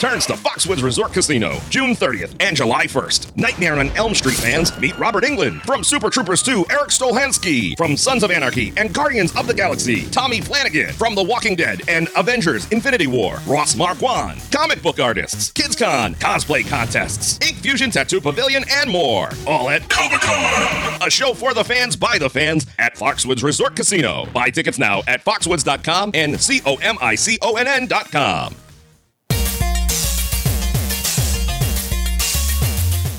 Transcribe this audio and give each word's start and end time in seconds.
returns 0.00 0.24
to 0.24 0.32
Foxwoods 0.32 0.82
Resort 0.82 1.12
Casino 1.12 1.60
June 1.68 1.90
30th 1.90 2.34
and 2.40 2.56
July 2.56 2.86
1st. 2.86 3.36
Nightmare 3.36 3.78
on 3.78 3.90
Elm 3.98 4.14
Street 4.14 4.36
fans 4.36 4.74
meet 4.78 4.98
Robert 4.98 5.24
Englund. 5.24 5.60
From 5.66 5.84
Super 5.84 6.08
Troopers 6.08 6.42
2, 6.42 6.64
Erik 6.70 6.88
Stolhanske. 6.88 7.76
From 7.76 7.98
Sons 7.98 8.22
of 8.22 8.30
Anarchy 8.30 8.72
and 8.78 8.94
Guardians 8.94 9.36
of 9.36 9.46
the 9.46 9.52
Galaxy, 9.52 10.06
Tommy 10.06 10.40
Flanagan. 10.40 10.94
From 10.94 11.14
The 11.14 11.22
Walking 11.22 11.54
Dead 11.54 11.82
and 11.86 12.08
Avengers 12.16 12.66
Infinity 12.70 13.08
War, 13.08 13.40
Ross 13.46 13.76
Marquand. 13.76 14.40
Comic 14.50 14.82
book 14.82 14.98
artists, 14.98 15.52
KidsCon, 15.52 16.16
cosplay 16.16 16.66
contests, 16.66 17.38
Ink 17.46 17.58
Fusion 17.58 17.90
Tattoo 17.90 18.22
Pavilion, 18.22 18.64
and 18.70 18.88
more. 18.88 19.28
All 19.46 19.68
at 19.68 19.86
Comic 19.90 20.22
Con. 20.22 21.06
A 21.06 21.10
show 21.10 21.34
for 21.34 21.52
the 21.52 21.62
fans 21.62 21.94
by 21.94 22.16
the 22.16 22.30
fans 22.30 22.66
at 22.78 22.94
Foxwoods 22.94 23.42
Resort 23.42 23.76
Casino. 23.76 24.24
Buy 24.32 24.48
tickets 24.48 24.78
now 24.78 25.02
at 25.06 25.22
foxwoods.com 25.26 26.12
and 26.14 26.40
C 26.40 26.62
O 26.64 26.76
M 26.76 26.96
I 27.02 27.16
C 27.16 27.38
O 27.42 27.56
N 27.56 27.68
N.com. 27.68 28.54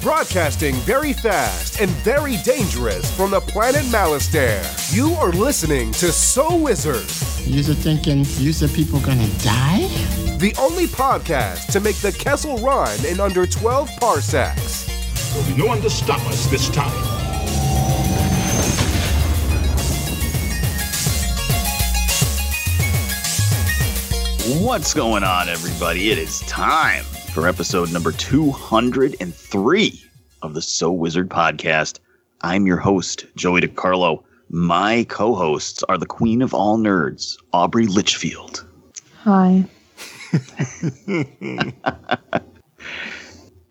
Broadcasting 0.02 0.73
very 0.78 1.14
fast 1.14 1.80
and 1.80 1.90
very 2.02 2.38
dangerous 2.38 3.16
from 3.16 3.30
the 3.30 3.40
planet 3.40 3.84
Malastare. 3.84 4.66
You 4.96 5.14
are 5.14 5.32
listening 5.32 5.92
to 5.94 6.12
So 6.12 6.55
Wizard, 6.55 7.05
You're 7.48 7.76
thinking, 7.76 8.26
you 8.40 8.52
said 8.52 8.73
people 8.73 9.00
gonna 9.00 9.30
die? 9.40 9.88
the 10.40 10.56
only 10.59 10.88
podcast 10.88 11.72
to 11.72 11.80
make 11.80 11.95
the 11.98 12.12
Kessel 12.12 12.58
run 12.58 13.06
in 13.06 13.20
under 13.20 13.45
12 13.45 13.92
parsecs. 14.00 14.88
There'll 15.34 15.48
be 15.48 15.56
no 15.56 15.68
one 15.68 15.82
to 15.82 15.90
stop 15.90 16.20
us 16.28 16.48
this 16.48 16.68
time. 16.70 16.90
What's 24.64 24.95
going 24.95 25.23
on, 25.23 25.47
everybody? 25.47 26.09
It 26.09 26.18
is 26.18 26.40
time 26.42 27.06
for 27.34 27.48
episode 27.48 27.94
number 27.94 28.12
203 28.12 30.04
of 30.42 30.54
the 30.54 30.62
So 30.62 30.92
Wizard 30.92 31.30
podcast. 31.30 32.00
I'm 32.42 32.68
your 32.68 32.76
host, 32.78 33.26
Joey 33.38 33.62
DiCarlo. 33.62 34.24
My 34.50 35.06
co 35.06 35.34
hosts 35.36 35.82
are 35.84 35.98
the 35.98 36.06
queen 36.06 36.42
of 36.42 36.54
all 36.54 36.78
nerds, 36.78 37.38
Aubrey 37.54 37.86
Litchfield, 37.86 38.68
Hi. 39.24 39.64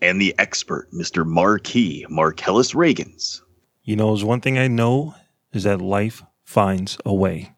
and 0.00 0.20
the 0.20 0.34
expert, 0.38 0.90
Mr. 0.92 1.26
Marquis 1.26 2.06
Marcellus 2.08 2.72
Reagans. 2.72 3.42
You 3.82 3.96
know, 3.96 4.06
there's 4.14 4.24
one 4.24 4.40
thing 4.40 4.58
I 4.58 4.68
know 4.68 5.14
is 5.52 5.64
that 5.64 5.82
life 5.82 6.22
finds 6.44 6.96
a 7.04 7.12
way. 7.12 7.52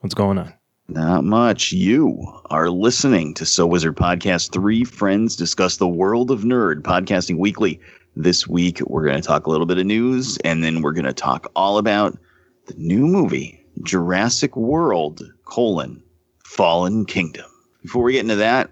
What's 0.00 0.14
going 0.14 0.38
on? 0.38 0.54
Not 0.88 1.24
much. 1.24 1.72
You 1.72 2.40
are 2.50 2.68
listening 2.68 3.32
to 3.34 3.46
So 3.46 3.66
Wizard 3.66 3.96
Podcast. 3.96 4.52
Three 4.52 4.84
friends 4.84 5.34
discuss 5.34 5.78
the 5.78 5.88
world 5.88 6.30
of 6.30 6.42
nerd, 6.42 6.82
podcasting 6.82 7.38
weekly. 7.38 7.80
This 8.16 8.46
week, 8.46 8.80
we're 8.82 9.06
going 9.06 9.20
to 9.20 9.26
talk 9.26 9.46
a 9.46 9.50
little 9.50 9.64
bit 9.64 9.78
of 9.78 9.86
news, 9.86 10.36
and 10.44 10.62
then 10.62 10.82
we're 10.82 10.92
going 10.92 11.06
to 11.06 11.14
talk 11.14 11.50
all 11.56 11.78
about 11.78 12.18
the 12.66 12.74
new 12.74 13.06
movie, 13.06 13.64
Jurassic 13.82 14.56
World, 14.56 15.22
colon, 15.46 16.02
Fallen 16.44 17.06
Kingdom. 17.06 17.50
Before 17.80 18.02
we 18.02 18.12
get 18.12 18.20
into 18.20 18.36
that, 18.36 18.70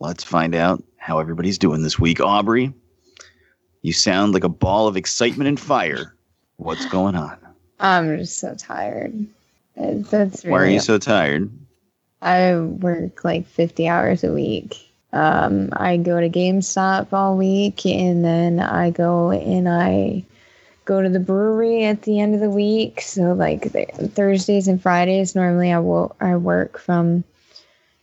let's 0.00 0.24
find 0.24 0.56
out 0.56 0.82
how 0.96 1.20
everybody's 1.20 1.56
doing 1.56 1.82
this 1.82 2.00
week. 2.00 2.20
Aubrey, 2.20 2.74
you 3.82 3.92
sound 3.92 4.34
like 4.34 4.44
a 4.44 4.48
ball 4.48 4.88
of 4.88 4.96
excitement 4.96 5.46
and 5.46 5.60
fire. 5.60 6.16
What's 6.56 6.86
going 6.86 7.14
on? 7.14 7.38
I'm 7.78 8.18
just 8.18 8.38
so 8.38 8.56
tired. 8.56 9.28
That's 9.76 10.44
really 10.44 10.52
Why 10.52 10.62
are 10.62 10.68
you 10.68 10.80
so 10.80 10.98
tired? 10.98 11.50
I 12.22 12.58
work 12.58 13.24
like 13.24 13.46
50 13.46 13.88
hours 13.88 14.24
a 14.24 14.32
week. 14.32 14.76
Um, 15.12 15.68
I 15.72 15.96
go 15.96 16.20
to 16.20 16.28
GameStop 16.28 17.12
all 17.12 17.36
week, 17.36 17.86
and 17.86 18.24
then 18.24 18.60
I 18.60 18.90
go 18.90 19.30
and 19.30 19.68
I 19.68 20.24
go 20.84 21.00
to 21.02 21.08
the 21.08 21.20
brewery 21.20 21.84
at 21.84 22.02
the 22.02 22.20
end 22.20 22.34
of 22.34 22.40
the 22.40 22.50
week. 22.50 23.00
So 23.00 23.32
like 23.32 23.72
th- 23.72 23.90
Thursdays 23.90 24.68
and 24.68 24.82
Fridays, 24.82 25.34
normally 25.34 25.72
I 25.72 25.78
will 25.78 26.16
I 26.20 26.36
work 26.36 26.78
from 26.78 27.24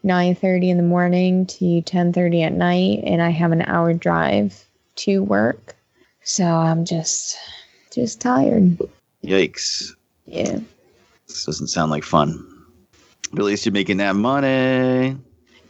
9:30 0.04 0.70
in 0.70 0.78
the 0.78 0.84
morning 0.84 1.46
to 1.48 1.82
10:30 1.82 2.44
at 2.44 2.54
night, 2.54 3.04
and 3.04 3.22
I 3.22 3.30
have 3.30 3.52
an 3.52 3.62
hour 3.64 3.94
drive 3.94 4.66
to 4.98 5.24
work. 5.24 5.76
So 6.24 6.46
I'm 6.46 6.86
just 6.86 7.38
just 7.92 8.22
tired. 8.22 8.78
Yikes. 9.24 9.96
Yeah. 10.26 10.60
This 11.32 11.46
doesn't 11.46 11.68
sound 11.68 11.92
like 11.92 12.04
fun. 12.04 12.48
But 13.32 13.40
at 13.40 13.46
least 13.46 13.66
you're 13.66 13.74
making 13.74 13.98
that 13.98 14.16
money. 14.16 15.18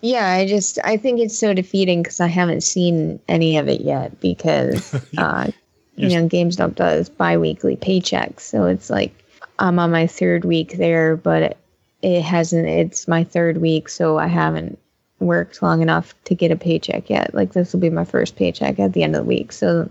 Yeah, 0.01 0.27
I 0.27 0.47
just 0.47 0.79
I 0.83 0.97
think 0.97 1.19
it's 1.19 1.37
so 1.37 1.53
defeating 1.53 2.01
because 2.01 2.19
I 2.19 2.27
haven't 2.27 2.61
seen 2.61 3.19
any 3.27 3.57
of 3.57 3.67
it 3.67 3.81
yet 3.81 4.19
because 4.19 4.93
uh, 5.17 5.51
you 5.95 6.09
know 6.09 6.27
GameStop 6.27 6.75
does 6.75 7.07
biweekly 7.09 7.77
paychecks, 7.77 8.41
so 8.41 8.65
it's 8.65 8.89
like 8.89 9.13
I'm 9.59 9.77
on 9.77 9.91
my 9.91 10.07
third 10.07 10.43
week 10.43 10.77
there, 10.77 11.15
but 11.15 11.43
it, 11.43 11.57
it 12.01 12.21
hasn't. 12.23 12.67
It's 12.67 13.07
my 13.07 13.23
third 13.23 13.59
week, 13.59 13.89
so 13.89 14.17
I 14.17 14.27
haven't 14.27 14.79
worked 15.19 15.61
long 15.61 15.83
enough 15.83 16.15
to 16.25 16.33
get 16.33 16.49
a 16.49 16.55
paycheck 16.55 17.07
yet. 17.07 17.35
Like 17.35 17.53
this 17.53 17.71
will 17.71 17.79
be 17.79 17.91
my 17.91 18.05
first 18.05 18.35
paycheck 18.35 18.79
at 18.79 18.93
the 18.93 19.03
end 19.03 19.15
of 19.15 19.21
the 19.21 19.27
week, 19.27 19.51
so 19.51 19.87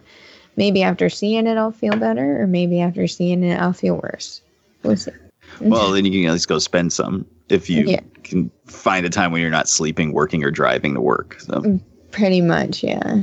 maybe 0.56 0.82
after 0.82 1.08
seeing 1.08 1.46
it 1.46 1.56
I'll 1.56 1.70
feel 1.70 1.96
better, 1.96 2.42
or 2.42 2.48
maybe 2.48 2.80
after 2.80 3.06
seeing 3.06 3.44
it 3.44 3.60
I'll 3.60 3.72
feel 3.72 3.94
worse. 3.94 4.40
We'll 4.82 4.96
see. 4.96 5.12
Well, 5.60 5.90
then 5.92 6.04
you 6.04 6.10
can 6.22 6.28
at 6.28 6.32
least 6.32 6.48
go 6.48 6.58
spend 6.58 6.92
some 6.92 7.26
if 7.48 7.68
you 7.68 7.84
Yeah. 7.86 8.00
can 8.24 8.50
find 8.66 9.04
a 9.04 9.10
time 9.10 9.32
when 9.32 9.40
you're 9.40 9.50
not 9.50 9.68
sleeping, 9.68 10.12
working, 10.12 10.44
or 10.44 10.50
driving 10.50 10.94
to 10.94 11.00
work. 11.00 11.38
So, 11.40 11.80
Pretty 12.12 12.40
much, 12.40 12.82
yeah. 12.82 13.22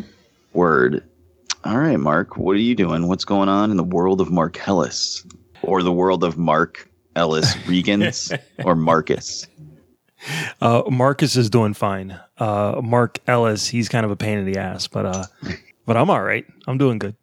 word. 0.54 1.04
All 1.64 1.78
right, 1.80 1.98
Mark, 2.00 2.38
what 2.38 2.52
are 2.56 2.60
you 2.60 2.76
doing? 2.76 3.08
What's 3.08 3.26
going 3.26 3.50
on 3.50 3.72
in 3.72 3.78
the 3.78 3.84
world 3.84 4.22
of 4.22 4.32
Mark 4.32 4.68
Ellis 4.68 5.26
or 5.64 5.84
the 5.84 5.92
world 5.92 6.24
of 6.24 6.38
Mark 6.38 6.90
Ellis 7.16 7.54
Regans 7.66 8.38
or 8.64 8.76
Marcus? 8.76 9.48
Uh, 10.62 10.84
Marcus 10.90 11.36
is 11.36 11.50
doing 11.50 11.74
fine. 11.74 12.18
Uh, 12.38 12.80
Mark 12.84 13.20
Ellis, 13.28 13.68
he's 13.68 13.90
kind 13.90 14.06
of 14.06 14.12
a 14.12 14.16
pain 14.16 14.38
in 14.38 14.46
the 14.52 14.58
ass, 14.60 14.88
but 14.88 15.06
uh, 15.06 15.26
but 15.86 15.96
I'm 15.98 16.10
all 16.10 16.22
right. 16.22 16.46
I'm 16.68 16.78
doing 16.78 16.98
good. 17.00 17.16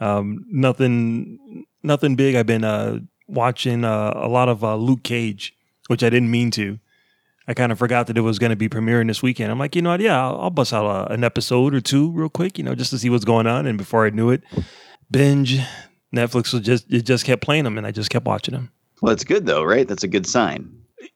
Um, 0.00 0.44
nothing, 0.50 1.64
nothing 1.82 2.16
big. 2.16 2.34
I've 2.34 2.46
been 2.46 2.64
uh, 2.64 2.98
watching 3.26 3.84
uh, 3.84 4.12
a 4.14 4.28
lot 4.28 4.48
of 4.48 4.62
uh, 4.64 4.76
Luke 4.76 5.02
Cage, 5.02 5.54
which 5.88 6.02
I 6.02 6.10
didn't 6.10 6.30
mean 6.30 6.50
to. 6.52 6.78
I 7.46 7.52
kind 7.54 7.70
of 7.72 7.78
forgot 7.78 8.06
that 8.06 8.16
it 8.16 8.22
was 8.22 8.38
going 8.38 8.50
to 8.50 8.56
be 8.56 8.68
premiering 8.70 9.06
this 9.06 9.22
weekend. 9.22 9.52
I'm 9.52 9.58
like, 9.58 9.76
you 9.76 9.82
know 9.82 9.90
what? 9.90 10.00
Yeah, 10.00 10.18
I'll, 10.18 10.40
I'll 10.42 10.50
bust 10.50 10.72
out 10.72 10.86
a, 10.86 11.12
an 11.12 11.24
episode 11.24 11.74
or 11.74 11.80
two 11.80 12.10
real 12.12 12.30
quick, 12.30 12.56
you 12.56 12.64
know, 12.64 12.74
just 12.74 12.90
to 12.90 12.98
see 12.98 13.10
what's 13.10 13.24
going 13.26 13.46
on. 13.46 13.66
And 13.66 13.76
before 13.76 14.06
I 14.06 14.10
knew 14.10 14.30
it, 14.30 14.42
binge. 15.10 15.58
Netflix 16.14 16.52
was 16.52 16.62
just 16.62 16.90
it 16.92 17.02
just 17.02 17.24
kept 17.24 17.42
playing 17.42 17.64
them, 17.64 17.76
and 17.76 17.86
I 17.86 17.90
just 17.90 18.08
kept 18.08 18.24
watching 18.24 18.54
them. 18.54 18.70
Well, 19.02 19.12
it's 19.12 19.24
good 19.24 19.46
though, 19.46 19.64
right? 19.64 19.86
That's 19.86 20.04
a 20.04 20.08
good 20.08 20.26
sign. 20.26 20.70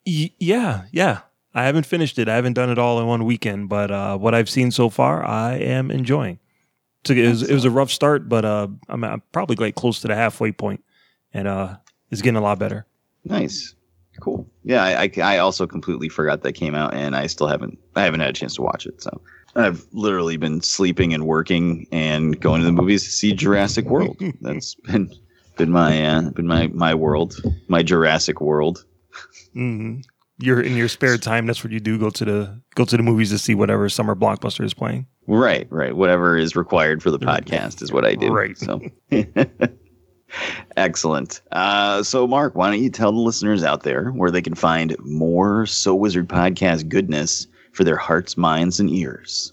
Y- 0.04 0.32
yeah, 0.38 0.82
yeah. 0.90 1.20
I 1.54 1.64
haven't 1.64 1.86
finished 1.86 2.18
it. 2.18 2.28
I 2.28 2.34
haven't 2.34 2.54
done 2.54 2.68
it 2.68 2.78
all 2.78 3.00
in 3.00 3.06
one 3.06 3.24
weekend, 3.24 3.68
but 3.68 3.90
uh, 3.90 4.18
what 4.18 4.34
I've 4.34 4.50
seen 4.50 4.70
so 4.70 4.90
far, 4.90 5.24
I 5.24 5.54
am 5.54 5.90
enjoying. 5.90 6.38
So 7.06 7.14
it, 7.14 7.28
was, 7.28 7.42
it 7.42 7.54
was 7.54 7.64
a 7.64 7.70
rough 7.70 7.90
start, 7.90 8.28
but 8.28 8.44
uh, 8.44 8.68
I'm, 8.88 9.02
I'm 9.04 9.22
probably 9.32 9.56
like 9.56 9.76
close 9.76 10.00
to 10.00 10.08
the 10.08 10.14
halfway 10.14 10.52
point, 10.52 10.84
and 11.32 11.48
uh, 11.48 11.76
it's 12.10 12.22
getting 12.22 12.36
a 12.36 12.42
lot 12.42 12.58
better. 12.58 12.86
Nice. 13.24 13.74
Cool. 14.20 14.48
Yeah, 14.64 14.82
I, 14.82 15.04
I, 15.04 15.34
I 15.34 15.38
also 15.38 15.66
completely 15.66 16.08
forgot 16.08 16.42
that 16.42 16.54
came 16.54 16.74
out, 16.74 16.92
and 16.94 17.14
I 17.14 17.26
still 17.28 17.46
haven't 17.46 17.78
I 17.94 18.02
haven't 18.02 18.20
had 18.20 18.30
a 18.30 18.32
chance 18.32 18.54
to 18.56 18.62
watch 18.62 18.84
it. 18.86 19.00
So 19.00 19.20
I've 19.54 19.86
literally 19.92 20.36
been 20.36 20.60
sleeping 20.60 21.14
and 21.14 21.24
working 21.24 21.86
and 21.92 22.38
going 22.40 22.60
to 22.60 22.66
the 22.66 22.72
movies 22.72 23.04
to 23.04 23.10
see 23.10 23.32
Jurassic 23.32 23.86
World. 23.86 24.20
That's 24.40 24.74
been 24.74 25.12
been 25.56 25.70
my 25.70 26.04
uh, 26.04 26.30
been 26.30 26.46
my 26.48 26.66
my 26.68 26.94
world, 26.94 27.36
my 27.68 27.82
Jurassic 27.82 28.40
World. 28.40 28.84
hmm 29.52 30.00
You're 30.38 30.60
in 30.60 30.76
your 30.76 30.88
spare 30.88 31.16
time. 31.16 31.46
That's 31.46 31.62
what 31.62 31.72
you 31.72 31.80
do. 31.80 31.96
Go 31.96 32.10
to 32.10 32.24
the 32.24 32.60
go 32.74 32.84
to 32.84 32.96
the 32.96 33.02
movies 33.04 33.30
to 33.30 33.38
see 33.38 33.54
whatever 33.54 33.88
summer 33.88 34.16
blockbuster 34.16 34.64
is 34.64 34.74
playing. 34.74 35.06
Right, 35.28 35.68
right. 35.70 35.94
Whatever 35.94 36.36
is 36.36 36.56
required 36.56 37.02
for 37.04 37.10
the 37.12 37.18
podcast 37.18 37.82
is 37.82 37.92
what 37.92 38.04
I 38.04 38.14
do. 38.16 38.32
Right. 38.32 38.56
So 38.58 38.80
excellent. 40.76 41.40
Uh, 41.52 42.02
so, 42.02 42.26
Mark, 42.26 42.54
why 42.54 42.70
don't 42.70 42.82
you 42.82 42.90
tell 42.90 43.12
the 43.12 43.18
listeners 43.18 43.64
out 43.64 43.82
there 43.82 44.10
where 44.10 44.30
they 44.30 44.42
can 44.42 44.54
find 44.54 44.96
more 45.00 45.66
So 45.66 45.94
Wizard 45.94 46.28
podcast 46.28 46.88
goodness 46.88 47.46
for 47.72 47.84
their 47.84 47.96
hearts, 47.96 48.36
minds, 48.36 48.80
and 48.80 48.90
ears? 48.90 49.52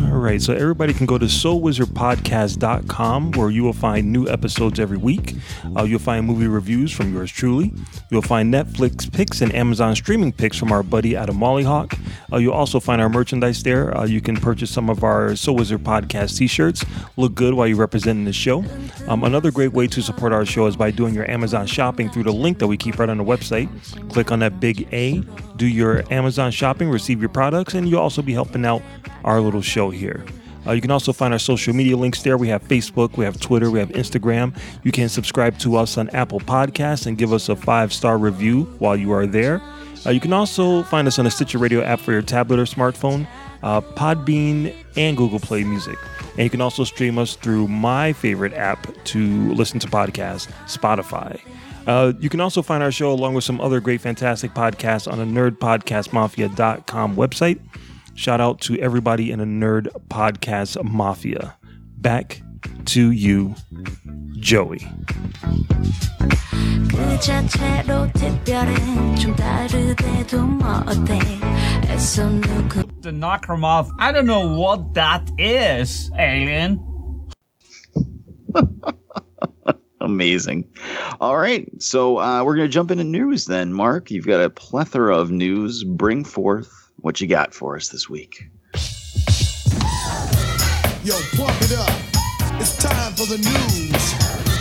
All 0.00 0.20
right, 0.20 0.40
so 0.40 0.54
everybody 0.54 0.92
can 0.92 1.06
go 1.06 1.18
to 1.18 1.26
soulwizardpodcast.com 1.26 3.32
where 3.32 3.50
you 3.50 3.64
will 3.64 3.72
find 3.72 4.12
new 4.12 4.28
episodes 4.28 4.78
every 4.78 4.96
week. 4.96 5.34
Uh, 5.76 5.82
you'll 5.84 5.98
find 5.98 6.26
movie 6.26 6.46
reviews 6.46 6.92
from 6.92 7.12
yours 7.12 7.30
truly. 7.30 7.72
You'll 8.10 8.22
find 8.22 8.52
Netflix 8.52 9.12
picks 9.12 9.40
and 9.40 9.54
Amazon 9.54 9.94
streaming 9.96 10.32
picks 10.32 10.56
from 10.56 10.72
our 10.72 10.82
buddy 10.82 11.16
Adam 11.16 11.36
Mollyhawk. 11.36 11.98
Uh, 12.32 12.38
you'll 12.38 12.54
also 12.54 12.80
find 12.80 13.02
our 13.02 13.08
merchandise 13.08 13.62
there. 13.62 13.96
Uh, 13.96 14.04
you 14.04 14.20
can 14.20 14.36
purchase 14.36 14.70
some 14.70 14.90
of 14.90 15.04
our 15.04 15.36
Soul 15.36 15.56
Wizard 15.56 15.82
podcast 15.82 16.38
t-shirts. 16.38 16.84
Look 17.16 17.34
good 17.34 17.54
while 17.54 17.66
you're 17.66 17.76
representing 17.76 18.24
the 18.24 18.32
show. 18.32 18.64
Um, 19.08 19.24
another 19.24 19.50
great 19.50 19.72
way 19.72 19.86
to 19.88 20.02
support 20.02 20.32
our 20.32 20.46
show 20.46 20.66
is 20.66 20.76
by 20.76 20.90
doing 20.90 21.14
your 21.14 21.30
Amazon 21.30 21.66
shopping 21.66 22.10
through 22.10 22.24
the 22.24 22.32
link 22.32 22.58
that 22.58 22.66
we 22.66 22.76
keep 22.76 22.98
right 22.98 23.08
on 23.08 23.18
the 23.18 23.24
website. 23.24 23.68
Click 24.12 24.32
on 24.32 24.40
that 24.40 24.60
big 24.60 24.88
A, 24.92 25.22
do 25.56 25.66
your 25.66 26.04
Amazon 26.12 26.50
shopping, 26.50 26.90
receive 26.90 27.20
your 27.20 27.28
products, 27.28 27.74
and 27.74 27.88
you'll 27.88 28.00
also 28.00 28.22
be 28.22 28.32
helping 28.32 28.64
out 28.64 28.82
our 29.24 29.40
little 29.40 29.62
show 29.62 29.90
here. 29.90 30.24
Uh, 30.66 30.72
you 30.72 30.80
can 30.80 30.90
also 30.90 31.12
find 31.12 31.32
our 31.32 31.38
social 31.38 31.74
media 31.74 31.96
links 31.96 32.22
there. 32.22 32.38
We 32.38 32.48
have 32.48 32.62
Facebook, 32.62 33.16
we 33.16 33.24
have 33.24 33.38
Twitter, 33.38 33.70
we 33.70 33.78
have 33.78 33.90
Instagram. 33.90 34.56
You 34.82 34.92
can 34.92 35.08
subscribe 35.08 35.58
to 35.58 35.76
us 35.76 35.98
on 35.98 36.08
Apple 36.10 36.40
Podcasts 36.40 37.06
and 37.06 37.18
give 37.18 37.32
us 37.32 37.48
a 37.48 37.56
five 37.56 37.92
star 37.92 38.16
review 38.16 38.64
while 38.78 38.96
you 38.96 39.12
are 39.12 39.26
there. 39.26 39.60
Uh, 40.06 40.10
you 40.10 40.20
can 40.20 40.32
also 40.32 40.82
find 40.84 41.08
us 41.08 41.18
on 41.18 41.24
the 41.24 41.30
Stitcher 41.30 41.58
Radio 41.58 41.82
app 41.82 42.00
for 42.00 42.12
your 42.12 42.22
tablet 42.22 42.58
or 42.58 42.64
smartphone, 42.64 43.26
uh, 43.62 43.80
Podbean, 43.80 44.74
and 44.96 45.16
Google 45.16 45.40
Play 45.40 45.64
Music. 45.64 45.98
And 46.32 46.40
you 46.44 46.50
can 46.50 46.60
also 46.60 46.84
stream 46.84 47.18
us 47.18 47.36
through 47.36 47.68
my 47.68 48.12
favorite 48.12 48.52
app 48.54 48.86
to 49.04 49.52
listen 49.54 49.78
to 49.80 49.88
podcasts, 49.88 50.50
Spotify. 50.66 51.40
Uh, 51.87 52.13
you 52.19 52.29
can 52.29 52.39
also 52.39 52.61
find 52.61 52.83
our 52.83 52.91
show 52.91 53.11
along 53.11 53.33
with 53.33 53.43
some 53.43 53.59
other 53.61 53.79
great, 53.79 54.01
fantastic 54.01 54.53
podcasts 54.53 55.11
on 55.11 55.17
the 55.17 55.25
nerdpodcastmafia.com 55.25 57.15
website. 57.15 57.59
Shout 58.15 58.41
out 58.41 58.59
to 58.61 58.77
everybody 58.79 59.31
in 59.31 59.39
the 59.39 59.45
Nerd 59.45 59.87
Podcast 60.09 60.83
Mafia. 60.83 61.55
Back 61.97 62.41
to 62.85 63.11
you, 63.11 63.55
Joey. 64.39 64.85
그 66.89 67.19
자체로 67.21 68.11
특별해 68.13 69.15
좀 69.15 69.35
다르대도 69.35 70.45
뭐 70.45 70.83
어때 70.85 71.17
애써 71.85 72.27
누구 72.41 72.83
to 73.01 73.11
knock 73.11 73.45
him 73.47 73.63
off. 73.63 73.89
I 73.97 74.11
don't 74.11 74.25
know 74.25 74.57
what 74.59 74.93
that 74.95 75.31
is, 75.37 76.11
alien. 76.17 76.79
Amazing. 80.04 80.68
All 81.20 81.38
right. 81.38 81.66
So 81.82 82.18
uh, 82.18 82.44
we're 82.44 82.56
going 82.56 82.68
to 82.68 82.72
jump 82.72 82.90
into 82.90 83.04
news 83.04 83.46
then. 83.46 83.72
Mark, 83.72 84.10
you've 84.10 84.26
got 84.26 84.40
a 84.40 84.50
plethora 84.50 85.16
of 85.16 85.30
news. 85.30 85.82
Bring 85.82 86.24
forth 86.24 86.92
what 86.98 87.20
you 87.20 87.26
got 87.26 87.54
for 87.54 87.76
us 87.76 87.88
this 87.88 88.08
week. 88.08 88.44
Yo, 91.02 91.14
pump 91.36 91.56
it 91.62 91.72
up. 91.76 91.90
It's 92.60 92.76
time 92.76 93.12
for 93.14 93.26
the 93.26 93.38
news. 93.38 94.14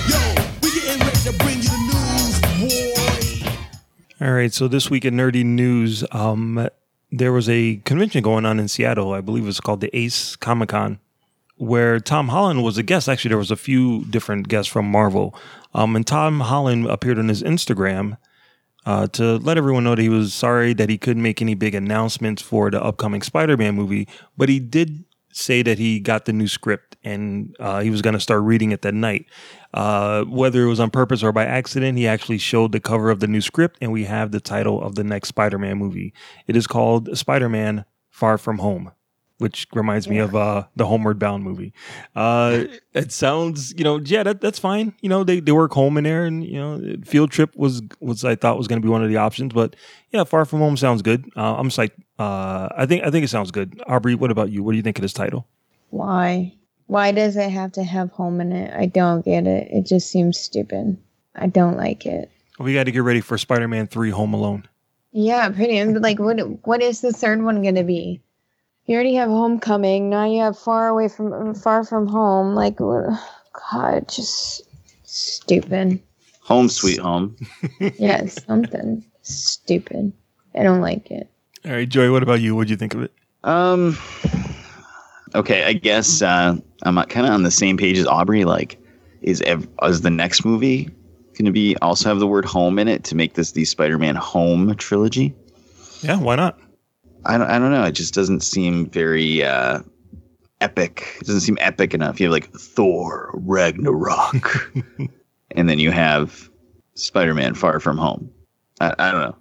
Yo, 0.10 0.19
we 0.62 0.74
getting 0.74 1.00
ready 1.00 1.19
to 1.19 1.34
bring 1.44 1.57
you 1.57 1.69
the 1.69 1.78
news, 1.92 3.50
boy. 3.50 4.25
All 4.25 4.34
right. 4.34 4.54
So 4.54 4.68
this 4.68 4.89
week 4.89 5.06
in 5.06 5.16
nerdy 5.16 5.46
news, 5.46 6.04
um, 6.12 6.68
there 7.12 7.31
was 7.31 7.48
a 7.50 7.78
convention 7.86 8.24
going 8.24 8.46
on 8.46 8.60
in 8.60 8.68
Seattle. 8.68 9.13
I 9.13 9.22
believe 9.22 9.48
it's 9.48 9.60
called 9.60 9.81
the 9.81 9.96
Ace 9.96 10.36
Comic 10.36 10.69
Con, 10.69 11.00
where 11.55 12.00
Tom 12.00 12.29
Holland 12.29 12.63
was 12.63 12.77
a 12.77 12.83
guest. 12.83 13.07
Actually, 13.07 13.29
there 13.29 13.38
was 13.38 13.51
a 13.51 13.55
few 13.55 14.05
different 14.05 14.47
guests 14.47 14.71
from 14.71 14.89
Marvel, 14.89 15.35
um, 15.73 15.95
and 15.95 16.05
Tom 16.05 16.41
Holland 16.41 16.88
appeared 16.88 17.19
on 17.19 17.29
his 17.29 17.44
Instagram 17.44 18.17
uh, 18.85 19.07
to 19.07 19.38
let 19.38 19.57
everyone 19.57 19.83
know 19.83 19.95
that 19.95 20.01
he 20.01 20.09
was 20.09 20.33
sorry 20.33 20.73
that 20.73 20.89
he 20.89 20.97
couldn't 20.97 21.23
make 21.23 21.41
any 21.41 21.55
big 21.55 21.75
announcements 21.75 22.41
for 22.41 22.69
the 22.69 22.83
upcoming 22.83 23.21
Spider-Man 23.21 23.75
movie, 23.75 24.07
but 24.38 24.50
he 24.50 24.59
did 24.59 25.05
say 25.31 25.63
that 25.63 25.79
he 25.79 26.00
got 26.00 26.25
the 26.25 26.33
new 26.33 26.47
script 26.47 26.95
and 27.03 27.55
uh, 27.59 27.81
he 27.81 27.89
was 27.89 28.01
going 28.01 28.13
to 28.13 28.19
start 28.19 28.44
reading 28.44 28.71
it 28.71 28.83
that 28.83 28.94
night. 28.94 29.25
Uh, 29.73 30.23
whether 30.25 30.63
it 30.63 30.69
was 30.69 30.79
on 30.79 30.91
purpose 30.91 31.23
or 31.23 31.31
by 31.31 31.45
accident, 31.45 31.97
he 31.97 32.07
actually 32.07 32.38
showed 32.38 32.71
the 32.71 32.79
cover 32.79 33.09
of 33.09 33.19
the 33.19 33.27
new 33.27 33.41
script, 33.41 33.77
and 33.81 33.91
we 33.91 34.03
have 34.03 34.31
the 34.31 34.39
title 34.39 34.81
of 34.81 34.95
the 34.95 35.03
next 35.03 35.29
Spider 35.29 35.57
Man 35.57 35.77
movie. 35.77 36.13
It 36.47 36.55
is 36.55 36.67
called 36.67 37.17
Spider 37.17 37.50
Man 37.50 37.85
Far 38.09 38.38
From 38.38 38.59
Home. 38.59 38.91
Which 39.39 39.68
reminds 39.74 40.07
me 40.07 40.19
of 40.19 40.35
uh, 40.35 40.65
the 40.75 40.85
Homeward 40.85 41.19
Bound 41.19 41.44
movie. 41.44 41.74
Uh, 42.15 42.65
it 42.94 43.12
sounds, 43.12 43.74
you 43.77 43.83
know, 43.83 44.00
yeah, 44.00 44.24
that, 44.24 44.39
that's 44.41 44.59
fine. 44.59 44.94
You 45.01 45.09
know, 45.09 45.24
they, 45.24 45.39
they 45.39 45.51
work 45.51 45.74
home 45.74 45.97
in 45.97 46.03
there, 46.03 46.25
and 46.25 46.45
you 46.45 46.59
know, 46.59 46.95
field 47.03 47.31
trip 47.31 47.56
was 47.56 47.81
was 48.00 48.24
I 48.24 48.35
thought 48.35 48.57
was 48.57 48.68
going 48.68 48.81
to 48.81 48.85
be 48.85 48.91
one 48.91 49.03
of 49.03 49.09
the 49.09 49.18
options, 49.18 49.53
but 49.53 49.75
yeah, 50.12 50.24
Far 50.24 50.45
From 50.45 50.59
Home 50.59 50.77
sounds 50.77 51.01
good. 51.01 51.30
Uh, 51.35 51.56
I'm 51.56 51.69
psyched. 51.69 51.91
Uh, 52.19 52.69
I 52.77 52.85
think 52.85 53.03
I 53.03 53.09
think 53.09 53.25
it 53.25 53.30
sounds 53.30 53.51
good. 53.51 53.81
Aubrey, 53.88 54.15
what 54.15 54.31
about 54.31 54.51
you? 54.51 54.63
What 54.63 54.71
do 54.71 54.77
you 54.77 54.83
think 54.83 54.97
of 54.97 55.01
this 55.01 55.13
title? 55.13 55.47
Why? 55.89 56.53
Why 56.88 57.12
does 57.12 57.36
it 57.36 57.50
have 57.50 57.71
to 57.74 57.83
have 57.83 58.12
home 58.12 58.39
in 58.39 58.51
it? 58.51 58.74
I 58.74 58.86
don't 58.86 59.25
get 59.25 59.47
it. 59.47 59.68
It 59.71 59.86
just 59.86 60.09
seems 60.09 60.38
stupid. 60.38 60.97
I 61.36 61.47
don't 61.47 61.77
like 61.77 62.06
it. 62.06 62.29
We 62.59 62.74
got 62.74 62.83
to 62.83 62.91
get 62.91 63.03
ready 63.03 63.21
for 63.21 63.38
Spider 63.38 63.68
Man 63.68 63.88
Three: 63.88 64.12
Home 64.12 64.33
Alone. 64.33 64.68
Yeah, 65.12 65.50
pretty. 65.50 65.83
Like, 65.86 66.19
what? 66.19 66.38
What 66.65 66.81
is 66.81 67.01
the 67.01 67.13
third 67.13 67.41
one 67.41 67.62
gonna 67.63 67.83
be? 67.83 68.21
You 68.85 68.95
already 68.95 69.13
have 69.15 69.30
Homecoming. 69.30 70.09
Now 70.09 70.25
you 70.25 70.41
have 70.41 70.57
Far 70.57 70.89
Away 70.89 71.07
from 71.07 71.56
Far 71.56 71.83
From 71.85 72.07
Home. 72.07 72.53
Like, 72.56 72.80
what- 72.80 73.18
God, 73.71 74.07
just 74.09 74.63
stupid. 75.03 76.01
Home 76.41 76.68
Sweet 76.69 77.00
Home. 77.00 77.35
Yeah, 77.97 78.25
something 78.25 79.06
stupid. 79.21 80.12
I 80.56 80.63
don't 80.63 80.81
like 80.81 81.09
it. 81.12 81.30
All 81.65 81.71
right, 81.71 81.88
joy 81.88 82.12
what 82.12 82.24
about 82.24 82.41
you? 82.41 82.56
What 82.56 82.68
do 82.68 82.71
you 82.71 82.77
think 82.77 82.94
of 82.94 83.01
it? 83.03 83.13
Um. 83.44 83.97
Okay, 85.36 85.63
I 85.63 85.74
guess 85.74 86.21
uh, 86.21 86.56
I'm 86.83 86.95
kind 87.06 87.25
of 87.25 87.33
on 87.33 87.44
the 87.44 87.51
same 87.51 87.77
page 87.77 87.97
as 87.97 88.06
Aubrey. 88.06 88.44
Like, 88.45 88.77
is 89.21 89.41
ev- 89.44 89.68
is 89.83 90.01
the 90.01 90.09
next 90.09 90.45
movie 90.45 90.86
going 91.33 91.45
to 91.45 91.51
be 91.51 91.75
also 91.81 92.09
have 92.09 92.19
the 92.19 92.27
word 92.27 92.45
home 92.45 92.77
in 92.79 92.88
it 92.88 93.03
to 93.06 93.15
make 93.15 93.33
this 93.33 93.51
the 93.53 93.65
Spider-Man 93.65 94.15
Home 94.15 94.75
trilogy? 94.75 95.33
Yeah, 96.01 96.18
why 96.19 96.36
not? 96.36 96.59
I 97.25 97.38
don't, 97.38 97.50
I 97.50 97.60
don't 97.60 97.72
know. 97.72 97.84
It 97.84 97.94
just 97.94 98.14
doesn't 98.14 98.42
seem 98.42 98.88
very 98.90 99.44
uh, 99.44 99.80
epic. 100.62 101.18
It 101.22 101.25
doesn't 101.28 101.42
seem 101.42 101.58
epic 101.62 101.94
enough. 101.94 102.20
You 102.20 102.25
have 102.28 102.34
like 102.34 102.52
Thor 102.52 103.31
Ragnarok, 103.34 104.72
and 105.52 105.70
then 105.70 105.80
you 105.80 105.92
have 105.92 106.50
Spider-Man 106.96 107.56
Far 107.56 107.80
From 107.80 107.98
Home. 107.98 108.30
I, 108.81 108.94
I 109.00 109.12
don't 109.12 109.22
know. 109.22 109.36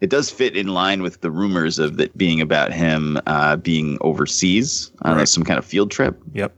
It 0.00 0.10
does 0.10 0.30
fit 0.30 0.56
in 0.56 0.68
line 0.68 1.02
with 1.02 1.22
the 1.22 1.30
rumors 1.30 1.78
of 1.78 1.96
that 1.96 2.16
being 2.18 2.40
about 2.40 2.72
him 2.72 3.18
uh, 3.26 3.56
being 3.56 3.96
overseas 4.02 4.90
on 5.02 5.16
Right. 5.16 5.28
some 5.28 5.42
kind 5.42 5.58
of 5.58 5.64
field 5.64 5.90
trip. 5.90 6.20
Yep. 6.34 6.54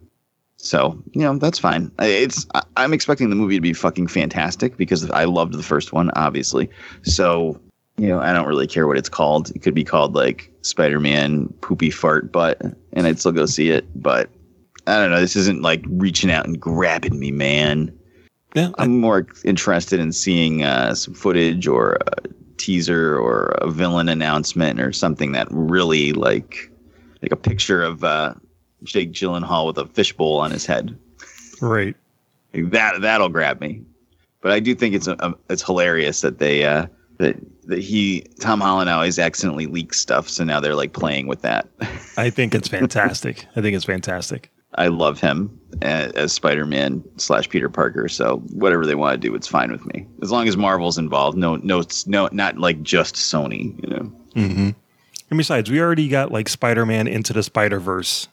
So 0.56 1.00
you 1.12 1.20
know 1.20 1.38
that's 1.38 1.60
fine. 1.60 1.92
It's 2.00 2.44
I'm 2.76 2.92
expecting 2.92 3.30
the 3.30 3.36
movie 3.36 3.54
to 3.54 3.60
be 3.60 3.72
fucking 3.72 4.08
fantastic 4.08 4.76
because 4.76 5.08
I 5.10 5.24
loved 5.24 5.54
the 5.54 5.62
first 5.62 5.92
one, 5.92 6.10
obviously. 6.16 6.68
So 7.04 7.60
you 7.98 8.08
know 8.08 8.20
I 8.20 8.32
don't 8.32 8.46
really 8.46 8.66
care 8.66 8.86
what 8.86 8.96
it's 8.96 9.08
called. 9.08 9.50
It 9.54 9.60
could 9.60 9.74
be 9.74 9.84
called 9.84 10.14
like 10.14 10.50
Spider-Man 10.62 11.48
Poopy 11.60 11.90
Fart 11.90 12.32
Butt, 12.32 12.60
and 12.92 13.06
I'd 13.06 13.18
still 13.20 13.32
go 13.32 13.46
see 13.46 13.70
it. 13.70 13.84
But 14.00 14.30
I 14.86 14.96
don't 14.98 15.10
know. 15.10 15.20
This 15.20 15.36
isn't 15.36 15.62
like 15.62 15.84
reaching 15.88 16.30
out 16.30 16.46
and 16.46 16.58
grabbing 16.60 17.18
me, 17.18 17.30
man. 17.32 17.92
Yeah, 18.54 18.70
I- 18.78 18.84
I'm 18.84 19.00
more 19.00 19.26
interested 19.44 20.00
in 20.00 20.12
seeing 20.12 20.62
uh, 20.62 20.94
some 20.94 21.12
footage 21.14 21.66
or 21.66 21.98
a 22.06 22.28
teaser 22.56 23.18
or 23.18 23.54
a 23.60 23.70
villain 23.70 24.08
announcement 24.08 24.80
or 24.80 24.92
something 24.92 25.32
that 25.32 25.46
really 25.50 26.12
like 26.12 26.70
like 27.22 27.32
a 27.32 27.36
picture 27.36 27.82
of 27.82 28.04
uh, 28.04 28.34
Jake 28.84 29.12
Gyllenhaal 29.12 29.66
with 29.66 29.78
a 29.78 29.86
fishbowl 29.86 30.38
on 30.38 30.50
his 30.50 30.64
head. 30.66 30.96
right. 31.60 31.94
Like, 32.54 32.70
that 32.70 33.00
that'll 33.02 33.28
grab 33.28 33.60
me. 33.60 33.82
But 34.40 34.52
I 34.52 34.60
do 34.60 34.74
think 34.74 34.94
it's 34.94 35.06
a, 35.08 35.16
a- 35.18 35.34
it's 35.50 35.62
hilarious 35.62 36.20
that 36.22 36.38
they 36.38 36.64
uh, 36.64 36.86
that 37.18 37.36
that 37.68 37.78
he 37.78 38.22
Tom 38.40 38.60
Holland 38.60 38.90
always 38.90 39.18
accidentally 39.18 39.66
leaks 39.66 40.00
stuff, 40.00 40.28
so 40.28 40.42
now 40.42 40.58
they're 40.58 40.74
like 40.74 40.92
playing 40.92 41.26
with 41.26 41.42
that. 41.42 41.68
I 42.16 42.30
think 42.30 42.54
it's 42.54 42.68
fantastic. 42.68 43.46
I 43.56 43.60
think 43.60 43.76
it's 43.76 43.84
fantastic. 43.84 44.50
I 44.74 44.88
love 44.88 45.20
him 45.20 45.58
as, 45.82 46.12
as 46.12 46.32
Spider 46.32 46.66
Man 46.66 47.02
slash 47.16 47.48
Peter 47.48 47.68
Parker. 47.68 48.08
So 48.08 48.38
whatever 48.52 48.84
they 48.84 48.94
want 48.94 49.20
to 49.20 49.28
do, 49.28 49.34
it's 49.34 49.46
fine 49.46 49.70
with 49.70 49.84
me 49.86 50.06
as 50.22 50.30
long 50.30 50.48
as 50.48 50.56
Marvel's 50.56 50.98
involved. 50.98 51.38
No, 51.38 51.56
no, 51.56 51.82
no, 52.06 52.28
not 52.32 52.58
like 52.58 52.82
just 52.82 53.14
Sony. 53.14 53.80
You 53.82 53.90
know. 53.90 54.12
Mm-hmm. 54.34 54.70
And 55.30 55.36
besides, 55.36 55.70
we 55.70 55.80
already 55.80 56.08
got 56.08 56.32
like 56.32 56.48
Spider 56.48 56.86
Man 56.86 57.06
into 57.06 57.32
the 57.32 57.42
Spider 57.42 57.78
Verse 57.78 58.28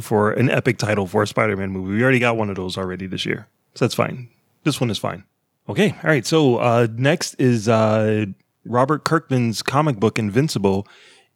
for 0.00 0.30
an 0.32 0.50
epic 0.50 0.78
title 0.78 1.06
for 1.06 1.22
a 1.22 1.26
Spider 1.26 1.56
Man 1.56 1.70
movie. 1.70 1.96
We 1.96 2.02
already 2.02 2.20
got 2.20 2.36
one 2.36 2.48
of 2.48 2.56
those 2.56 2.78
already 2.78 3.06
this 3.06 3.26
year. 3.26 3.48
So 3.74 3.84
that's 3.84 3.94
fine. 3.94 4.28
This 4.64 4.80
one 4.80 4.90
is 4.90 4.98
fine. 4.98 5.24
Okay. 5.68 5.90
All 5.90 6.10
right. 6.10 6.24
So 6.24 6.56
uh, 6.56 6.86
next 6.92 7.34
is 7.34 7.68
uh, 7.68 8.26
Robert 8.68 9.04
Kirkman's 9.04 9.62
comic 9.62 9.98
book 9.98 10.18
Invincible 10.18 10.86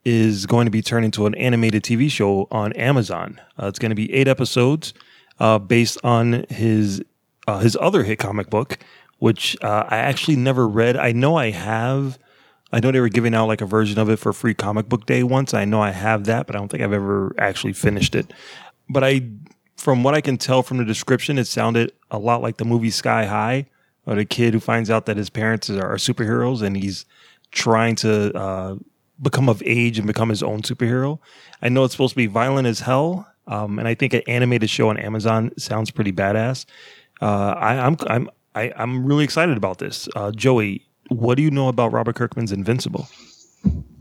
is 0.04 0.46
going 0.46 0.66
to 0.66 0.70
be 0.70 0.82
turned 0.82 1.04
into 1.04 1.26
an 1.26 1.34
animated 1.36 1.82
TV 1.82 2.10
show 2.10 2.48
on 2.50 2.72
Amazon. 2.74 3.40
Uh, 3.60 3.66
it's 3.66 3.78
going 3.78 3.90
to 3.90 3.96
be 3.96 4.12
eight 4.12 4.28
episodes 4.28 4.94
uh, 5.40 5.58
based 5.58 5.98
on 6.04 6.44
his 6.48 7.02
uh, 7.48 7.58
his 7.58 7.76
other 7.80 8.04
hit 8.04 8.18
comic 8.18 8.50
book, 8.50 8.78
which 9.18 9.56
uh, 9.62 9.84
I 9.88 9.96
actually 9.96 10.36
never 10.36 10.68
read. 10.68 10.96
I 10.96 11.12
know 11.12 11.36
I 11.36 11.50
have 11.50 12.18
I 12.72 12.80
know 12.80 12.90
they 12.90 13.00
were 13.00 13.08
giving 13.08 13.34
out 13.34 13.46
like 13.46 13.60
a 13.60 13.66
version 13.66 13.98
of 13.98 14.08
it 14.08 14.18
for 14.18 14.32
free 14.32 14.54
comic 14.54 14.88
book 14.88 15.04
day 15.04 15.22
once. 15.22 15.52
I 15.52 15.66
know 15.66 15.82
I 15.82 15.90
have 15.90 16.24
that, 16.24 16.46
but 16.46 16.56
I 16.56 16.58
don't 16.58 16.68
think 16.68 16.82
I've 16.82 16.92
ever 16.92 17.34
actually 17.36 17.74
finished 17.74 18.14
it. 18.14 18.32
But 18.88 19.04
I, 19.04 19.28
from 19.76 20.02
what 20.02 20.14
I 20.14 20.22
can 20.22 20.38
tell 20.38 20.62
from 20.62 20.78
the 20.78 20.84
description, 20.84 21.38
it 21.38 21.46
sounded 21.46 21.92
a 22.10 22.18
lot 22.18 22.40
like 22.40 22.56
the 22.56 22.64
movie 22.64 22.90
Sky 22.90 23.26
High, 23.26 23.66
or 24.06 24.14
the 24.14 24.24
kid 24.24 24.54
who 24.54 24.60
finds 24.60 24.90
out 24.90 25.06
that 25.06 25.16
his 25.16 25.30
parents 25.30 25.70
are, 25.70 25.86
are 25.86 25.96
superheroes 25.96 26.62
and 26.62 26.76
he's 26.76 27.04
trying 27.50 27.94
to 27.96 28.36
uh, 28.36 28.76
become 29.20 29.48
of 29.48 29.62
age 29.64 29.98
and 29.98 30.06
become 30.06 30.28
his 30.28 30.42
own 30.42 30.62
superhero. 30.62 31.18
I 31.62 31.68
know 31.68 31.84
it's 31.84 31.94
supposed 31.94 32.12
to 32.12 32.16
be 32.16 32.26
violent 32.26 32.66
as 32.66 32.80
hell, 32.80 33.26
um, 33.46 33.78
and 33.78 33.86
I 33.86 33.94
think 33.94 34.14
an 34.14 34.22
animated 34.26 34.70
show 34.70 34.88
on 34.88 34.98
Amazon 34.98 35.52
sounds 35.56 35.90
pretty 35.90 36.12
badass. 36.12 36.64
Uh, 37.20 37.54
I, 37.56 37.78
I'm 37.78 37.96
I'm 38.08 38.30
I, 38.54 38.72
I'm 38.76 39.06
really 39.06 39.24
excited 39.24 39.56
about 39.56 39.78
this. 39.78 40.08
Uh, 40.16 40.32
Joey, 40.32 40.84
what 41.08 41.36
do 41.36 41.42
you 41.42 41.50
know 41.50 41.68
about 41.68 41.92
Robert 41.92 42.16
Kirkman's 42.16 42.52
Invincible? 42.52 43.08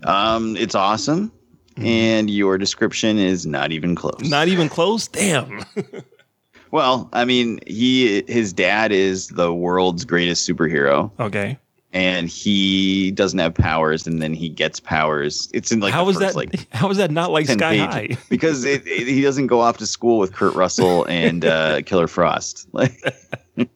Um, 0.03 0.57
it's 0.57 0.73
awesome, 0.73 1.31
and 1.77 2.29
your 2.29 2.57
description 2.57 3.19
is 3.19 3.45
not 3.45 3.71
even 3.71 3.95
close. 3.95 4.27
Not 4.27 4.47
even 4.47 4.69
close. 4.69 5.07
Damn. 5.07 5.63
Well, 6.71 7.09
I 7.13 7.25
mean, 7.25 7.59
he 7.67 8.23
his 8.27 8.53
dad 8.53 8.91
is 8.91 9.27
the 9.29 9.53
world's 9.53 10.05
greatest 10.05 10.47
superhero, 10.49 11.11
okay. 11.19 11.57
and 11.91 12.29
he 12.29 13.11
doesn't 13.11 13.39
have 13.39 13.53
powers, 13.53 14.07
and 14.07 14.21
then 14.21 14.33
he 14.33 14.47
gets 14.47 14.79
powers. 14.79 15.49
It's 15.53 15.71
in 15.73 15.81
like 15.81 15.93
how 15.93 16.07
is 16.07 16.17
first, 16.17 16.33
that? 16.33 16.35
like 16.35 16.67
how 16.73 16.89
is 16.89 16.95
that 16.97 17.11
not 17.11 17.31
like 17.31 17.47
Sky. 17.47 17.75
High? 17.77 18.17
because 18.29 18.63
it, 18.63 18.87
it- 18.87 19.07
he 19.07 19.21
doesn't 19.21 19.47
go 19.47 19.59
off 19.59 19.77
to 19.79 19.85
school 19.85 20.17
with 20.17 20.33
Kurt 20.33 20.55
Russell 20.55 21.05
and 21.05 21.43
uh, 21.43 21.81
Killer 21.85 22.07
Frost. 22.07 22.67
Like, 22.71 22.97
like 23.57 23.67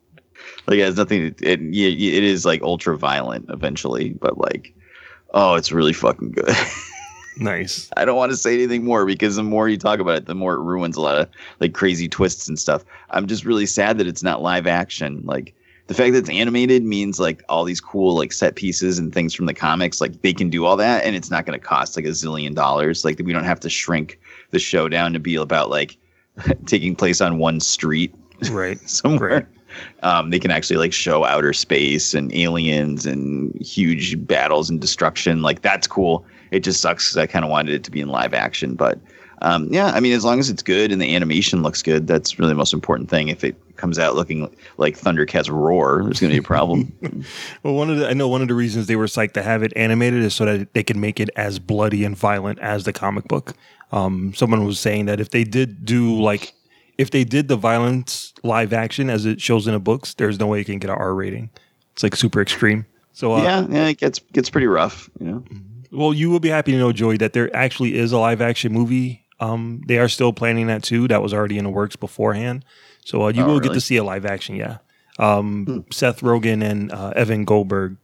it 0.70 0.80
has 0.80 0.96
nothing. 0.96 1.26
It, 1.26 1.42
it 1.42 1.60
it 1.62 2.24
is 2.24 2.46
like 2.46 2.62
ultra 2.62 2.98
violent 2.98 3.50
eventually, 3.50 4.10
but 4.12 4.38
like, 4.38 4.74
oh, 5.34 5.56
it's 5.56 5.72
really 5.74 5.94
fucking 5.94 6.32
good. 6.32 6.56
Nice. 7.38 7.90
I 7.98 8.06
don't 8.06 8.16
want 8.16 8.32
to 8.32 8.38
say 8.38 8.54
anything 8.54 8.84
more 8.86 9.06
because 9.06 9.36
the 9.36 9.44
more 9.44 9.68
you 9.68 9.78
talk 9.78 10.00
about 10.00 10.18
it, 10.18 10.26
the 10.26 10.36
more 10.36 10.54
it 10.54 10.62
ruins 10.62 10.96
a 10.96 11.02
lot 11.02 11.18
of 11.18 11.30
like 11.60 11.74
crazy 11.74 12.08
twists 12.08 12.48
and 12.48 12.58
stuff. 12.58 12.86
I'm 13.12 13.28
just 13.28 13.46
really 13.46 13.66
sad 13.66 13.98
that 13.98 14.08
it's 14.08 14.24
not 14.24 14.42
live 14.42 14.68
action. 14.68 15.22
Like 15.26 15.54
the 15.88 15.94
fact 15.94 16.14
that 16.14 16.20
it's 16.20 16.30
animated 16.30 16.84
means 16.84 17.20
like 17.20 17.44
all 17.50 17.64
these 17.64 17.82
cool 17.82 18.16
like 18.16 18.32
set 18.32 18.56
pieces 18.56 18.98
and 18.98 19.14
things 19.14 19.34
from 19.34 19.46
the 19.46 19.54
comics, 19.54 20.00
like 20.02 20.22
they 20.22 20.34
can 20.34 20.50
do 20.50 20.66
all 20.66 20.78
that 20.78 21.04
and 21.04 21.16
it's 21.16 21.30
not 21.30 21.46
going 21.46 21.60
to 21.60 21.66
cost 21.66 21.96
like 21.96 22.06
a 22.06 22.10
zillion 22.10 22.56
dollars. 22.56 23.04
Like 23.04 23.20
we 23.24 23.34
don't 23.34 23.44
have 23.44 23.60
to 23.62 23.70
shrink 23.70 24.20
the 24.52 24.60
show 24.60 24.88
down 24.88 25.14
to 25.14 25.20
be 25.20 25.36
about 25.36 25.70
like 25.70 25.98
taking 26.66 26.96
place 26.96 27.22
on 27.22 27.38
one 27.38 27.60
street 27.60 28.14
Right. 28.50 28.80
somewhere. 28.90 29.50
Um, 30.04 30.30
they 30.30 30.40
can 30.40 30.52
actually 30.52 30.78
like 30.78 30.94
show 30.94 31.26
outer 31.26 31.54
space 31.54 32.14
and 32.14 32.34
aliens 32.34 33.06
and 33.06 33.54
huge 33.62 34.26
battles 34.26 34.70
and 34.70 34.80
destruction. 34.80 35.42
Like 35.42 35.62
that's 35.62 35.88
cool. 35.88 36.26
It 36.52 36.62
just 36.62 36.82
sucks 36.82 37.08
because 37.08 37.18
I 37.18 37.28
kind 37.28 37.46
of 37.46 37.52
wanted 37.52 37.74
it 37.74 37.84
to 37.86 37.92
be 37.92 38.02
in 38.02 38.08
live 38.08 38.34
action, 38.34 38.76
but 38.76 39.00
um, 39.42 39.68
yeah, 39.72 39.88
I 39.88 40.00
mean, 40.00 40.14
as 40.14 40.24
long 40.24 40.40
as 40.40 40.50
it's 40.50 40.64
good 40.64 40.92
and 40.92 41.02
the 41.02 41.16
animation 41.16 41.62
looks 41.62 41.82
good, 41.82 42.08
that's 42.08 42.40
really 42.40 42.52
the 42.52 42.58
most 42.58 42.74
important 42.74 43.10
thing. 43.10 43.28
If 43.28 43.44
it 43.44 43.56
comes 43.76 44.00
out 44.00 44.16
looking 44.16 44.50
like 44.78 44.98
Thundercats 44.98 45.50
roar, 45.50 46.04
there's 46.04 46.20
going 46.20 46.32
to 46.32 46.36
be 46.36 46.40
a 46.40 46.44
problem. 46.44 46.94
Well, 47.64 47.74
one 47.74 47.90
of 47.90 47.98
the 47.98 48.08
I 48.08 48.14
know 48.14 48.28
one 48.28 48.42
of 48.42 48.48
the 48.48 48.54
reasons 48.54 48.88
they 48.88 48.96
were 48.96 49.06
psyched 49.06 49.34
to 49.34 49.44
have 49.44 49.64
it 49.64 49.74
animated 49.76 50.22
is 50.22 50.36
so 50.36 50.46
that 50.46 50.74
they 50.74 50.84
could 50.84 50.98
make 50.98 51.20
it 51.20 51.30
as 51.36 51.60
bloody 51.60 52.04
and 52.04 52.16
violent 52.16 52.60
as 52.60 52.84
the 52.84 52.94
comic 52.94 53.28
book. 53.28 53.54
Um, 53.92 54.34
someone 54.36 54.66
was 54.66 54.80
saying 54.80 55.06
that 55.06 55.20
if 55.20 55.32
they 55.32 55.44
did 55.44 55.86
do 55.86 56.20
like 56.22 56.54
if 56.98 57.12
they 57.12 57.24
did 57.24 57.48
the 57.48 57.56
violence 57.56 58.34
live 58.44 58.74
action 58.74 59.10
as 59.10 59.26
it 59.26 59.42
shows 59.42 59.68
in 59.68 59.74
the 59.74 59.80
books, 59.80 60.14
there's 60.14 60.40
no 60.40 60.48
way 60.48 60.60
you 60.60 60.66
can 60.66 60.80
get 60.80 60.90
an 60.90 60.98
R 60.98 61.14
rating. 61.14 61.50
It's 61.94 62.04
like 62.04 62.16
super 62.16 62.42
extreme. 62.42 62.86
So 63.14 63.34
uh, 63.34 63.44
yeah, 63.44 63.68
yeah, 63.70 63.88
it 63.88 63.98
gets 63.98 64.20
gets 64.20 64.50
pretty 64.50 64.68
rough. 64.68 65.10
You 65.20 65.26
know, 65.28 65.44
Well, 65.96 66.14
you 66.14 66.30
will 66.30 66.40
be 66.40 66.50
happy 66.50 66.72
to 66.74 66.78
know, 66.78 66.92
Joey, 66.92 67.18
that 67.18 67.34
there 67.34 67.54
actually 67.56 67.96
is 67.98 68.12
a 68.12 68.18
live 68.20 68.42
action 68.42 68.72
movie. 68.74 69.24
Um, 69.40 69.82
they 69.88 69.98
are 69.98 70.08
still 70.10 70.32
planning 70.34 70.68
that 70.68 70.84
too. 70.84 71.08
That 71.08 71.22
was 71.22 71.34
already 71.34 71.58
in 71.58 71.64
the 71.66 71.70
works 71.70 71.96
beforehand. 71.96 72.64
So 73.04 73.24
uh, 73.24 73.28
you 73.30 73.44
Oh, 73.44 73.48
will 73.48 73.60
get 73.60 73.74
to 73.74 73.82
see 73.82 73.98
a 73.98 74.04
live 74.04 74.26
action. 74.26 74.56
Yeah. 74.56 74.78
Um, 75.20 75.86
Seth 75.92 76.22
Rogen 76.22 76.64
and 76.64 76.92
uh, 76.92 77.14
Evan 77.16 77.46
Goldberg, 77.46 77.98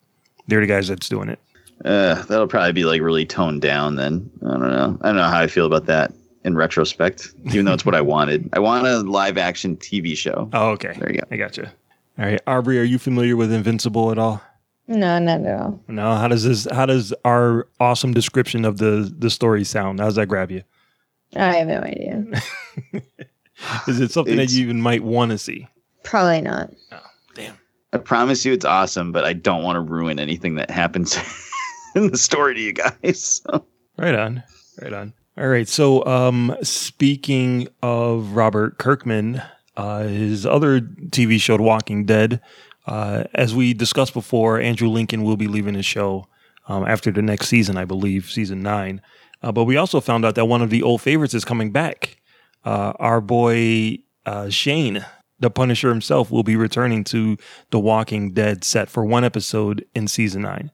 they're 0.48 0.62
the 0.62 0.68
guys 0.68 0.88
that's 0.88 1.10
doing 1.10 1.30
it. 1.30 1.40
uh, 1.86 2.22
that'll 2.24 2.48
probably 2.48 2.74
be 2.74 2.84
like 2.86 3.02
really 3.02 3.26
toned 3.26 3.62
down. 3.62 3.96
Then 3.96 4.30
I 4.46 4.50
don't 4.52 4.62
know. 4.72 4.98
I 5.02 5.08
don't 5.08 5.16
know 5.18 5.24
how 5.24 5.40
I 5.42 5.48
feel 5.48 5.66
about 5.66 5.86
that 5.88 6.14
in 6.44 6.56
retrospect. 6.56 7.34
Even 7.46 7.66
though 7.66 7.74
it's 7.74 7.86
what 7.86 7.96
I 7.96 8.02
wanted, 8.02 8.50
I 8.54 8.60
want 8.60 8.86
a 8.88 9.00
live 9.00 9.38
action 9.38 9.76
TV 9.78 10.16
show. 10.16 10.50
Oh, 10.54 10.70
okay. 10.72 10.94
There 10.98 11.12
you 11.12 11.20
go. 11.20 11.26
I 11.32 11.38
gotcha. 11.38 11.72
All 12.20 12.26
right, 12.26 12.42
Aubrey, 12.46 12.78
are 12.80 12.84
you 12.84 13.00
familiar 13.00 13.36
with 13.36 13.52
Invincible 13.52 14.12
at 14.12 14.18
all? 14.20 14.42
No, 14.88 15.20
not 15.20 15.42
at 15.46 15.60
all. 15.62 15.82
No. 15.88 16.16
How 16.16 16.28
does 16.28 16.44
this? 16.44 16.68
How 16.72 16.86
does 16.86 17.14
our 17.24 17.68
awesome 17.80 18.14
description 18.14 18.66
of 18.66 18.78
the 18.78 19.14
the 19.18 19.30
story 19.30 19.64
sound? 19.64 20.00
How 20.00 20.06
does 20.08 20.16
that 20.16 20.28
grab 20.28 20.52
you? 20.52 20.64
I 21.36 21.56
have 21.56 21.68
no 21.68 21.80
idea. 21.80 22.26
Is 23.88 24.00
it 24.00 24.12
something 24.12 24.36
that 24.36 24.44
It's- 24.44 24.54
you 24.56 24.64
even 24.66 24.82
might 24.82 25.04
want 25.04 25.32
to 25.32 25.38
see? 25.38 25.68
Probably 26.04 26.42
not. 26.42 26.72
Damn. 27.36 27.56
I 27.94 27.98
promise 28.00 28.44
you, 28.44 28.54
it's 28.54 28.66
awesome, 28.66 29.12
but 29.12 29.24
I 29.24 29.34
don't 29.34 29.64
want 29.64 29.76
to 29.76 29.82
ruin 29.82 30.20
anything 30.20 30.56
that 30.56 30.72
happens 30.72 31.16
in 31.96 32.10
the 32.10 32.18
story 32.18 32.56
to 32.56 32.60
you 32.62 32.74
guys. 32.74 33.42
So. 33.46 33.66
Right 33.98 34.16
on. 34.16 34.44
Right 34.82 34.94
on. 34.94 35.14
All 35.38 35.48
right. 35.48 35.68
So, 35.68 36.04
um, 36.06 36.56
speaking 36.64 37.68
of 37.84 38.32
Robert 38.32 38.78
Kirkman, 38.80 39.42
uh, 39.78 40.04
his 40.04 40.46
other 40.46 40.82
TV 40.82 41.40
show, 41.40 41.56
The 41.58 41.64
Walking 41.64 42.06
Dead, 42.06 42.42
uh, 42.86 43.26
as 43.34 43.54
we 43.54 43.74
discussed 43.74 44.14
before, 44.14 44.60
Andrew 44.60 44.90
Lincoln 44.90 45.24
will 45.24 45.38
be 45.38 45.48
leaving 45.48 45.76
the 45.76 45.84
show 45.84 46.28
um, 46.68 46.86
after 46.88 47.12
the 47.12 47.22
next 47.22 47.48
season, 47.48 47.78
I 47.78 47.86
believe, 47.86 48.30
season 48.30 48.62
nine. 48.62 49.02
Uh, 49.44 49.52
but 49.52 49.66
we 49.66 49.78
also 49.78 50.00
found 50.00 50.26
out 50.26 50.36
that 50.36 50.46
one 50.46 50.62
of 50.62 50.70
the 50.70 50.84
old 50.84 51.02
favorites 51.02 51.34
is 51.34 51.46
coming 51.46 51.72
back. 51.72 52.18
Uh, 52.64 52.94
our 53.00 53.22
boy 53.22 54.00
uh, 54.26 54.50
Shane, 54.50 55.06
the 55.40 55.50
Punisher 55.50 55.90
himself, 55.90 56.32
will 56.32 56.44
be 56.44 56.56
returning 56.56 57.04
to 57.06 57.38
The 57.72 57.80
Walking 57.80 58.34
Dead 58.34 58.64
set 58.64 58.90
for 58.90 59.04
one 59.04 59.24
episode 59.24 59.86
in 59.96 60.08
season 60.08 60.44
nine. 60.44 60.72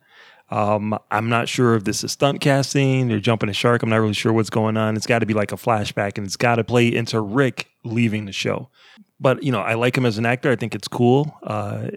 Um, 0.50 0.98
I'm 1.10 1.28
not 1.28 1.48
sure 1.48 1.74
if 1.74 1.84
this 1.84 2.02
is 2.02 2.12
stunt 2.12 2.40
casting. 2.40 3.08
They're 3.08 3.20
jumping 3.20 3.50
a 3.50 3.54
shark. 3.54 3.82
I'm 3.82 3.90
not 3.90 3.96
really 3.96 4.14
sure 4.14 4.32
what's 4.32 4.50
going 4.50 4.76
on. 4.76 4.96
It's 4.96 5.06
got 5.06 5.18
to 5.18 5.26
be 5.26 5.34
like 5.34 5.52
a 5.52 5.56
flashback, 5.56 6.16
and 6.16 6.26
it's 6.26 6.36
got 6.36 6.56
to 6.56 6.64
play 6.64 6.88
into 6.94 7.20
Rick 7.20 7.68
leaving 7.84 8.24
the 8.24 8.32
show. 8.32 8.70
But 9.20 9.42
you 9.42 9.50
know, 9.52 9.60
I 9.60 9.74
like 9.74 9.96
him 9.96 10.06
as 10.06 10.18
an 10.18 10.26
actor. 10.26 10.50
I 10.50 10.56
think 10.56 10.74
it's 10.74 10.88
cool 10.88 11.36
uh, 11.42 11.88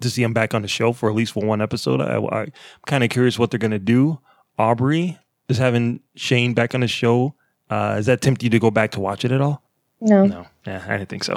to 0.00 0.10
see 0.10 0.22
him 0.22 0.32
back 0.32 0.54
on 0.54 0.62
the 0.62 0.68
show 0.68 0.92
for 0.92 1.08
at 1.08 1.14
least 1.16 1.32
for 1.32 1.44
one 1.44 1.60
episode. 1.62 2.00
I, 2.00 2.16
I'm 2.18 2.52
kind 2.86 3.02
of 3.04 3.10
curious 3.10 3.38
what 3.38 3.50
they're 3.50 3.58
gonna 3.58 3.78
do. 3.78 4.18
Aubrey 4.58 5.18
is 5.48 5.58
having 5.58 6.00
Shane 6.14 6.54
back 6.54 6.74
on 6.74 6.80
the 6.80 6.88
show. 6.88 7.34
Uh, 7.70 7.96
does 7.96 8.06
that 8.06 8.20
tempt 8.20 8.42
you 8.42 8.50
to 8.50 8.58
go 8.58 8.70
back 8.70 8.90
to 8.92 9.00
watch 9.00 9.24
it 9.24 9.32
at 9.32 9.40
all? 9.40 9.62
No. 10.00 10.24
No, 10.26 10.46
yeah, 10.66 10.84
I 10.88 10.98
didn't 10.98 11.08
think 11.08 11.24
so. 11.24 11.34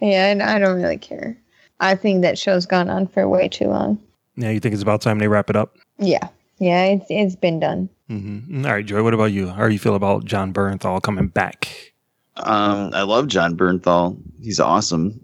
Yeah, 0.00 0.26
and 0.30 0.42
I 0.42 0.58
don't 0.58 0.76
really 0.80 0.98
care. 0.98 1.36
I 1.80 1.94
think 1.94 2.22
that 2.22 2.38
show's 2.38 2.66
gone 2.66 2.90
on 2.90 3.06
for 3.06 3.26
way 3.28 3.48
too 3.48 3.66
long. 3.66 3.98
Yeah, 4.36 4.50
you 4.50 4.60
think 4.60 4.74
it's 4.74 4.82
about 4.82 5.00
time 5.00 5.18
they 5.18 5.28
wrap 5.28 5.48
it 5.48 5.56
up? 5.56 5.76
Yeah. 5.98 6.28
Yeah, 6.58 6.84
it's 6.84 7.06
it's 7.08 7.36
been 7.36 7.60
done. 7.60 7.88
hmm 8.08 8.64
All 8.66 8.72
right, 8.72 8.84
Joy. 8.84 9.02
What 9.02 9.14
about 9.14 9.32
you? 9.32 9.48
How 9.48 9.66
do 9.66 9.72
you 9.72 9.78
feel 9.78 9.94
about 9.94 10.24
Jon 10.24 10.52
Bernthal 10.52 11.02
coming 11.02 11.28
back? 11.28 11.94
Um, 12.38 12.90
I 12.94 13.02
love 13.02 13.28
Jon 13.28 13.56
Bernthal. 13.56 14.16
He's 14.42 14.60
awesome. 14.60 15.20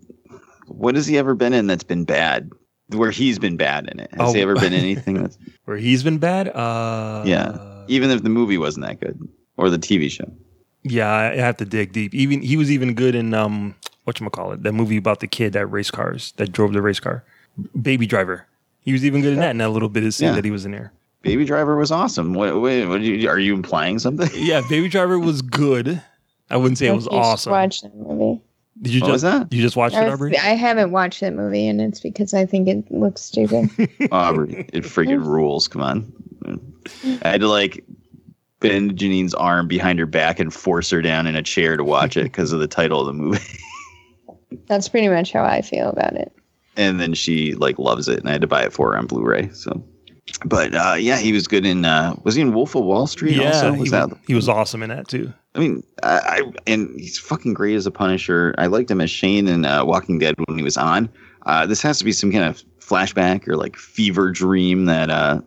What 0.66 0.94
has 0.94 1.06
he 1.06 1.18
ever 1.18 1.34
been 1.34 1.52
in 1.52 1.66
that's 1.66 1.84
been 1.84 2.04
bad? 2.04 2.50
Where 2.88 3.10
he's 3.10 3.38
been 3.38 3.56
bad 3.56 3.88
in 3.90 4.00
it? 4.00 4.10
Has 4.12 4.30
Oh. 4.30 4.32
he 4.32 4.40
ever 4.40 4.54
been 4.54 4.72
in 4.72 4.80
anything 4.84 5.14
that's 5.22 5.38
Where 5.64 5.76
he's 5.76 6.02
been 6.02 6.18
bad? 6.18 6.48
Uh, 6.48 7.22
yeah? 7.26 7.58
Even 7.88 8.10
if 8.10 8.22
the 8.22 8.28
movie 8.30 8.58
wasn't 8.58 8.86
that 8.86 9.00
good 9.00 9.18
or 9.56 9.70
the 9.70 9.78
TV 9.78 10.10
show. 10.10 10.30
Yeah, 10.84 11.10
I 11.12 11.36
have 11.36 11.56
to 11.58 11.64
dig 11.64 11.92
deep. 11.92 12.14
Even 12.14 12.42
he 12.42 12.56
was 12.56 12.70
even 12.70 12.94
good 12.94 13.14
in 13.14 13.34
um 13.34 13.74
what 14.04 14.18
you 14.18 14.28
call 14.30 14.52
it? 14.52 14.62
That 14.64 14.72
movie 14.72 14.96
about 14.96 15.20
the 15.20 15.26
kid 15.28 15.52
that 15.52 15.66
race 15.66 15.90
cars, 15.90 16.32
that 16.36 16.50
drove 16.52 16.72
the 16.72 16.82
race 16.82 16.98
car. 17.00 17.24
Baby 17.80 18.06
Driver. 18.06 18.46
He 18.80 18.92
was 18.92 19.04
even 19.04 19.20
good 19.22 19.34
in 19.34 19.38
that 19.40 19.50
in 19.50 19.58
that 19.58 19.68
little 19.70 19.88
bit 19.88 20.02
of 20.04 20.12
scene 20.14 20.28
Yeah. 20.30 20.34
that 20.34 20.44
he 20.44 20.50
was 20.50 20.64
in 20.64 20.72
there. 20.72 20.92
Baby 21.22 21.44
Driver 21.44 21.76
was 21.76 21.92
awesome. 21.92 22.34
What, 22.34 22.60
wait, 22.60 22.84
what 22.86 23.00
did 23.00 23.06
you, 23.22 23.28
are 23.28 23.38
you 23.38 23.54
implying 23.54 24.00
something? 24.00 24.28
Yeah, 24.34 24.60
Baby 24.68 24.88
Driver 24.88 25.20
was 25.20 25.40
good. 25.40 26.02
I 26.52 26.56
wouldn't 26.56 26.78
say 26.78 26.86
it 26.86 26.94
was 26.94 27.04
You 27.06 27.10
should 27.12 27.18
awesome. 27.18 27.52
Watch 27.52 27.80
that 27.82 27.94
movie. 27.96 28.40
Did 28.80 28.94
you 28.94 29.00
What 29.00 29.06
just 29.08 29.12
was 29.12 29.22
that? 29.22 29.52
you 29.52 29.62
just 29.62 29.76
watched 29.76 29.94
it, 29.94 29.98
I, 29.98 30.04
was- 30.04 30.14
Aubrey? 30.14 30.36
I 30.38 30.54
haven't 30.54 30.90
watched 30.92 31.20
that 31.20 31.34
movie, 31.34 31.66
and 31.68 31.80
it's 31.80 32.00
because 32.00 32.34
I 32.34 32.46
think 32.46 32.68
it 32.68 32.90
looks 32.90 33.20
stupid. 33.22 33.70
Aubrey, 34.12 34.66
it 34.72 34.84
freaking 34.84 35.24
rules. 35.24 35.68
Come 35.68 35.82
on. 35.82 36.12
I 37.24 37.28
had 37.28 37.40
to 37.42 37.48
like 37.48 37.84
bend 38.60 38.96
Janine's 38.96 39.34
arm 39.34 39.68
behind 39.68 39.98
her 39.98 40.06
back 40.06 40.38
and 40.40 40.52
force 40.52 40.90
her 40.90 41.00
down 41.02 41.26
in 41.26 41.34
a 41.36 41.42
chair 41.42 41.76
to 41.76 41.84
watch 41.84 42.16
it 42.16 42.22
because 42.24 42.52
of 42.52 42.60
the 42.60 42.66
title 42.68 43.00
of 43.00 43.06
the 43.06 43.12
movie. 43.12 43.40
That's 44.66 44.88
pretty 44.88 45.08
much 45.08 45.32
how 45.32 45.44
I 45.44 45.62
feel 45.62 45.88
about 45.88 46.14
it. 46.14 46.32
and 46.76 47.00
then 47.00 47.14
she 47.14 47.54
like 47.54 47.78
loves 47.78 48.08
it 48.08 48.18
and 48.20 48.28
I 48.28 48.32
had 48.32 48.40
to 48.42 48.46
buy 48.46 48.62
it 48.64 48.72
for 48.72 48.92
her 48.92 48.98
on 48.98 49.06
Blu-ray. 49.06 49.50
So 49.52 49.82
but 50.44 50.74
uh 50.74 50.94
yeah, 50.98 51.18
he 51.18 51.32
was 51.32 51.46
good 51.48 51.64
in 51.66 51.84
uh 51.84 52.14
was 52.24 52.34
he 52.34 52.42
in 52.42 52.52
Wolf 52.54 52.74
of 52.74 52.84
Wall 52.84 53.06
Street 53.06 53.36
yeah, 53.36 53.48
also? 53.48 53.72
he 53.72 53.80
Was 53.80 53.80
was, 53.80 53.90
that 53.92 54.18
he 54.26 54.34
was 54.34 54.48
awesome 54.48 54.82
in 54.82 54.90
that 54.90 55.08
too. 55.08 55.32
I 55.54 55.58
mean, 55.58 55.82
I, 56.02 56.18
I 56.18 56.52
and 56.66 56.98
he's 56.98 57.18
fucking 57.18 57.54
great 57.54 57.76
as 57.76 57.86
a 57.86 57.90
Punisher. 57.90 58.54
I 58.58 58.66
liked 58.66 58.90
him 58.90 59.00
as 59.00 59.10
Shane 59.10 59.48
in 59.48 59.64
uh, 59.64 59.84
Walking 59.84 60.18
Dead 60.18 60.34
when 60.46 60.56
he 60.56 60.64
was 60.64 60.76
on. 60.76 61.08
Uh, 61.44 61.66
this 61.66 61.82
has 61.82 61.98
to 61.98 62.04
be 62.04 62.12
some 62.12 62.32
kind 62.32 62.44
of 62.44 62.62
flashback 62.80 63.46
or 63.48 63.56
like 63.56 63.76
fever 63.76 64.30
dream 64.30 64.86
that 64.86 65.10
uh, 65.10 65.40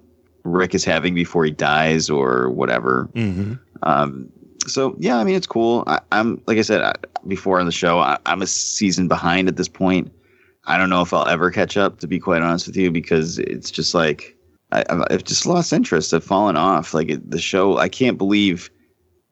Rick 0.43 0.75
is 0.75 0.85
having 0.85 1.15
before 1.15 1.45
he 1.45 1.51
dies 1.51 2.09
or 2.09 2.49
whatever. 2.49 3.09
Mm-hmm. 3.13 3.53
Um, 3.83 4.29
so 4.67 4.95
yeah, 4.99 5.17
I 5.17 5.23
mean, 5.23 5.35
it's 5.35 5.47
cool. 5.47 5.83
I, 5.87 5.99
I'm 6.11 6.41
like 6.45 6.57
I 6.57 6.61
said 6.61 6.81
I, 6.81 6.93
before 7.27 7.59
on 7.59 7.65
the 7.65 7.71
show, 7.71 7.99
I, 7.99 8.17
I'm 8.25 8.41
a 8.41 8.47
season 8.47 9.07
behind 9.07 9.47
at 9.47 9.57
this 9.57 9.67
point. 9.67 10.11
I 10.65 10.77
don't 10.77 10.89
know 10.89 11.01
if 11.01 11.13
I'll 11.13 11.27
ever 11.27 11.51
catch 11.51 11.77
up, 11.77 11.99
to 11.99 12.07
be 12.07 12.19
quite 12.19 12.41
honest 12.41 12.67
with 12.67 12.75
you, 12.75 12.91
because 12.91 13.39
it's 13.39 13.71
just 13.71 13.93
like 13.93 14.35
I, 14.71 14.83
I've, 14.89 15.03
I've 15.09 15.23
just 15.23 15.45
lost 15.45 15.73
interest. 15.73 16.13
I've 16.13 16.23
fallen 16.23 16.57
off. 16.57 16.93
Like 16.93 17.09
it, 17.09 17.31
the 17.31 17.39
show, 17.39 17.77
I 17.77 17.89
can't 17.89 18.17
believe 18.17 18.69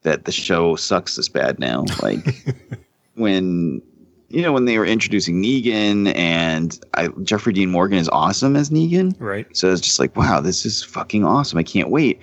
that 0.04 0.26
the 0.26 0.32
show 0.32 0.76
sucks 0.76 1.16
this 1.16 1.28
bad 1.30 1.60
now. 1.60 1.86
Like 2.02 2.46
when 3.16 3.82
you 4.30 4.42
know 4.42 4.52
when 4.52 4.66
they 4.66 4.78
were 4.78 4.86
introducing 4.86 5.42
Negan 5.42 6.16
and 6.16 6.80
I, 6.96 7.08
Jeffrey 7.24 7.54
Dean 7.54 7.70
Morgan 7.70 8.00
is 8.00 8.10
awesome 8.10 8.56
as 8.56 8.70
Negan, 8.70 9.16
Right. 9.20 9.46
so 9.56 9.72
it's 9.72 9.82
just 9.82 10.00
like, 10.00 10.16
wow, 10.16 10.40
this 10.40 10.66
is 10.66 10.84
fucking 10.84 11.24
awesome. 11.24 11.60
I 11.60 11.64
can't 11.64 11.90
wait. 11.90 12.20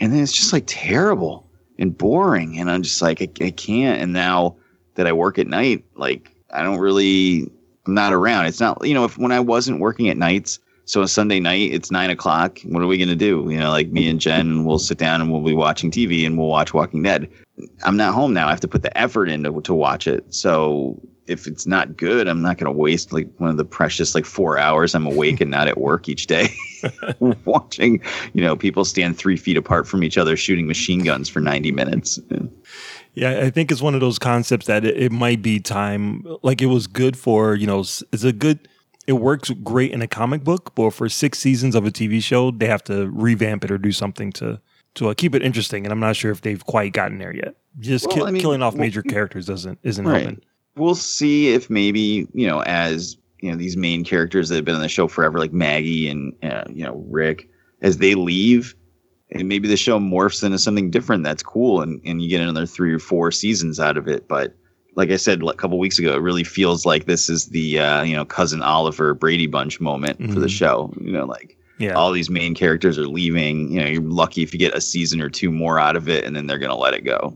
And 0.00 0.12
then 0.12 0.22
it's 0.22 0.32
just 0.32 0.52
like 0.52 0.64
terrible 0.66 1.46
and 1.78 1.96
boring. 1.96 2.58
And 2.58 2.70
I'm 2.70 2.82
just 2.82 3.02
like, 3.02 3.20
I, 3.20 3.28
I 3.44 3.50
can't. 3.50 4.00
And 4.00 4.12
now 4.14 4.56
that 4.94 5.06
I 5.06 5.12
work 5.12 5.38
at 5.38 5.46
night, 5.46 5.84
like 5.96 6.30
I 6.50 6.62
don't 6.62 6.78
really, 6.78 7.50
I'm 7.86 7.94
not 7.94 8.12
around. 8.14 8.46
It's 8.46 8.60
not, 8.60 8.78
you 8.86 8.94
know, 8.94 9.04
if 9.04 9.18
when 9.18 9.30
I 9.32 9.40
wasn't 9.40 9.80
working 9.80 10.08
at 10.08 10.16
nights, 10.16 10.58
so 10.90 11.02
a 11.02 11.08
Sunday 11.08 11.38
night, 11.38 11.72
it's 11.72 11.92
nine 11.92 12.10
o'clock. 12.10 12.58
What 12.64 12.82
are 12.82 12.86
we 12.88 12.98
going 12.98 13.08
to 13.08 13.14
do? 13.14 13.46
You 13.48 13.58
know, 13.58 13.70
like 13.70 13.90
me 13.90 14.08
and 14.08 14.20
Jen 14.20 14.64
will 14.64 14.80
sit 14.80 14.98
down 14.98 15.20
and 15.20 15.30
we'll 15.30 15.40
be 15.40 15.54
watching 15.54 15.88
TV 15.88 16.26
and 16.26 16.36
we'll 16.36 16.48
watch 16.48 16.74
Walking 16.74 17.00
Dead. 17.04 17.30
I'm 17.84 17.96
not 17.96 18.12
home 18.12 18.34
now. 18.34 18.48
I 18.48 18.50
have 18.50 18.60
to 18.60 18.68
put 18.68 18.82
the 18.82 18.98
effort 18.98 19.28
in 19.28 19.44
to, 19.44 19.60
to 19.60 19.72
watch 19.72 20.08
it. 20.08 20.34
So 20.34 21.00
if 21.28 21.46
it's 21.46 21.64
not 21.64 21.96
good, 21.96 22.26
I'm 22.26 22.42
not 22.42 22.58
going 22.58 22.66
to 22.66 22.76
waste 22.76 23.12
like 23.12 23.28
one 23.36 23.50
of 23.50 23.56
the 23.56 23.64
precious 23.64 24.16
like 24.16 24.24
four 24.24 24.58
hours 24.58 24.92
I'm 24.96 25.06
awake 25.06 25.40
and 25.40 25.48
not 25.48 25.68
at 25.68 25.78
work 25.78 26.08
each 26.08 26.26
day 26.26 26.48
watching, 27.44 28.02
you 28.32 28.42
know, 28.42 28.56
people 28.56 28.84
stand 28.84 29.16
three 29.16 29.36
feet 29.36 29.56
apart 29.56 29.86
from 29.86 30.02
each 30.02 30.18
other 30.18 30.36
shooting 30.36 30.66
machine 30.66 31.04
guns 31.04 31.28
for 31.28 31.38
90 31.38 31.70
minutes. 31.70 32.18
Yeah, 33.14 33.42
I 33.42 33.50
think 33.50 33.70
it's 33.70 33.80
one 33.80 33.94
of 33.94 34.00
those 34.00 34.18
concepts 34.18 34.66
that 34.66 34.84
it, 34.84 34.96
it 34.96 35.12
might 35.12 35.40
be 35.40 35.60
time. 35.60 36.26
Like 36.42 36.60
it 36.60 36.66
was 36.66 36.88
good 36.88 37.16
for 37.16 37.54
you 37.54 37.68
know, 37.68 37.78
it's 37.80 38.24
a 38.24 38.32
good. 38.32 38.66
It 39.06 39.14
works 39.14 39.50
great 39.62 39.92
in 39.92 40.02
a 40.02 40.06
comic 40.06 40.44
book, 40.44 40.74
but 40.74 40.90
for 40.90 41.08
six 41.08 41.38
seasons 41.38 41.74
of 41.74 41.84
a 41.86 41.90
TV 41.90 42.22
show, 42.22 42.50
they 42.50 42.66
have 42.66 42.84
to 42.84 43.08
revamp 43.10 43.64
it 43.64 43.70
or 43.70 43.78
do 43.78 43.92
something 43.92 44.30
to 44.32 44.60
to 44.94 45.08
uh, 45.08 45.14
keep 45.14 45.34
it 45.34 45.42
interesting. 45.42 45.86
And 45.86 45.92
I'm 45.92 46.00
not 46.00 46.16
sure 46.16 46.30
if 46.32 46.40
they've 46.42 46.64
quite 46.64 46.92
gotten 46.92 47.18
there 47.18 47.34
yet. 47.34 47.54
Just 47.78 48.06
Well, 48.06 48.16
kill, 48.16 48.26
I 48.26 48.30
mean, 48.30 48.42
killing 48.42 48.62
off 48.62 48.74
well, 48.74 48.80
major 48.80 49.02
characters 49.02 49.46
doesn't 49.46 49.78
isn't 49.82 50.06
Right. 50.06 50.22
helping. 50.22 50.40
We'll 50.76 50.94
see 50.94 51.48
if 51.48 51.68
maybe, 51.70 52.26
you 52.32 52.46
know, 52.46 52.60
as, 52.62 53.16
you 53.40 53.50
know, 53.50 53.56
these 53.56 53.76
main 53.76 54.04
characters 54.04 54.48
that 54.48 54.56
have 54.56 54.64
been 54.64 54.74
on 54.74 54.80
the 54.80 54.88
show 54.88 55.08
forever, 55.08 55.38
like 55.38 55.52
Maggie 55.52 56.08
and, 56.08 56.32
uh, 56.42 56.64
you 56.68 56.84
know, 56.84 57.04
Rick, 57.08 57.48
as 57.82 57.98
they 57.98 58.14
leave, 58.14 58.74
and 59.32 59.48
maybe 59.48 59.68
the 59.68 59.76
show 59.76 59.98
morphs 59.98 60.42
into 60.44 60.58
something 60.58 60.90
different 60.90 61.22
that's 61.24 61.42
cool 61.42 61.82
and, 61.82 62.00
and 62.04 62.20
you 62.22 62.28
get 62.28 62.40
another 62.40 62.66
three 62.66 62.92
or 62.92 62.98
four 62.98 63.30
seasons 63.30 63.78
out 63.78 63.96
of 63.96 64.08
it. 64.08 64.26
But 64.28 64.54
like 64.96 65.10
I 65.10 65.16
said 65.16 65.42
a 65.42 65.52
couple 65.54 65.78
weeks 65.78 65.98
ago, 65.98 66.14
it 66.14 66.20
really 66.22 66.44
feels 66.44 66.84
like 66.84 67.06
this 67.06 67.28
is 67.28 67.46
the, 67.46 67.78
uh, 67.78 68.02
you 68.02 68.14
know, 68.14 68.24
cousin 68.24 68.62
Oliver 68.62 69.14
Brady 69.14 69.46
Bunch 69.46 69.80
moment 69.80 70.18
for 70.32 70.40
the 70.40 70.46
Mhm. 70.46 70.50
show. 70.50 70.92
You 71.00 71.12
know, 71.12 71.24
like 71.26 71.56
Yeah. 71.78 71.94
all 71.94 72.12
these 72.12 72.28
main 72.30 72.54
characters 72.54 72.98
are 72.98 73.06
leaving. 73.06 73.72
You 73.72 73.80
know, 73.80 73.86
you're 73.86 74.02
lucky 74.02 74.42
if 74.42 74.52
you 74.52 74.58
get 74.58 74.74
a 74.74 74.80
season 74.80 75.20
or 75.20 75.30
two 75.30 75.50
more 75.50 75.78
out 75.78 75.96
of 75.96 76.08
it 76.08 76.24
and 76.24 76.34
then 76.34 76.46
they're 76.46 76.58
going 76.58 76.70
to 76.70 76.76
let 76.76 76.94
it 76.94 77.04
go. 77.04 77.32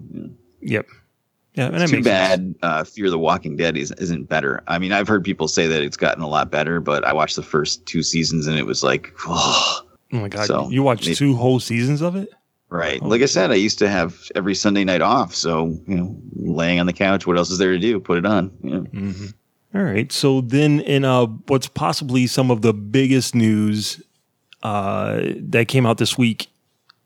Yep. 0.62 0.86
Yeah, 1.54 1.66
and 1.66 1.76
It's 1.82 1.90
too 1.92 2.02
bad 2.02 2.54
uh, 2.62 2.82
Fear 2.82 3.10
the 3.10 3.18
Walking 3.18 3.56
Dead 3.56 3.76
is, 3.76 3.92
isn't 3.92 4.28
better. 4.28 4.62
I 4.66 4.78
mean, 4.80 4.90
I've 4.90 5.06
heard 5.06 5.22
people 5.22 5.46
say 5.46 5.68
that 5.68 5.82
it's 5.82 5.96
gotten 5.96 6.22
a 6.24 6.28
lot 6.28 6.50
better, 6.50 6.80
but 6.80 7.04
I 7.04 7.12
watched 7.12 7.36
the 7.36 7.44
first 7.44 7.86
two 7.86 8.02
seasons 8.02 8.48
and 8.48 8.58
it 8.58 8.66
was 8.66 8.82
like, 8.82 9.12
Oh 9.26 9.82
my 10.10 10.28
god, 10.28 10.46
So, 10.46 10.68
you 10.70 10.82
watched 10.82 11.06
it- 11.06 11.14
two 11.16 11.34
whole 11.36 11.60
seasons 11.60 12.02
of 12.02 12.16
it? 12.16 12.28
Right. 12.68 13.02
Like 13.02 13.22
I 13.22 13.26
said, 13.26 13.50
I 13.50 13.54
used 13.54 13.78
to 13.80 13.88
have 13.88 14.16
every 14.34 14.54
Sunday 14.54 14.84
night 14.84 15.00
off. 15.00 15.34
So, 15.34 15.78
you 15.86 15.96
know, 15.96 16.16
laying 16.34 16.80
on 16.80 16.86
the 16.86 16.92
couch, 16.92 17.26
what 17.26 17.36
else 17.36 17.50
is 17.50 17.58
there 17.58 17.72
to 17.72 17.78
do? 17.78 18.00
Put 18.00 18.18
it 18.18 18.26
on. 18.26 18.50
You 18.62 18.70
know? 18.70 18.80
Mm-hmm. 18.80 19.26
All 19.74 19.82
right. 19.82 20.10
So 20.12 20.40
then, 20.40 20.80
in 20.80 21.04
uh, 21.04 21.26
what's 21.26 21.66
possibly 21.66 22.26
some 22.26 22.50
of 22.50 22.62
the 22.62 22.72
biggest 22.72 23.34
news 23.34 24.02
uh, 24.62 25.20
that 25.36 25.68
came 25.68 25.84
out 25.84 25.98
this 25.98 26.16
week, 26.16 26.48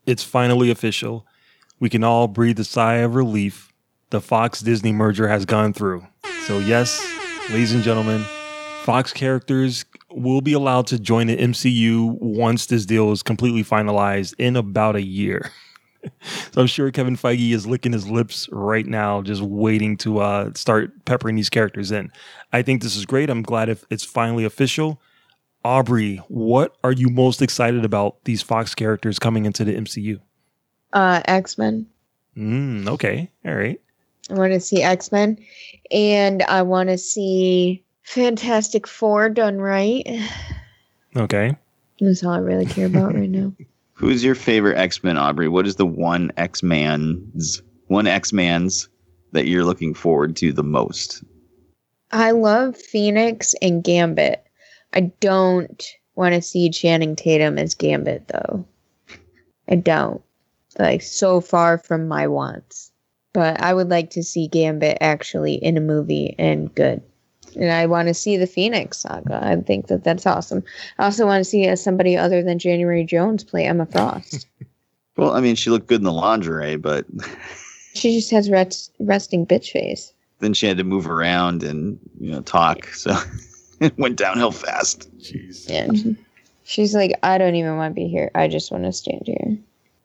it's 0.05 0.23
finally 0.23 0.69
official. 0.69 1.25
We 1.79 1.89
can 1.89 2.03
all 2.03 2.27
breathe 2.27 2.59
a 2.59 2.63
sigh 2.63 2.95
of 2.95 3.15
relief. 3.15 3.73
The 4.11 4.21
Fox 4.21 4.61
Disney 4.61 4.91
merger 4.91 5.27
has 5.27 5.45
gone 5.45 5.73
through. 5.73 6.05
So, 6.45 6.59
yes, 6.59 7.05
ladies 7.49 7.73
and 7.73 7.83
gentlemen, 7.83 8.23
Fox 8.89 9.13
characters 9.13 9.85
will 10.09 10.41
be 10.41 10.53
allowed 10.53 10.87
to 10.87 10.97
join 10.97 11.27
the 11.27 11.37
MCU 11.37 12.19
once 12.19 12.65
this 12.65 12.87
deal 12.87 13.11
is 13.11 13.21
completely 13.21 13.63
finalized 13.63 14.33
in 14.39 14.55
about 14.55 14.95
a 14.95 15.03
year. 15.03 15.51
So 16.53 16.61
I'm 16.61 16.67
sure 16.67 16.89
Kevin 16.91 17.17
Feige 17.17 17.51
is 17.51 17.67
licking 17.67 17.91
his 17.91 18.09
lips 18.09 18.47
right 18.53 18.85
now, 18.85 19.21
just 19.21 19.41
waiting 19.41 19.97
to 19.97 20.19
uh, 20.19 20.51
start 20.55 20.93
peppering 21.03 21.35
these 21.35 21.49
characters 21.49 21.91
in. 21.91 22.09
I 22.53 22.61
think 22.61 22.81
this 22.81 22.95
is 22.95 23.05
great. 23.05 23.29
I'm 23.29 23.41
glad 23.41 23.67
if 23.67 23.83
it's 23.89 24.05
finally 24.05 24.45
official. 24.45 25.01
Aubrey, 25.65 26.15
what 26.29 26.77
are 26.85 26.93
you 26.93 27.09
most 27.09 27.41
excited 27.41 27.83
about 27.83 28.23
these 28.23 28.41
Fox 28.41 28.73
characters 28.73 29.19
coming 29.19 29.45
into 29.45 29.65
the 29.65 29.75
MCU? 29.75 30.21
Uh, 30.93 31.21
X 31.25 31.57
Men. 31.57 31.85
Mm, 32.37 32.87
okay, 32.87 33.29
all 33.45 33.55
right. 33.55 33.81
I 34.29 34.33
want 34.35 34.53
to 34.53 34.61
see 34.61 34.81
X 34.81 35.11
Men, 35.11 35.37
and 35.91 36.43
I 36.43 36.61
want 36.61 36.87
to 36.87 36.97
see 36.97 37.83
Fantastic 38.09 38.87
Four 38.87 39.29
done 39.29 39.59
right. 39.59 40.03
Okay. 41.15 41.55
That's 41.99 42.23
all 42.23 42.31
I 42.31 42.39
really 42.39 42.65
care 42.65 42.87
about 42.87 43.13
right 43.13 43.29
now. 43.29 43.53
Who's 43.93 44.23
your 44.23 44.33
favorite 44.33 44.79
X 44.79 45.03
Men, 45.03 45.15
Aubrey? 45.15 45.47
What 45.47 45.67
is 45.67 45.75
the 45.75 45.85
one 45.85 46.31
X 46.35 46.63
Man's, 46.63 47.61
one 47.85 48.07
X 48.07 48.33
Man's 48.33 48.89
that 49.33 49.45
you're 49.45 49.63
looking 49.63 49.93
forward 49.93 50.35
to 50.37 50.51
the 50.51 50.63
most? 50.63 51.23
I 52.11 52.31
love 52.31 52.75
Phoenix 52.75 53.53
and 53.61 53.83
Gambit. 53.83 54.43
I 54.93 55.01
don't 55.19 55.87
want 56.15 56.33
to 56.33 56.41
see 56.41 56.71
Channing 56.71 57.15
Tatum 57.15 57.59
as 57.59 57.75
Gambit 57.75 58.27
though. 58.29 58.65
I 59.69 59.75
don't. 59.75 60.23
Like 60.79 61.03
so 61.03 61.41
far 61.41 61.77
from 61.77 62.07
my 62.07 62.25
wants. 62.25 62.91
But 63.33 63.61
I 63.61 63.71
would 63.71 63.89
like 63.89 64.09
to 64.11 64.23
see 64.23 64.47
Gambit 64.47 64.97
actually 64.99 65.53
in 65.53 65.77
a 65.77 65.81
movie 65.81 66.33
and 66.39 66.73
good. 66.73 67.03
And 67.55 67.71
I 67.71 67.85
want 67.85 68.07
to 68.07 68.13
see 68.13 68.37
the 68.37 68.47
Phoenix 68.47 68.99
saga. 68.99 69.39
I 69.43 69.55
think 69.57 69.87
that 69.87 70.03
that's 70.03 70.25
awesome. 70.25 70.63
I 70.97 71.05
also 71.05 71.25
want 71.25 71.41
to 71.41 71.49
see 71.49 71.67
uh, 71.67 71.75
somebody 71.75 72.15
other 72.17 72.43
than 72.43 72.59
January 72.59 73.03
Jones 73.03 73.43
play 73.43 73.65
Emma 73.65 73.85
Frost. 73.85 74.47
Well, 75.17 75.33
I 75.33 75.41
mean, 75.41 75.55
she 75.55 75.69
looked 75.69 75.87
good 75.87 75.99
in 75.99 76.05
the 76.05 76.13
lingerie, 76.13 76.77
but 76.77 77.05
she 77.93 78.15
just 78.15 78.31
has 78.31 78.49
rest, 78.49 78.93
resting 78.99 79.45
bitch 79.45 79.69
face. 79.71 80.13
then 80.39 80.53
she 80.53 80.65
had 80.65 80.77
to 80.77 80.85
move 80.85 81.09
around 81.09 81.61
and 81.61 81.99
you 82.21 82.31
know 82.31 82.39
talk, 82.39 82.85
so 82.93 83.13
it 83.81 83.97
went 83.97 84.15
downhill 84.15 84.53
fast. 84.53 85.13
Jeez. 85.19 85.69
Yeah. 85.69 86.13
She's 86.63 86.95
like, 86.95 87.19
I 87.21 87.37
don't 87.37 87.55
even 87.55 87.75
want 87.75 87.93
to 87.93 88.01
be 88.01 88.07
here. 88.07 88.31
I 88.33 88.47
just 88.47 88.71
want 88.71 88.85
to 88.85 88.93
stand 88.93 89.23
here. 89.25 89.57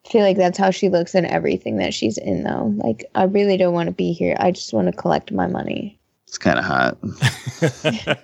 I 0.04 0.08
feel 0.08 0.22
like 0.22 0.36
that's 0.36 0.58
how 0.58 0.72
she 0.72 0.88
looks 0.88 1.14
in 1.14 1.26
everything 1.26 1.76
that 1.76 1.94
she's 1.94 2.18
in, 2.18 2.42
though. 2.42 2.74
Like, 2.78 3.04
I 3.14 3.24
really 3.24 3.56
don't 3.56 3.74
want 3.74 3.86
to 3.86 3.94
be 3.94 4.12
here. 4.12 4.36
I 4.40 4.50
just 4.50 4.72
want 4.72 4.88
to 4.88 5.00
collect 5.00 5.30
my 5.30 5.46
money. 5.46 5.96
It's 6.34 6.38
kind 6.38 6.58
of 6.58 6.64
hot. 6.64 6.98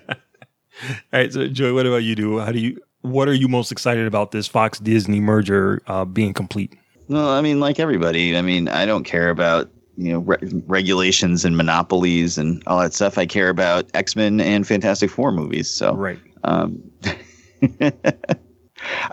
All 0.83 1.01
right, 1.12 1.33
so 1.33 1.46
Joy, 1.46 1.73
what 1.73 1.87
about 1.87 2.03
you? 2.03 2.16
Do 2.16 2.40
how 2.40 2.51
do 2.51 2.59
you? 2.59 2.77
What 3.03 3.29
are 3.29 3.35
you 3.35 3.46
most 3.46 3.70
excited 3.70 4.05
about 4.05 4.33
this 4.33 4.49
Fox 4.49 4.81
Disney 4.81 5.20
merger 5.20 5.81
uh, 5.87 6.05
being 6.05 6.35
complete? 6.35 6.75
No, 7.09 7.31
I 7.31 7.40
mean, 7.40 7.61
like 7.61 7.79
everybody. 7.79 8.37
I 8.37 8.42
mean, 8.42 8.66
I 8.66 8.85
don't 8.85 9.05
care 9.05 9.31
about 9.31 9.70
you 9.96 10.12
know 10.12 10.18
re- 10.18 10.38
regulations 10.66 11.44
and 11.44 11.57
monopolies 11.57 12.37
and 12.37 12.64
all 12.66 12.81
that 12.81 12.94
stuff. 12.94 13.16
I 13.16 13.27
care 13.27 13.49
about 13.49 13.88
X 13.94 14.16
Men 14.16 14.40
and 14.40 14.66
Fantastic 14.66 15.09
Four 15.09 15.31
movies. 15.31 15.70
So 15.70 15.94
right. 15.94 16.18
Um, 16.42 16.83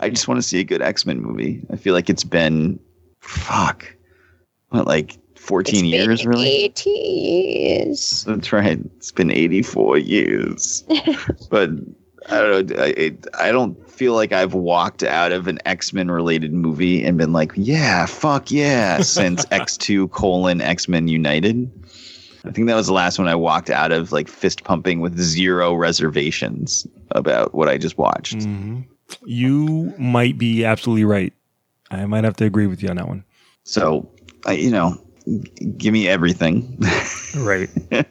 I 0.00 0.10
just 0.10 0.26
want 0.26 0.38
to 0.38 0.42
see 0.42 0.58
a 0.58 0.64
good 0.64 0.82
X 0.82 1.06
Men 1.06 1.20
movie. 1.20 1.64
I 1.70 1.76
feel 1.76 1.94
like 1.94 2.10
it's 2.10 2.24
been 2.24 2.80
fuck, 3.20 3.94
what 4.70 4.88
like 4.88 5.16
fourteen 5.48 5.86
It's 5.86 5.92
been 5.92 6.08
years, 6.10 6.26
really. 6.26 6.48
80 6.64 6.90
years. 6.90 8.24
That's 8.24 8.52
right. 8.52 8.78
It's 8.96 9.10
been 9.10 9.30
84 9.30 9.98
years. 9.98 10.84
but 11.50 11.70
I 12.28 12.40
don't 12.40 12.70
know. 12.70 12.76
I, 12.82 13.16
I 13.38 13.50
don't 13.50 13.90
feel 13.90 14.14
like 14.14 14.32
I've 14.32 14.54
walked 14.54 15.02
out 15.02 15.32
of 15.32 15.48
an 15.48 15.58
X 15.64 15.92
Men 15.92 16.10
related 16.10 16.52
movie 16.52 17.02
and 17.04 17.16
been 17.16 17.32
like, 17.32 17.52
yeah, 17.54 18.06
fuck 18.06 18.50
yeah, 18.50 19.00
since 19.00 19.46
X2 19.46 20.10
colon 20.10 20.60
X 20.60 20.88
Men 20.88 21.08
United. 21.08 21.70
I 22.44 22.50
think 22.50 22.68
that 22.68 22.76
was 22.76 22.86
the 22.86 22.92
last 22.92 23.18
one 23.18 23.28
I 23.28 23.34
walked 23.34 23.70
out 23.70 23.90
of 23.90 24.12
like 24.12 24.28
fist 24.28 24.64
pumping 24.64 25.00
with 25.00 25.18
zero 25.18 25.74
reservations 25.74 26.86
about 27.12 27.54
what 27.54 27.68
I 27.68 27.78
just 27.78 27.98
watched. 27.98 28.38
Mhm. 28.38 28.84
You 29.24 29.94
might 29.98 30.38
be 30.38 30.64
absolutely 30.64 31.04
right. 31.04 31.32
I 31.90 32.04
might 32.06 32.24
have 32.24 32.36
to 32.36 32.44
agree 32.44 32.66
with 32.66 32.82
you 32.82 32.90
on 32.90 32.96
that 32.96 33.08
one. 33.08 33.24
So, 33.64 34.08
I, 34.46 34.52
you 34.52 34.70
know, 34.70 35.00
give 35.76 35.92
me 35.92 36.08
everything. 36.08 36.78
right. 37.36 37.68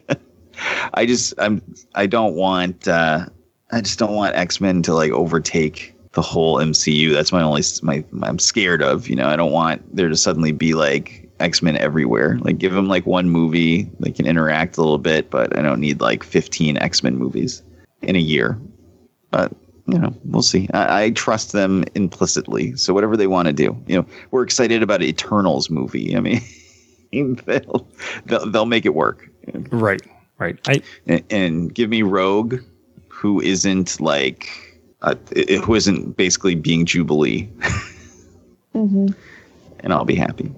I 0.94 1.06
just 1.06 1.34
I'm 1.38 1.62
I 1.94 2.06
don't 2.06 2.34
want 2.34 2.88
uh 2.88 3.26
I 3.70 3.80
just 3.80 3.98
don't 3.98 4.14
want 4.14 4.34
X-Men 4.36 4.82
to 4.84 4.94
like 4.94 5.12
overtake 5.12 5.94
the 6.12 6.22
whole 6.22 6.56
MCU. 6.56 7.12
That's 7.12 7.32
my 7.32 7.42
only 7.42 7.62
my 7.82 8.04
I'm 8.22 8.38
scared 8.38 8.82
of, 8.82 9.08
you 9.08 9.16
know. 9.16 9.28
I 9.28 9.36
don't 9.36 9.52
want 9.52 9.94
there 9.94 10.08
to 10.08 10.16
suddenly 10.16 10.52
be 10.52 10.74
like 10.74 11.28
X-Men 11.40 11.76
everywhere. 11.76 12.38
Like 12.40 12.58
give 12.58 12.72
them 12.72 12.88
like 12.88 13.06
one 13.06 13.30
movie, 13.30 13.90
they 14.00 14.10
can 14.10 14.26
interact 14.26 14.76
a 14.76 14.80
little 14.80 14.98
bit, 14.98 15.30
but 15.30 15.56
I 15.56 15.62
don't 15.62 15.80
need 15.80 16.00
like 16.00 16.24
15 16.24 16.78
X-Men 16.78 17.16
movies 17.16 17.62
in 18.02 18.16
a 18.16 18.20
year. 18.20 18.58
But 19.30 19.52
you 19.86 19.98
know, 19.98 20.14
we'll 20.24 20.42
see. 20.42 20.68
I, 20.74 21.04
I 21.04 21.10
trust 21.10 21.52
them 21.52 21.84
implicitly. 21.94 22.76
So 22.76 22.92
whatever 22.92 23.16
they 23.16 23.26
want 23.26 23.46
to 23.46 23.54
do, 23.54 23.76
you 23.86 23.96
know, 23.96 24.06
we're 24.30 24.42
excited 24.42 24.82
about 24.82 25.02
Eternals 25.02 25.70
movie. 25.70 26.14
I 26.14 26.20
mean, 26.20 26.42
they'll, 27.12 27.88
they'll 28.26 28.50
they'll 28.50 28.66
make 28.66 28.84
it 28.86 28.94
work. 28.94 29.28
Right. 29.70 30.02
Right. 30.38 30.58
I 30.68 30.82
and, 31.06 31.24
and 31.30 31.74
give 31.74 31.90
me 31.90 32.02
Rogue, 32.02 32.56
who 33.08 33.40
isn't 33.40 34.00
like, 34.00 34.48
uh, 35.02 35.14
who 35.64 35.74
isn't 35.74 36.16
basically 36.16 36.54
being 36.54 36.86
Jubilee, 36.86 37.48
Mm-hmm. 38.74 39.08
and 39.80 39.92
I'll 39.92 40.04
be 40.04 40.14
happy. 40.14 40.52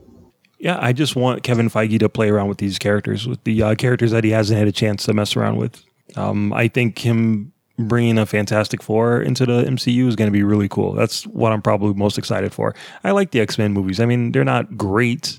Yeah, 0.58 0.78
I 0.78 0.92
just 0.92 1.16
want 1.16 1.42
Kevin 1.42 1.70
Feige 1.70 1.98
to 2.00 2.08
play 2.10 2.28
around 2.28 2.48
with 2.48 2.58
these 2.58 2.78
characters, 2.78 3.26
with 3.26 3.42
the 3.44 3.62
uh, 3.62 3.74
characters 3.76 4.10
that 4.10 4.24
he 4.24 4.30
hasn't 4.30 4.58
had 4.58 4.68
a 4.68 4.72
chance 4.72 5.04
to 5.04 5.14
mess 5.14 5.34
around 5.36 5.56
with. 5.56 5.82
Um, 6.16 6.52
I 6.52 6.68
think 6.68 6.98
him 6.98 7.52
bringing 7.78 8.18
a 8.18 8.26
Fantastic 8.26 8.82
Four 8.82 9.22
into 9.22 9.46
the 9.46 9.62
MCU 9.64 10.06
is 10.06 10.16
going 10.16 10.26
to 10.28 10.32
be 10.32 10.42
really 10.42 10.68
cool. 10.68 10.92
That's 10.92 11.26
what 11.28 11.52
I'm 11.52 11.62
probably 11.62 11.94
most 11.94 12.18
excited 12.18 12.52
for. 12.52 12.74
I 13.04 13.12
like 13.12 13.30
the 13.30 13.40
X 13.40 13.56
Men 13.56 13.72
movies. 13.72 14.00
I 14.00 14.04
mean, 14.04 14.32
they're 14.32 14.44
not 14.44 14.76
great, 14.76 15.38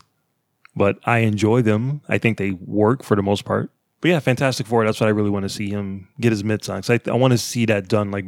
but 0.76 0.98
I 1.06 1.20
enjoy 1.20 1.62
them. 1.62 2.02
I 2.08 2.18
think 2.18 2.38
they 2.38 2.52
work 2.52 3.04
for 3.04 3.16
the 3.16 3.24
most 3.24 3.46
part. 3.46 3.72
But 4.02 4.10
yeah, 4.10 4.20
Fantastic 4.20 4.66
Four. 4.68 4.84
That's 4.86 5.00
what 5.00 5.08
I 5.08 5.12
really 5.12 5.30
want 5.30 5.44
to 5.44 5.50
see 5.50 5.70
him 5.70 6.08
get 6.20 6.32
his 6.32 6.44
mitts 6.44 6.70
on. 6.70 6.82
'Cause 6.82 6.90
I, 6.90 7.00
I 7.12 7.16
want 7.16 7.32
to 7.32 7.38
see 7.38 7.66
that 7.66 7.88
done 7.88 8.10
like 8.12 8.26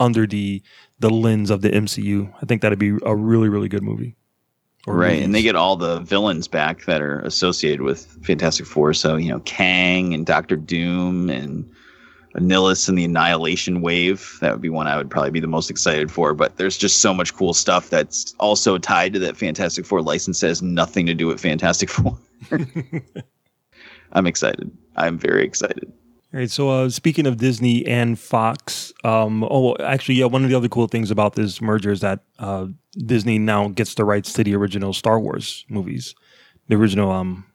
under 0.00 0.26
the 0.26 0.62
the 0.98 1.10
lens 1.10 1.50
of 1.50 1.60
the 1.62 1.70
MCU. 1.70 2.32
I 2.42 2.46
think 2.46 2.62
that'd 2.62 2.78
be 2.78 2.96
a 3.04 3.14
really 3.14 3.48
really 3.48 3.68
good 3.68 3.82
movie. 3.82 4.16
Right, 4.86 5.10
movies. 5.12 5.24
and 5.24 5.34
they 5.34 5.42
get 5.42 5.56
all 5.56 5.76
the 5.76 6.00
villains 6.00 6.46
back 6.46 6.84
that 6.84 7.00
are 7.00 7.20
associated 7.20 7.80
with 7.82 8.04
Fantastic 8.22 8.66
Four. 8.66 8.92
So 8.94 9.16
you 9.16 9.28
know, 9.30 9.40
Kang 9.40 10.12
and 10.12 10.26
Doctor 10.26 10.56
Doom 10.56 11.30
and 11.30 11.70
Nihilus 12.36 12.88
and 12.88 12.98
the 12.98 13.04
Annihilation 13.04 13.80
Wave. 13.80 14.38
That 14.40 14.52
would 14.52 14.60
be 14.60 14.68
one 14.68 14.86
I 14.86 14.96
would 14.96 15.10
probably 15.10 15.30
be 15.30 15.40
the 15.40 15.46
most 15.46 15.70
excited 15.70 16.10
for. 16.10 16.34
But 16.34 16.56
there's 16.56 16.76
just 16.76 17.00
so 17.00 17.14
much 17.14 17.34
cool 17.34 17.54
stuff 17.54 17.90
that's 17.90 18.34
also 18.38 18.78
tied 18.78 19.12
to 19.14 19.18
that 19.20 19.36
Fantastic 19.36 19.86
Four 19.86 20.02
license 20.02 20.40
that 20.40 20.48
has 20.48 20.62
nothing 20.62 21.06
to 21.06 21.14
do 21.14 21.26
with 21.26 21.40
Fantastic 21.40 21.90
Four. 21.90 22.18
I'm 24.12 24.26
excited. 24.26 24.70
I'm 24.96 25.18
very 25.18 25.44
excited. 25.44 25.92
All 26.32 26.40
right. 26.40 26.50
So, 26.50 26.68
uh, 26.68 26.90
speaking 26.90 27.26
of 27.26 27.36
Disney 27.36 27.86
and 27.86 28.18
Fox, 28.18 28.92
um, 29.04 29.44
oh, 29.48 29.76
actually, 29.76 30.16
yeah, 30.16 30.26
one 30.26 30.42
of 30.42 30.50
the 30.50 30.56
other 30.56 30.68
cool 30.68 30.88
things 30.88 31.12
about 31.12 31.34
this 31.34 31.60
merger 31.60 31.92
is 31.92 32.00
that 32.00 32.24
uh, 32.40 32.66
Disney 33.06 33.38
now 33.38 33.68
gets 33.68 33.94
the 33.94 34.04
rights 34.04 34.32
to 34.32 34.42
the 34.42 34.56
original 34.56 34.92
Star 34.92 35.20
Wars 35.20 35.64
movies, 35.68 36.14
the 36.68 36.74
original 36.74 37.12
um, 37.12 37.46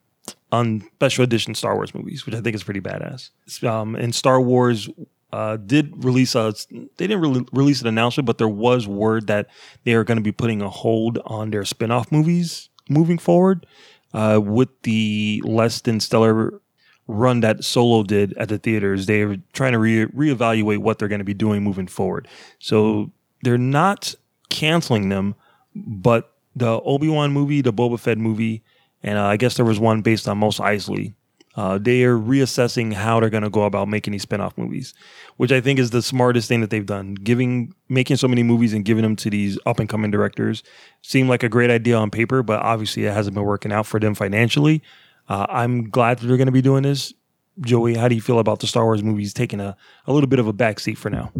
on 0.52 0.82
special 0.96 1.24
edition 1.24 1.56
Star 1.56 1.76
Wars 1.76 1.94
movies, 1.94 2.26
which 2.26 2.36
I 2.36 2.42
think 2.42 2.56
is 2.56 2.64
pretty 2.64 2.82
badass. 2.82 3.30
Um, 3.64 3.96
and 3.96 4.14
Star 4.14 4.42
Wars 4.42 4.90
uh, 5.32 5.58
did 5.58 6.04
release 6.04 6.36
a, 6.36 6.54
they 6.72 7.08
didn't 7.08 7.22
really 7.22 7.46
release 7.52 7.82
an 7.82 7.88
announcement, 7.88 8.26
but 8.26 8.38
there 8.38 8.48
was 8.48 8.88
word 8.88 9.28
that 9.28 9.48
they 9.84 9.94
are 9.94 10.04
going 10.04 10.18
to 10.18 10.24
be 10.24 10.32
putting 10.32 10.62
a 10.62 10.70
hold 10.70 11.20
on 11.26 11.52
their 11.52 11.66
spin 11.66 11.92
off 11.92 12.12
movies 12.12 12.70
moving 12.90 13.18
forward 13.20 13.66
uh, 14.14 14.40
with 14.44 14.70
the 14.84 15.42
less 15.46 15.82
than 15.82 16.00
stellar 16.00 16.60
run 17.08 17.40
that 17.42 17.64
Solo 17.64 18.04
did 18.04 18.34
at 18.38 18.50
the 18.50 18.58
theaters. 18.58 19.06
They're 19.06 19.38
trying 19.54 19.74
to 19.74 19.80
re- 19.80 20.06
reevaluate 20.06 20.80
what 20.80 21.00
they're 21.00 21.08
going 21.08 21.20
to 21.20 21.26
be 21.26 21.34
doing 21.34 21.64
moving 21.64 21.88
forward. 21.88 22.28
So 22.60 23.12
they're 23.44 23.58
not 23.58 24.14
canceling 24.50 25.10
them, 25.10 25.36
but 25.76 26.34
the 26.56 26.80
Obi 26.82 27.08
Wan 27.08 27.32
movie, 27.32 27.62
the 27.62 27.74
Boba 27.74 28.00
Fett 28.00 28.18
movie, 28.18 28.64
and 29.04 29.18
uh, 29.18 29.26
I 29.26 29.38
guess 29.38 29.56
there 29.56 29.66
was 29.66 29.80
one 29.80 30.02
based 30.02 30.28
on 30.28 30.38
Mos 30.38 30.60
Eisley. 30.60 31.14
Uh, 31.56 31.78
they 31.78 32.04
are 32.04 32.18
reassessing 32.18 32.94
how 32.94 33.20
they're 33.20 33.30
going 33.30 33.44
to 33.44 33.50
go 33.50 33.64
about 33.64 33.90
making 33.90 34.12
these 34.12 34.22
spin-off 34.22 34.58
movies, 34.58 34.94
which 35.38 35.52
I 35.52 35.60
think 35.60 35.80
is 35.80 35.90
the 35.90 36.02
smartest 36.02 36.48
thing 36.48 36.62
that 36.62 36.70
they've 36.70 36.86
done. 36.86 37.16
Giving, 37.16 37.74
making 37.90 38.18
so 38.18 38.28
many 38.28 38.44
movies 38.44 38.72
and 38.72 38.86
giving 38.86 39.04
them 39.04 39.16
to 39.18 39.30
these 39.30 39.58
up 39.66 39.80
and 39.80 39.90
coming 39.90 40.12
directors 40.12 40.64
seemed 41.02 41.28
like 41.28 41.44
a 41.44 41.50
great 41.50 41.70
idea 41.70 41.98
on 41.98 42.12
paper, 42.12 42.44
but 42.44 42.62
obviously 42.62 43.06
it 43.06 43.14
hasn't 43.14 43.34
been 43.34 43.44
working 43.44 43.74
out 43.74 43.88
for 43.88 44.00
them 44.00 44.16
financially. 44.16 44.82
Uh, 45.28 45.48
I'm 45.50 45.90
glad 45.90 46.20
that 46.20 46.28
they're 46.28 46.38
going 46.38 46.46
to 46.46 46.52
be 46.52 46.62
doing 46.62 46.84
this. 46.84 47.14
Joey, 47.62 47.96
how 47.96 48.08
do 48.08 48.16
you 48.16 48.22
feel 48.22 48.40
about 48.40 48.60
the 48.60 48.68
Star 48.68 48.86
Wars 48.86 49.04
movies 49.04 49.34
taking 49.34 49.60
a, 49.60 49.76
a 50.08 50.14
little 50.14 50.30
bit 50.30 50.40
of 50.40 50.48
a 50.48 50.54
backseat 50.54 50.98
for 50.98 51.10
now? 51.10 51.32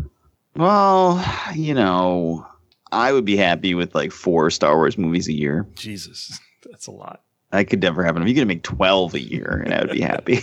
Well, 0.56 1.24
you 1.56 1.74
know, 1.74 2.46
I 2.92 3.14
would 3.14 3.26
be 3.26 3.38
happy 3.38 3.74
with 3.74 3.96
like 3.96 4.12
four 4.12 4.50
Star 4.50 4.76
Wars 4.76 4.98
movies 4.98 5.28
a 5.28 5.34
year. 5.34 5.68
Jesus, 5.76 6.40
that's 6.70 6.88
a 6.88 6.92
lot. 6.92 7.22
I 7.52 7.64
could 7.64 7.82
never 7.82 8.04
happen. 8.04 8.22
If 8.22 8.28
you 8.28 8.36
could 8.36 8.48
make 8.48 8.64
12 8.64 9.16
a 9.16 9.20
year 9.20 9.62
and 9.66 9.74
I 9.74 9.82
would 9.82 9.92
be 9.92 10.02
happy. 10.02 10.40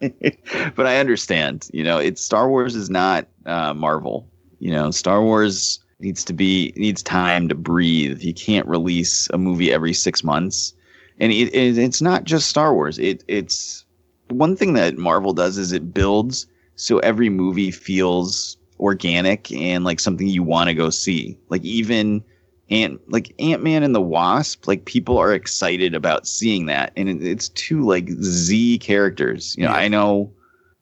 but 0.00 0.86
I 0.86 0.98
understand, 0.98 1.68
you 1.72 1.84
know, 1.84 1.98
it's 1.98 2.22
Star 2.22 2.48
Wars 2.48 2.74
is 2.74 2.90
not 2.90 3.26
uh, 3.46 3.74
Marvel. 3.74 4.28
You 4.58 4.72
know, 4.72 4.90
Star 4.90 5.22
Wars 5.22 5.78
needs 6.00 6.24
to 6.24 6.32
be 6.32 6.72
needs 6.76 7.02
time 7.02 7.48
to 7.48 7.54
breathe. 7.54 8.22
You 8.22 8.34
can't 8.34 8.66
release 8.66 9.28
a 9.32 9.38
movie 9.38 9.72
every 9.72 9.92
six 9.92 10.24
months, 10.24 10.74
and 11.18 11.32
it, 11.32 11.54
it, 11.54 11.78
it's 11.78 12.02
not 12.02 12.24
just 12.24 12.48
Star 12.48 12.74
Wars. 12.74 12.98
It 12.98 13.22
it's 13.28 13.84
one 14.28 14.56
thing 14.56 14.72
that 14.74 14.98
Marvel 14.98 15.32
does 15.32 15.58
is 15.58 15.72
it 15.72 15.94
builds 15.94 16.46
so 16.76 16.98
every 16.98 17.30
movie 17.30 17.70
feels 17.70 18.56
organic 18.78 19.50
and 19.50 19.84
like 19.84 19.98
something 19.98 20.28
you 20.28 20.42
want 20.42 20.68
to 20.68 20.74
go 20.74 20.90
see. 20.90 21.38
Like 21.48 21.64
even 21.64 22.22
Ant 22.70 23.00
like 23.10 23.32
Ant 23.38 23.62
Man 23.62 23.82
and 23.82 23.94
the 23.94 24.00
Wasp, 24.00 24.66
like 24.66 24.86
people 24.86 25.18
are 25.18 25.32
excited 25.32 25.94
about 25.94 26.26
seeing 26.26 26.66
that, 26.66 26.92
and 26.96 27.08
it, 27.08 27.22
it's 27.22 27.48
two 27.50 27.82
like 27.82 28.10
Z 28.10 28.78
characters. 28.78 29.54
You 29.56 29.66
know, 29.66 29.72
I 29.72 29.86
know, 29.86 30.32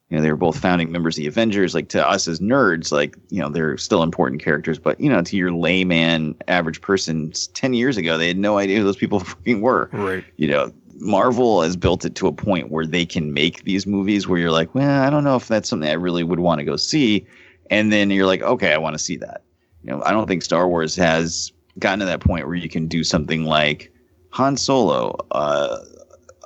you 0.08 0.16
know, 0.16 0.22
they 0.22 0.30
were 0.30 0.36
both 0.36 0.58
founding 0.58 0.90
members 0.90 1.16
of 1.16 1.22
the 1.22 1.26
Avengers. 1.26 1.74
Like 1.74 1.88
to 1.90 2.06
us 2.06 2.26
as 2.26 2.40
nerds, 2.40 2.90
like 2.90 3.18
you 3.28 3.38
know, 3.38 3.50
they're 3.50 3.76
still 3.76 4.02
important 4.02 4.42
characters, 4.42 4.78
but 4.78 4.98
you 4.98 5.10
know, 5.10 5.20
to 5.20 5.36
your 5.36 5.52
layman 5.52 6.34
average 6.48 6.80
person, 6.80 7.32
ten 7.52 7.74
years 7.74 7.98
ago, 7.98 8.16
they 8.16 8.28
had 8.28 8.38
no 8.38 8.56
idea 8.56 8.78
who 8.78 8.84
those 8.84 8.96
people 8.96 9.20
fucking 9.20 9.60
were. 9.60 9.90
Right. 9.92 10.24
You 10.36 10.48
know, 10.48 10.72
Marvel 10.94 11.60
has 11.60 11.76
built 11.76 12.06
it 12.06 12.14
to 12.14 12.26
a 12.26 12.32
point 12.32 12.70
where 12.70 12.86
they 12.86 13.04
can 13.04 13.34
make 13.34 13.64
these 13.64 13.86
movies 13.86 14.26
where 14.26 14.38
you're 14.38 14.50
like, 14.50 14.74
well, 14.74 15.02
I 15.02 15.10
don't 15.10 15.24
know 15.24 15.36
if 15.36 15.48
that's 15.48 15.68
something 15.68 15.88
I 15.88 15.94
really 15.94 16.24
would 16.24 16.40
want 16.40 16.60
to 16.60 16.64
go 16.64 16.76
see, 16.76 17.26
and 17.68 17.92
then 17.92 18.10
you're 18.10 18.26
like, 18.26 18.40
okay, 18.40 18.72
I 18.72 18.78
want 18.78 18.94
to 18.94 18.98
see 18.98 19.18
that. 19.18 19.42
You 19.82 19.90
know, 19.90 20.02
I 20.02 20.12
don't 20.12 20.26
think 20.26 20.42
Star 20.42 20.66
Wars 20.66 20.96
has 20.96 21.52
gotten 21.78 22.00
to 22.00 22.04
that 22.06 22.20
point 22.20 22.46
where 22.46 22.56
you 22.56 22.68
can 22.68 22.86
do 22.86 23.04
something 23.04 23.44
like 23.44 23.92
Han 24.30 24.56
Solo, 24.56 25.16
uh, 25.32 25.78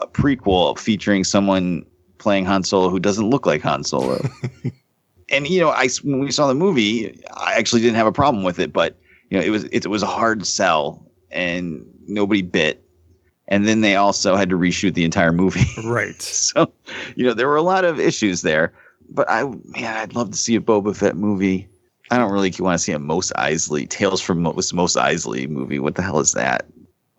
a 0.00 0.06
prequel 0.06 0.78
featuring 0.78 1.24
someone 1.24 1.84
playing 2.18 2.44
Han 2.44 2.62
Solo 2.62 2.88
who 2.88 2.98
doesn't 2.98 3.28
look 3.28 3.46
like 3.46 3.62
Han 3.62 3.84
Solo. 3.84 4.20
and 5.28 5.46
you 5.48 5.60
know, 5.60 5.70
I 5.70 5.88
when 6.02 6.20
we 6.20 6.30
saw 6.30 6.46
the 6.46 6.54
movie, 6.54 7.22
I 7.34 7.54
actually 7.54 7.82
didn't 7.82 7.96
have 7.96 8.06
a 8.06 8.12
problem 8.12 8.44
with 8.44 8.58
it, 8.58 8.72
but 8.72 8.96
you 9.30 9.38
know, 9.38 9.44
it 9.44 9.50
was 9.50 9.64
it, 9.64 9.86
was 9.86 10.02
a 10.02 10.06
hard 10.06 10.46
sell, 10.46 11.10
and 11.30 11.84
nobody 12.06 12.42
bit. 12.42 12.84
And 13.50 13.66
then 13.66 13.80
they 13.80 13.96
also 13.96 14.36
had 14.36 14.50
to 14.50 14.58
reshoot 14.58 14.92
the 14.92 15.04
entire 15.04 15.32
movie. 15.32 15.64
Right. 15.82 16.20
so, 16.22 16.70
you 17.16 17.24
know, 17.24 17.32
there 17.32 17.48
were 17.48 17.56
a 17.56 17.62
lot 17.62 17.84
of 17.84 17.98
issues 17.98 18.42
there. 18.42 18.74
But 19.08 19.28
I, 19.30 19.44
man, 19.44 19.96
I'd 19.96 20.14
love 20.14 20.30
to 20.32 20.36
see 20.36 20.54
a 20.54 20.60
Boba 20.60 20.94
Fett 20.94 21.16
movie. 21.16 21.66
I 22.10 22.18
don't 22.18 22.32
really 22.32 22.52
want 22.58 22.78
to 22.78 22.82
see 22.82 22.92
a 22.92 22.98
Mos 22.98 23.32
Eisley 23.32 23.88
Tales 23.88 24.20
from 24.20 24.40
Most 24.42 24.72
Mos 24.72 24.96
Eisley 24.96 25.48
movie. 25.48 25.78
What 25.78 25.94
the 25.94 26.02
hell 26.02 26.20
is 26.20 26.32
that? 26.32 26.66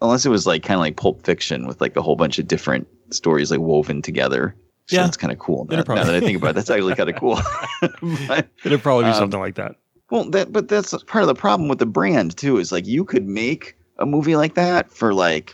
Unless 0.02 0.26
it 0.26 0.30
was 0.30 0.48
like 0.48 0.64
kind 0.64 0.76
of 0.76 0.82
like 0.82 0.96
Pulp 0.98 1.24
Fiction 1.26 1.68
with 1.68 1.80
like 1.82 1.96
a 1.96 2.02
whole 2.02 2.16
bunch 2.16 2.40
of 2.40 2.48
different 2.48 2.88
stories 3.12 3.52
like 3.52 3.60
woven 3.60 4.02
together. 4.02 4.56
So 4.88 4.96
Yeah. 4.96 5.04
that's 5.04 5.18
kind 5.18 5.32
of 5.32 5.40
cool. 5.40 5.66
Now, 5.70 5.84
probably- 5.84 6.04
now 6.06 6.12
that 6.12 6.16
I 6.16 6.20
think 6.26 6.38
about 6.42 6.52
it, 6.52 6.56
that's 6.56 6.70
actually 6.70 6.96
kind 6.96 7.10
of 7.10 7.16
cool. 7.18 7.40
But, 8.28 8.48
It'd 8.66 8.82
probably 8.82 9.04
be 9.06 9.10
um, 9.12 9.16
something 9.16 9.40
like 9.40 9.56
that. 9.56 9.76
well, 10.10 10.30
that 10.32 10.52
but 10.52 10.68
that's 10.70 10.92
part 11.04 11.24
of 11.24 11.28
the 11.28 11.36
problem 11.36 11.70
with 11.70 11.80
the 11.80 11.86
brand 11.86 12.36
too. 12.38 12.58
Is 12.58 12.72
like 12.72 12.88
you 12.88 13.04
could 13.06 13.28
make 13.28 13.76
a 14.00 14.06
movie 14.06 14.36
like 14.36 14.56
that 14.56 14.90
for 14.92 15.14
like 15.14 15.54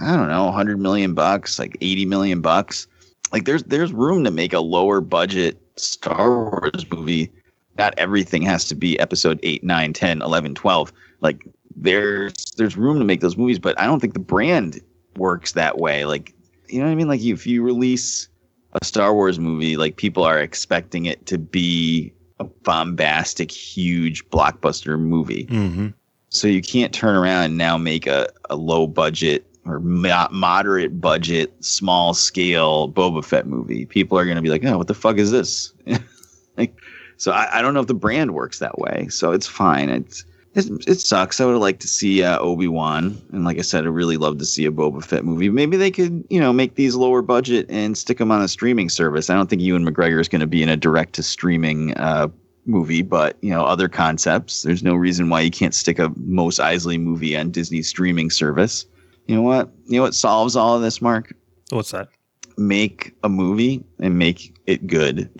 I 0.00 0.16
don't 0.16 0.28
know, 0.28 0.44
100 0.46 0.78
million 0.80 1.14
bucks, 1.14 1.58
like 1.58 1.76
80 1.80 2.06
million 2.06 2.40
bucks. 2.40 2.86
Like 3.32 3.44
there's 3.46 3.64
there's 3.64 3.92
room 3.92 4.22
to 4.24 4.30
make 4.30 4.52
a 4.52 4.60
lower 4.60 5.00
budget 5.00 5.60
Star 5.76 6.28
Wars 6.50 6.86
movie. 6.92 7.32
Not 7.76 7.94
everything 7.98 8.42
has 8.42 8.64
to 8.66 8.74
be 8.74 8.98
episode 9.00 9.40
8, 9.42 9.64
9, 9.64 9.92
10, 9.92 10.22
11, 10.22 10.54
12. 10.54 10.92
Like 11.20 11.46
there's 11.76 12.34
there's 12.56 12.76
room 12.76 12.98
to 12.98 13.04
make 13.04 13.20
those 13.20 13.36
movies, 13.36 13.58
but 13.58 13.78
I 13.80 13.86
don't 13.86 14.00
think 14.00 14.14
the 14.14 14.20
brand 14.20 14.80
works 15.16 15.52
that 15.52 15.78
way. 15.78 16.04
Like 16.04 16.34
you 16.68 16.78
know 16.78 16.86
what 16.86 16.92
I 16.92 16.94
mean? 16.94 17.08
Like 17.08 17.20
if 17.20 17.46
you 17.46 17.62
release 17.62 18.28
a 18.72 18.84
Star 18.84 19.14
Wars 19.14 19.38
movie, 19.38 19.76
like 19.76 19.96
people 19.96 20.24
are 20.24 20.40
expecting 20.40 21.06
it 21.06 21.26
to 21.26 21.38
be 21.38 22.12
a 22.40 22.44
bombastic, 22.44 23.50
huge 23.50 24.28
blockbuster 24.30 24.98
movie. 24.98 25.46
Mm-hmm. 25.46 25.88
So 26.30 26.48
you 26.48 26.62
can't 26.62 26.92
turn 26.92 27.14
around 27.14 27.44
and 27.44 27.56
now 27.56 27.78
make 27.78 28.06
a, 28.08 28.28
a 28.50 28.56
low 28.56 28.88
budget 28.88 29.46
or 29.66 29.80
mo- 29.80 30.28
moderate 30.30 31.00
budget, 31.00 31.52
small 31.64 32.14
scale 32.14 32.90
Boba 32.90 33.24
Fett 33.24 33.46
movie, 33.46 33.86
people 33.86 34.18
are 34.18 34.24
going 34.24 34.36
to 34.36 34.42
be 34.42 34.48
like, 34.48 34.64
"Oh, 34.64 34.78
what 34.78 34.88
the 34.88 34.94
fuck 34.94 35.16
is 35.16 35.30
this?" 35.30 35.72
like, 36.56 36.76
so 37.16 37.32
I, 37.32 37.58
I 37.58 37.62
don't 37.62 37.74
know 37.74 37.80
if 37.80 37.86
the 37.86 37.94
brand 37.94 38.34
works 38.34 38.58
that 38.58 38.78
way. 38.78 39.08
So 39.08 39.32
it's 39.32 39.46
fine. 39.46 39.88
It's 39.88 40.24
it, 40.54 40.70
it 40.86 41.00
sucks. 41.00 41.40
I 41.40 41.46
would 41.46 41.56
liked 41.56 41.82
to 41.82 41.88
see 41.88 42.22
uh, 42.22 42.38
Obi 42.38 42.68
Wan, 42.68 43.20
and 43.32 43.44
like 43.44 43.58
I 43.58 43.62
said, 43.62 43.84
I 43.84 43.88
really 43.88 44.16
love 44.16 44.38
to 44.38 44.44
see 44.44 44.64
a 44.66 44.70
Boba 44.70 45.04
Fett 45.04 45.24
movie. 45.24 45.48
Maybe 45.48 45.76
they 45.76 45.90
could, 45.90 46.24
you 46.30 46.38
know, 46.38 46.52
make 46.52 46.76
these 46.76 46.94
lower 46.94 47.22
budget 47.22 47.66
and 47.68 47.98
stick 47.98 48.18
them 48.18 48.30
on 48.30 48.40
a 48.40 48.46
streaming 48.46 48.88
service. 48.88 49.30
I 49.30 49.34
don't 49.34 49.50
think 49.50 49.62
Ewan 49.62 49.84
McGregor 49.84 50.20
is 50.20 50.28
going 50.28 50.40
to 50.40 50.46
be 50.46 50.62
in 50.62 50.68
a 50.68 50.76
direct 50.76 51.14
to 51.14 51.24
streaming 51.24 51.92
uh, 51.94 52.28
movie, 52.66 53.02
but 53.02 53.36
you 53.40 53.50
know, 53.50 53.64
other 53.64 53.88
concepts. 53.88 54.62
There's 54.62 54.84
no 54.84 54.94
reason 54.94 55.28
why 55.28 55.40
you 55.40 55.50
can't 55.50 55.74
stick 55.74 55.98
a 55.98 56.12
Mos 56.16 56.58
Eisley 56.58 57.00
movie 57.00 57.36
on 57.36 57.50
Disney 57.50 57.82
streaming 57.82 58.30
service. 58.30 58.86
You 59.26 59.34
know 59.34 59.42
what? 59.42 59.70
You 59.86 59.96
know 59.96 60.02
what 60.02 60.14
solves 60.14 60.54
all 60.54 60.76
of 60.76 60.82
this, 60.82 61.02
Mark? 61.02 61.34
What's 61.70 61.90
that? 61.90 62.08
Make 62.56 63.14
a 63.22 63.28
movie 63.28 63.84
and 64.00 64.18
make 64.18 64.56
it 64.66 64.86
good. 64.86 65.30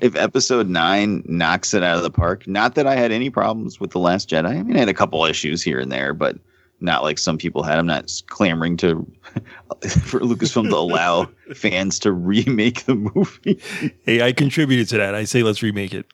if 0.00 0.16
episode 0.16 0.68
nine 0.68 1.22
knocks 1.26 1.74
it 1.74 1.82
out 1.82 1.96
of 1.96 2.02
the 2.02 2.10
park, 2.10 2.46
not 2.46 2.74
that 2.76 2.86
I 2.86 2.96
had 2.96 3.12
any 3.12 3.30
problems 3.30 3.78
with 3.78 3.90
The 3.90 3.98
Last 3.98 4.30
Jedi. 4.30 4.46
I 4.46 4.62
mean, 4.62 4.76
I 4.76 4.80
had 4.80 4.88
a 4.88 4.94
couple 4.94 5.24
issues 5.24 5.62
here 5.62 5.78
and 5.78 5.92
there, 5.92 6.14
but 6.14 6.38
not 6.80 7.02
like 7.02 7.18
some 7.18 7.38
people 7.38 7.62
had. 7.62 7.78
I'm 7.78 7.86
not 7.86 8.10
clamoring 8.28 8.76
to 8.78 9.06
for 10.02 10.20
Lucasfilm 10.20 10.70
to 10.70 10.76
allow 10.76 11.28
fans 11.54 11.98
to 12.00 12.12
remake 12.12 12.84
the 12.84 12.94
movie. 12.94 13.60
Hey, 14.04 14.22
I 14.22 14.32
contributed 14.32 14.88
to 14.90 14.98
that. 14.98 15.14
I 15.14 15.24
say 15.24 15.42
let's 15.42 15.62
remake 15.62 15.94
it. 15.94 16.06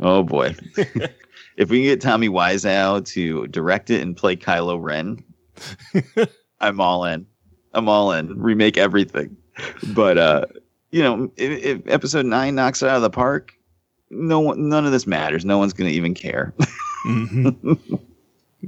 Oh 0.00 0.22
boy. 0.22 0.54
if 1.56 1.70
we 1.70 1.78
can 1.78 1.84
get 1.84 2.00
Tommy 2.00 2.28
Wiseau 2.28 3.04
to 3.12 3.46
direct 3.48 3.90
it 3.90 4.00
and 4.00 4.16
play 4.16 4.36
Kylo 4.36 4.80
Ren, 4.80 5.22
I'm 6.60 6.80
all 6.80 7.04
in. 7.04 7.26
I'm 7.76 7.88
all 7.88 8.12
in. 8.12 8.40
Remake 8.40 8.76
everything. 8.76 9.36
But 9.94 10.18
uh, 10.18 10.46
you 10.90 11.02
know, 11.02 11.30
if, 11.36 11.64
if 11.64 11.86
episode 11.86 12.26
nine 12.26 12.54
knocks 12.54 12.82
it 12.82 12.88
out 12.88 12.96
of 12.96 13.02
the 13.02 13.10
park, 13.10 13.52
no 14.10 14.40
one, 14.40 14.68
none 14.68 14.84
of 14.84 14.92
this 14.92 15.06
matters. 15.06 15.44
No 15.44 15.58
one's 15.58 15.72
gonna 15.72 15.90
even 15.90 16.14
care. 16.14 16.52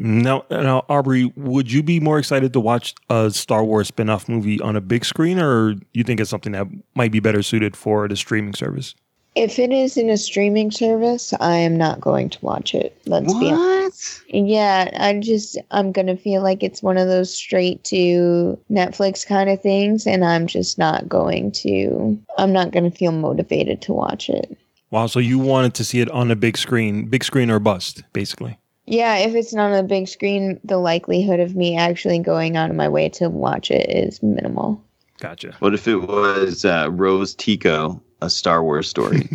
Now, 0.01 0.45
now, 0.49 0.85
Aubrey, 0.89 1.33
would 1.35 1.73
you 1.73 1.83
be 1.83 1.99
more 1.99 2.21
excited 2.21 2.53
to 2.53 2.61
watch 2.61 2.95
a 3.11 3.33
Star 3.33 3.65
Wars 3.65 3.89
spin-off 3.89 4.29
movie 4.29 4.61
on 4.61 4.77
a 4.77 4.81
big 4.81 5.05
screen, 5.05 5.41
or 5.41 5.75
you 5.93 6.05
think 6.05 6.21
it's 6.21 6.31
something 6.31 6.53
that 6.53 6.69
might 6.95 7.11
be 7.11 7.19
better 7.19 7.43
suited 7.43 7.75
for 7.77 8.07
the 8.07 8.15
streaming 8.15 8.55
service? 8.55 8.95
If 9.39 9.61
it 9.61 9.73
is 9.73 9.97
in 9.97 10.11
a 10.11 10.17
streaming 10.17 10.73
service, 10.73 11.33
I 11.39 11.55
am 11.59 11.77
not 11.77 12.01
going 12.01 12.29
to 12.31 12.39
watch 12.45 12.75
it. 12.75 13.01
Let's 13.07 13.33
be 13.35 13.49
honest. 13.49 14.21
Yeah, 14.27 14.91
I 14.99 15.21
just 15.21 15.57
I'm 15.71 15.93
gonna 15.93 16.17
feel 16.17 16.43
like 16.43 16.65
it's 16.65 16.83
one 16.83 16.99
of 16.99 17.07
those 17.07 17.33
straight 17.33 17.85
to 17.85 18.59
Netflix 18.69 19.25
kind 19.25 19.49
of 19.49 19.63
things, 19.63 20.09
and 20.09 20.25
I'm 20.25 20.49
just 20.49 20.77
not 20.77 21.09
going 21.09 21.53
to. 21.53 22.21
I'm 22.37 22.53
not 22.53 22.73
gonna 22.73 22.91
feel 22.91 23.13
motivated 23.13 23.81
to 23.83 23.93
watch 23.93 24.29
it. 24.29 24.59
Wow, 24.91 25.07
so 25.07 25.21
you 25.21 25.39
wanted 25.39 25.75
to 25.75 25.85
see 25.85 26.01
it 26.01 26.11
on 26.11 26.33
a 26.33 26.37
big 26.37 26.59
screen, 26.59 27.07
big 27.07 27.23
screen 27.23 27.49
or 27.49 27.61
bust, 27.61 28.03
basically. 28.13 28.59
Yeah, 28.87 29.19
if 29.19 29.37
it's 29.37 29.55
not 29.55 29.71
on 29.71 29.79
a 29.79 29.85
big 29.85 30.09
screen, 30.09 30.59
the 30.65 30.79
likelihood 30.79 31.39
of 31.39 31.55
me 31.55 31.77
actually 31.77 32.19
going 32.19 32.57
out 32.57 32.71
of 32.71 32.77
my 32.77 32.89
way 32.89 33.09
to 33.11 33.29
watch 33.29 33.71
it 33.71 33.89
is 33.89 34.21
minimal. 34.21 34.83
Gotcha. 35.21 35.55
what 35.61 35.75
if 35.75 35.87
it 35.87 35.99
was 35.99 36.65
uh, 36.65 36.89
Rose 36.91 37.35
Tico, 37.35 38.03
a 38.21 38.31
Star 38.31 38.63
Wars 38.63 38.89
story? 38.89 39.29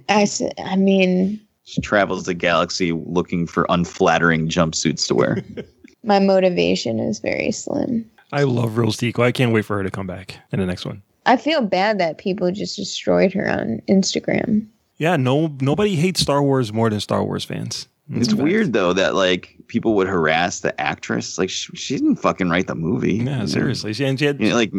I, 0.08 0.26
I 0.64 0.76
mean, 0.76 1.40
she 1.64 1.80
travels 1.80 2.24
the 2.24 2.34
galaxy 2.34 2.92
looking 2.92 3.46
for 3.46 3.66
unflattering 3.68 4.48
jumpsuits 4.48 5.06
to 5.08 5.14
wear. 5.14 5.42
my 6.04 6.18
motivation 6.18 6.98
is 6.98 7.18
very 7.18 7.50
slim. 7.50 8.10
I 8.32 8.44
love 8.44 8.78
Rose 8.78 8.96
Tico. 8.96 9.22
I 9.22 9.32
can't 9.32 9.52
wait 9.52 9.64
for 9.64 9.76
her 9.76 9.82
to 9.82 9.90
come 9.90 10.06
back 10.06 10.36
in 10.52 10.60
the 10.60 10.66
next 10.66 10.84
one. 10.84 11.02
I 11.26 11.36
feel 11.36 11.62
bad 11.62 11.98
that 11.98 12.18
people 12.18 12.50
just 12.50 12.76
destroyed 12.76 13.32
her 13.32 13.48
on 13.48 13.82
Instagram. 13.88 14.66
Yeah, 14.96 15.16
no, 15.16 15.54
nobody 15.60 15.96
hates 15.96 16.20
Star 16.20 16.42
Wars 16.42 16.72
more 16.72 16.90
than 16.90 17.00
Star 17.00 17.24
Wars 17.24 17.44
fans. 17.44 17.88
It's 18.12 18.34
weird 18.34 18.72
though 18.72 18.92
that 18.92 19.14
like 19.14 19.56
people 19.68 19.94
would 19.94 20.08
harass 20.08 20.60
the 20.60 20.78
actress. 20.80 21.38
Like 21.38 21.48
she, 21.48 21.74
she 21.76 21.96
didn't 21.96 22.16
fucking 22.16 22.48
write 22.48 22.66
the 22.66 22.74
movie. 22.74 23.14
Yeah, 23.14 23.46
seriously. 23.46 23.92
She, 23.92 24.04
and 24.04 24.18
she 24.18 24.24
had, 24.24 24.40
You 24.40 24.50
know, 24.50 24.56
like 24.56 24.72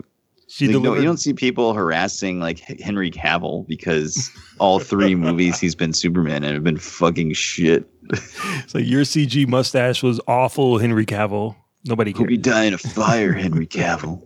she 0.51 0.67
like, 0.67 0.83
no, 0.83 0.95
you 0.95 1.03
don't 1.03 1.17
see 1.17 1.33
people 1.33 1.73
harassing 1.73 2.41
like 2.41 2.59
Henry 2.81 3.09
Cavill 3.09 3.65
because 3.67 4.29
all 4.59 4.79
three 4.79 5.15
movies 5.15 5.59
he's 5.61 5.75
been 5.75 5.93
Superman 5.93 6.43
and 6.43 6.53
have 6.53 6.63
been 6.63 6.77
fucking 6.77 7.31
shit. 7.33 7.89
it's 8.09 8.75
like 8.75 8.85
your 8.85 9.03
CG 9.03 9.47
mustache 9.47 10.03
was 10.03 10.19
awful, 10.27 10.77
Henry 10.77 11.05
Cavill. 11.05 11.55
Nobody 11.85 12.11
He'll 12.11 12.25
be 12.25 12.35
dying 12.37 12.73
of 12.73 12.81
fire, 12.81 13.31
Henry 13.45 13.65
Cavill. 13.65 14.21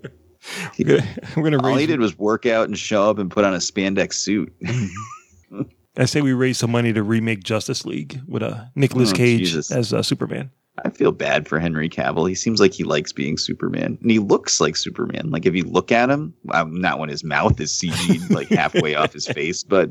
We're 0.79 0.97
gonna, 0.97 1.07
we're 1.37 1.43
gonna 1.43 1.67
All 1.67 1.75
he 1.75 1.85
did 1.85 1.99
was 1.99 2.17
work 2.17 2.45
out 2.47 2.67
and 2.67 2.77
show 2.77 3.07
up 3.09 3.19
and 3.19 3.29
put 3.29 3.45
on 3.45 3.53
a 3.53 3.57
spandex 3.57 4.13
suit. 4.13 4.51
I 5.97 6.05
say 6.05 6.21
we 6.21 6.33
raise 6.33 6.57
some 6.57 6.71
money 6.71 6.91
to 6.91 7.03
remake 7.03 7.43
Justice 7.43 7.85
League 7.85 8.19
with 8.27 8.43
uh, 8.43 8.65
Nicolas 8.75 9.11
Oh, 9.11 9.15
Cage 9.15 9.39
Jesus. 9.41 9.71
as 9.71 9.93
uh, 9.93 10.01
Superman. 10.03 10.49
I 10.83 10.89
feel 10.89 11.11
bad 11.11 11.47
for 11.47 11.59
Henry 11.59 11.87
Cavill. 11.87 12.27
He 12.27 12.35
seems 12.35 12.59
like 12.59 12.73
he 12.73 12.83
likes 12.83 13.13
being 13.13 13.37
Superman, 13.37 13.97
and 14.01 14.11
he 14.11 14.19
looks 14.19 14.59
like 14.59 14.75
Superman. 14.75 15.29
Like 15.31 15.45
if 15.45 15.55
you 15.55 15.63
look 15.63 15.91
at 15.91 16.09
him, 16.09 16.33
um, 16.51 16.79
not 16.79 16.99
when 16.99 17.09
his 17.09 17.23
mouth 17.23 17.59
is 17.61 17.71
CG'd 17.71 18.29
like 18.31 18.49
halfway 18.49 18.95
off 18.95 19.13
his 19.13 19.27
face, 19.27 19.63
but 19.67 19.89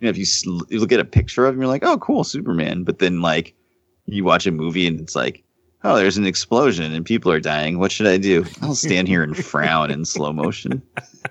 you 0.00 0.06
know, 0.06 0.10
if 0.10 0.18
you, 0.18 0.26
you 0.70 0.80
look 0.80 0.92
at 0.92 1.00
a 1.00 1.04
picture 1.04 1.46
of 1.46 1.54
him, 1.54 1.60
you're 1.60 1.68
like, 1.68 1.84
oh, 1.84 1.98
cool, 1.98 2.24
Superman. 2.24 2.82
But 2.82 2.98
then 2.98 3.20
like 3.20 3.54
you 4.06 4.24
watch 4.24 4.46
a 4.46 4.52
movie 4.52 4.86
and 4.86 5.00
it's 5.00 5.16
like, 5.16 5.44
oh, 5.84 5.96
there's 5.96 6.16
an 6.16 6.26
explosion 6.26 6.92
and 6.92 7.04
people 7.04 7.30
are 7.30 7.40
dying. 7.40 7.78
What 7.78 7.92
should 7.92 8.06
I 8.06 8.16
do? 8.16 8.44
I'll 8.62 8.74
stand 8.74 9.06
here 9.08 9.22
and 9.22 9.36
frown 9.36 9.90
in 9.90 10.04
slow 10.04 10.32
motion. 10.32 10.82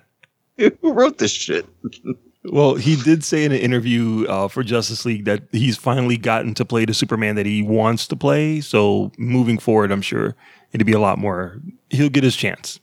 Who 0.58 0.94
wrote 0.94 1.18
this 1.18 1.32
shit? 1.32 1.68
Well, 2.46 2.76
he 2.76 2.98
did 2.98 3.24
say 3.24 3.46
in 3.46 3.52
an 3.54 3.60
interview 3.60 4.26
uh, 4.28 4.48
for 4.50 4.64
Justice 4.64 5.06
League 5.06 5.26
that 5.26 5.44
he's 5.52 5.78
finally 5.78 6.18
gotten 6.18 6.54
to 6.56 6.66
play 6.66 6.84
the 6.86 6.94
Superman 6.94 7.36
that 7.36 7.46
he 7.46 7.62
wants 7.62 8.06
to 8.08 8.16
play. 8.18 8.60
So 8.60 9.12
moving 9.18 9.58
forward, 9.58 9.92
I'm 9.92 10.02
sure 10.02 10.36
it'd 10.74 10.86
be 10.86 10.92
a 10.94 11.00
lot 11.00 11.18
more. 11.18 11.58
He'll 11.90 12.10
get 12.10 12.24
his 12.24 12.36
chance. 12.36 12.80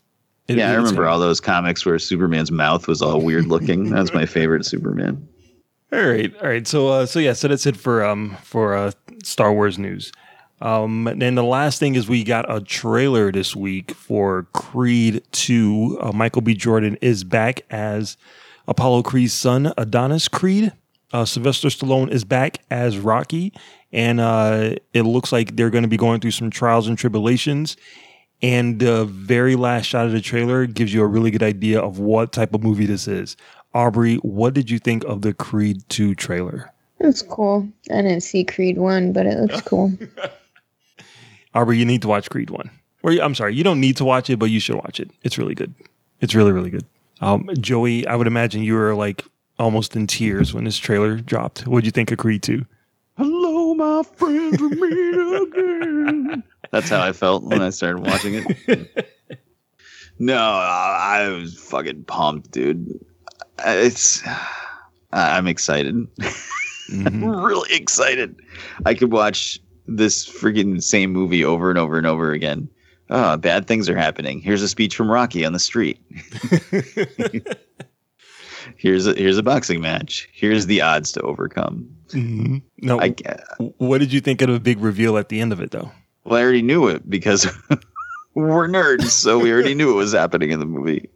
It- 0.48 0.56
yeah, 0.56 0.70
I 0.70 0.74
remember 0.74 1.02
gonna- 1.02 1.12
all 1.14 1.20
those 1.20 1.40
comics 1.40 1.84
where 1.84 1.98
Superman's 1.98 2.50
mouth 2.50 2.88
was 2.88 3.02
all 3.02 3.20
weird 3.20 3.46
looking. 3.48 3.90
That's 3.90 4.14
my 4.14 4.24
favorite 4.24 4.64
Superman. 4.64 5.28
All 5.92 6.06
right, 6.08 6.32
all 6.40 6.48
right. 6.48 6.66
So, 6.66 6.88
uh, 6.88 7.06
so 7.06 7.18
yeah, 7.18 7.32
so 7.34 7.48
that's 7.48 7.66
it 7.66 7.76
for 7.76 8.04
um 8.04 8.36
for 8.44 8.74
uh, 8.74 8.92
Star 9.22 9.52
Wars 9.52 9.78
news. 9.78 10.10
Um, 10.62 11.06
and 11.06 11.20
then 11.22 11.34
the 11.36 11.44
last 11.44 11.78
thing 11.80 11.94
is 11.96 12.08
we 12.08 12.22
got 12.22 12.50
a 12.54 12.60
trailer 12.60 13.32
this 13.32 13.56
week 13.56 13.90
for 13.92 14.44
Creed 14.52 15.22
Two. 15.32 15.98
Uh, 16.00 16.12
Michael 16.12 16.42
B. 16.42 16.54
Jordan 16.54 16.96
is 17.00 17.24
back 17.24 17.62
as 17.70 18.16
Apollo 18.70 19.02
Creed's 19.02 19.32
son, 19.32 19.72
Adonis 19.76 20.28
Creed. 20.28 20.72
Uh, 21.12 21.24
Sylvester 21.24 21.68
Stallone 21.68 22.08
is 22.08 22.24
back 22.24 22.58
as 22.70 22.96
Rocky, 22.96 23.52
and 23.92 24.20
uh, 24.20 24.76
it 24.94 25.02
looks 25.02 25.32
like 25.32 25.56
they're 25.56 25.70
going 25.70 25.82
to 25.82 25.88
be 25.88 25.96
going 25.96 26.20
through 26.20 26.30
some 26.30 26.50
trials 26.50 26.86
and 26.86 26.96
tribulations. 26.96 27.76
And 28.42 28.78
the 28.78 29.06
very 29.06 29.56
last 29.56 29.86
shot 29.86 30.06
of 30.06 30.12
the 30.12 30.20
trailer 30.20 30.66
gives 30.66 30.94
you 30.94 31.02
a 31.02 31.06
really 31.06 31.32
good 31.32 31.42
idea 31.42 31.80
of 31.80 31.98
what 31.98 32.32
type 32.32 32.54
of 32.54 32.62
movie 32.62 32.86
this 32.86 33.08
is. 33.08 33.36
Aubrey, 33.74 34.16
what 34.18 34.54
did 34.54 34.70
you 34.70 34.78
think 34.78 35.04
of 35.04 35.22
the 35.22 35.34
Creed 35.34 35.82
2 35.88 36.14
trailer? 36.14 36.72
It's 37.00 37.22
cool. 37.22 37.68
I 37.90 38.02
didn't 38.02 38.20
see 38.20 38.44
Creed 38.44 38.78
1, 38.78 39.12
but 39.12 39.26
it 39.26 39.36
looks 39.36 39.60
cool. 39.62 39.92
Aubrey, 41.54 41.76
you 41.76 41.84
need 41.84 42.02
to 42.02 42.08
watch 42.08 42.30
Creed 42.30 42.50
1. 42.50 42.70
Or 43.02 43.12
I'm 43.12 43.34
sorry, 43.34 43.56
you 43.56 43.64
don't 43.64 43.80
need 43.80 43.96
to 43.96 44.04
watch 44.04 44.30
it, 44.30 44.38
but 44.38 44.50
you 44.50 44.60
should 44.60 44.76
watch 44.76 45.00
it. 45.00 45.10
It's 45.22 45.38
really 45.38 45.56
good. 45.56 45.74
It's 46.20 46.36
really, 46.36 46.52
really 46.52 46.70
good. 46.70 46.84
Um, 47.20 47.48
Joey, 47.60 48.06
I 48.06 48.16
would 48.16 48.26
imagine 48.26 48.62
you 48.62 48.74
were 48.74 48.94
like 48.94 49.24
almost 49.58 49.94
in 49.94 50.06
tears 50.06 50.54
when 50.54 50.64
this 50.64 50.78
trailer 50.78 51.16
dropped. 51.16 51.66
What 51.66 51.80
did 51.80 51.86
you 51.86 51.92
think 51.92 52.10
of 52.10 52.18
Creed 52.18 52.42
2? 52.42 52.64
Hello, 53.16 53.74
my 53.74 54.02
friends, 54.02 54.60
we 54.60 54.68
meet 54.68 55.42
again. 55.42 56.42
That's 56.70 56.88
how 56.88 57.02
I 57.02 57.12
felt 57.12 57.44
when 57.44 57.60
I 57.60 57.70
started 57.70 58.06
watching 58.06 58.34
it. 58.66 59.44
no, 60.18 60.36
I 60.36 61.20
I 61.20 61.28
was 61.28 61.58
fucking 61.58 62.04
pumped, 62.04 62.52
dude. 62.52 62.98
It's, 63.66 64.22
I'm 65.12 65.46
excited. 65.46 66.06
I'm 66.90 67.24
really 67.42 67.74
excited. 67.74 68.40
I 68.86 68.94
could 68.94 69.12
watch 69.12 69.60
this 69.86 70.26
freaking 70.26 70.82
same 70.82 71.12
movie 71.12 71.44
over 71.44 71.68
and 71.68 71.78
over 71.78 71.98
and 71.98 72.06
over 72.06 72.32
again. 72.32 72.68
Oh, 73.10 73.36
bad 73.36 73.66
things 73.66 73.88
are 73.88 73.96
happening. 73.96 74.40
Here's 74.40 74.62
a 74.62 74.68
speech 74.68 74.94
from 74.96 75.10
Rocky 75.10 75.44
on 75.44 75.52
the 75.52 75.58
street. 75.58 76.00
here's 78.76 79.06
a 79.06 79.14
here's 79.14 79.38
a 79.38 79.42
boxing 79.42 79.80
match. 79.80 80.28
Here's 80.32 80.66
the 80.66 80.80
odds 80.80 81.12
to 81.12 81.20
overcome. 81.22 81.88
Mhm. 82.10 82.62
No, 82.82 83.00
I, 83.00 83.14
what 83.78 83.98
did 83.98 84.12
you 84.12 84.20
think 84.20 84.42
of 84.42 84.48
the 84.50 84.60
big 84.60 84.80
reveal 84.80 85.16
at 85.18 85.28
the 85.28 85.40
end 85.40 85.52
of 85.52 85.60
it, 85.60 85.70
though? 85.70 85.90
Well, 86.24 86.38
I 86.38 86.42
already 86.42 86.62
knew 86.62 86.86
it 86.88 87.08
because 87.08 87.46
we're 88.34 88.68
nerds, 88.68 89.10
so 89.10 89.38
we 89.38 89.52
already 89.52 89.74
knew 89.74 89.90
it 89.90 89.94
was 89.96 90.12
happening 90.12 90.50
in 90.50 90.60
the 90.60 90.66
movie. 90.66 91.08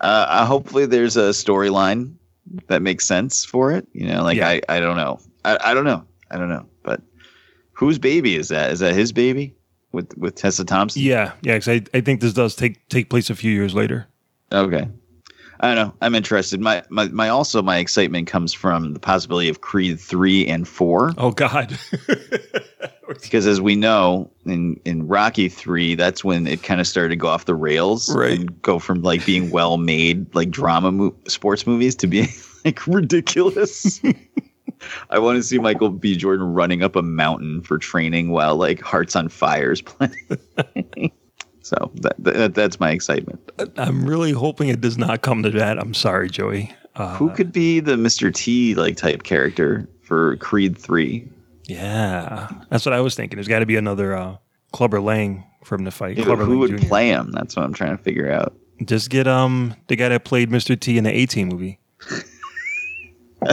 Uh, 0.00 0.26
uh, 0.28 0.46
hopefully, 0.46 0.86
there's 0.86 1.16
a 1.16 1.30
storyline 1.30 2.14
that 2.68 2.82
makes 2.82 3.04
sense 3.06 3.44
for 3.44 3.72
it. 3.72 3.86
You 3.92 4.06
know, 4.06 4.22
like 4.22 4.36
Yeah. 4.38 4.48
I, 4.48 4.60
I 4.68 4.80
don't 4.80 4.96
know, 4.96 5.18
I, 5.44 5.58
I 5.62 5.74
don't 5.74 5.84
know, 5.84 6.04
I 6.30 6.36
don't 6.38 6.48
know. 6.48 6.66
But 6.82 7.00
whose 7.72 7.98
baby 7.98 8.36
is 8.36 8.48
that? 8.48 8.70
Is 8.72 8.80
that 8.80 8.94
his 8.94 9.12
baby? 9.12 9.54
With 9.92 10.16
with 10.16 10.34
Tessa 10.34 10.64
Thompson. 10.64 11.02
Yeah, 11.02 11.32
yeah. 11.42 11.54
Because 11.54 11.68
I, 11.68 11.82
I 11.96 12.00
think 12.00 12.20
this 12.20 12.32
does 12.32 12.54
take 12.54 12.88
take 12.88 13.10
place 13.10 13.30
a 13.30 13.34
few 13.34 13.52
years 13.52 13.74
later. 13.74 14.06
Okay. 14.52 14.88
I 15.60 15.74
don't 15.74 15.76
know. 15.76 15.94
I'm 16.02 16.14
interested. 16.14 16.60
My, 16.60 16.82
my 16.90 17.08
my 17.08 17.28
also 17.28 17.62
my 17.62 17.78
excitement 17.78 18.26
comes 18.26 18.52
from 18.52 18.92
the 18.92 19.00
possibility 19.00 19.48
of 19.48 19.62
Creed 19.62 19.98
three 19.98 20.46
and 20.46 20.68
four. 20.68 21.12
Oh 21.16 21.30
God. 21.30 21.78
because 23.22 23.46
as 23.46 23.60
we 23.60 23.74
know 23.74 24.30
in 24.44 24.78
in 24.84 25.06
Rocky 25.06 25.48
three, 25.48 25.94
that's 25.94 26.22
when 26.22 26.46
it 26.46 26.62
kind 26.62 26.80
of 26.80 26.86
started 26.86 27.10
to 27.10 27.16
go 27.16 27.28
off 27.28 27.46
the 27.46 27.54
rails, 27.54 28.14
Right. 28.14 28.38
And 28.38 28.60
go 28.62 28.78
from 28.78 29.02
like 29.02 29.24
being 29.24 29.50
well 29.50 29.78
made 29.78 30.34
like 30.34 30.50
drama 30.50 30.92
mo- 30.92 31.16
sports 31.26 31.66
movies 31.66 31.96
to 31.96 32.06
being 32.06 32.28
like 32.64 32.86
ridiculous. 32.86 34.00
I 35.10 35.18
want 35.18 35.36
to 35.36 35.42
see 35.42 35.58
Michael 35.58 35.90
B. 35.90 36.16
Jordan 36.16 36.52
running 36.52 36.82
up 36.82 36.96
a 36.96 37.02
mountain 37.02 37.62
for 37.62 37.78
training 37.78 38.30
while 38.30 38.56
like 38.56 38.80
Hearts 38.80 39.16
on 39.16 39.28
Fire 39.28 39.72
is 39.72 39.82
playing. 39.82 41.12
so 41.62 41.90
that, 41.96 42.14
that 42.18 42.54
that's 42.54 42.78
my 42.80 42.90
excitement. 42.90 43.40
I'm 43.76 44.06
really 44.06 44.32
hoping 44.32 44.68
it 44.68 44.80
does 44.80 44.98
not 44.98 45.22
come 45.22 45.42
to 45.42 45.50
that. 45.50 45.78
I'm 45.78 45.94
sorry, 45.94 46.28
Joey. 46.28 46.72
Uh, 46.94 47.14
Who 47.16 47.30
could 47.30 47.52
be 47.52 47.80
the 47.80 47.96
Mr. 47.96 48.32
T 48.32 48.74
like 48.74 48.96
type 48.96 49.22
character 49.22 49.88
for 50.02 50.36
Creed 50.36 50.78
three? 50.78 51.28
Yeah, 51.64 52.48
that's 52.70 52.86
what 52.86 52.92
I 52.92 53.00
was 53.00 53.14
thinking. 53.14 53.36
There's 53.36 53.48
got 53.48 53.58
to 53.58 53.66
be 53.66 53.76
another 53.76 54.16
uh, 54.16 54.36
Clubber 54.72 55.00
Lang 55.00 55.44
from 55.64 55.84
the 55.84 55.90
fight. 55.90 56.16
Yeah, 56.16 56.24
who 56.24 56.58
would 56.60 56.78
Jr.. 56.78 56.86
play 56.86 57.08
him? 57.08 57.32
That's 57.32 57.56
what 57.56 57.64
I'm 57.64 57.72
trying 57.72 57.96
to 57.96 58.02
figure 58.02 58.30
out. 58.30 58.54
Just 58.84 59.10
get 59.10 59.26
um 59.26 59.74
the 59.88 59.96
guy 59.96 60.08
that 60.10 60.24
played 60.24 60.50
Mr. 60.50 60.78
T 60.78 60.96
in 60.96 61.04
the 61.04 61.12
18 61.12 61.48
movie. 61.48 61.80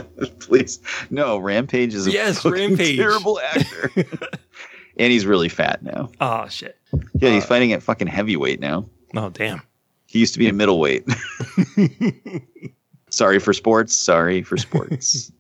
Please, 0.40 0.80
no. 1.10 1.38
Rampage 1.38 1.94
is 1.94 2.08
a 2.08 2.12
Yes, 2.12 2.44
Rampage. 2.46 2.98
terrible 2.98 3.40
actor, 3.40 3.92
and 4.98 5.12
he's 5.12 5.26
really 5.26 5.50
fat 5.50 5.84
now. 5.84 6.10
Oh 6.22 6.48
shit. 6.48 6.78
Yeah, 7.16 7.32
he's 7.32 7.46
fighting 7.46 7.74
at 7.74 7.82
fucking 7.84 8.08
heavyweight 8.08 8.60
now. 8.60 8.88
Oh 9.16 9.30
damn. 9.30 9.62
He 10.06 10.20
used 10.20 10.34
to 10.34 10.40
be 10.40 10.48
a 10.48 10.54
middleweight. 10.54 11.06
sorry 13.10 13.40
for 13.40 13.54
sports. 13.54 13.98
Sorry 13.98 14.44
for 14.44 14.58
sports. 14.58 15.32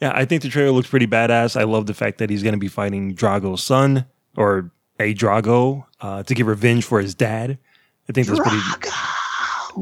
Yeah, 0.00 0.12
I 0.14 0.24
think 0.24 0.42
the 0.42 0.48
trailer 0.48 0.72
looks 0.72 0.88
pretty 0.90 1.06
badass. 1.06 1.58
I 1.58 1.64
love 1.64 1.86
the 1.86 1.94
fact 1.94 2.18
that 2.18 2.28
he's 2.28 2.42
going 2.42 2.54
to 2.54 2.58
be 2.58 2.68
fighting 2.68 3.14
Drago's 3.14 3.62
son 3.62 4.04
or 4.36 4.70
a 4.98 5.14
Drago 5.14 5.84
uh, 6.00 6.22
to 6.24 6.34
get 6.34 6.44
revenge 6.46 6.84
for 6.84 7.00
his 7.00 7.14
dad. 7.14 7.58
I 8.08 8.12
think 8.12 8.26
that's 8.26 8.40
pretty. 8.40 8.58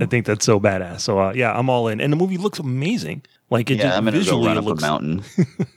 I 0.01 0.07
think 0.07 0.27
that's 0.27 0.45
so 0.45 0.61
badass. 0.61 1.01
So 1.01 1.19
uh, 1.19 1.33
yeah, 1.35 1.53
I'm 1.57 1.69
all 1.71 1.89
in, 1.89 2.01
and 2.01 2.13
the 2.13 2.17
movie 2.17 2.37
looks 2.37 2.59
amazing. 2.59 3.23
Like 3.51 3.71
it 3.71 3.79
yeah, 3.79 3.85
just 3.85 3.99
I'm 3.99 4.05
gonna 4.05 4.17
go 4.17 4.19
visually 4.21 4.47
run 4.47 4.57
it 4.57 4.61
up 4.61 4.65
looks 4.65 4.83
a 4.83 4.87
mountain. 4.87 5.25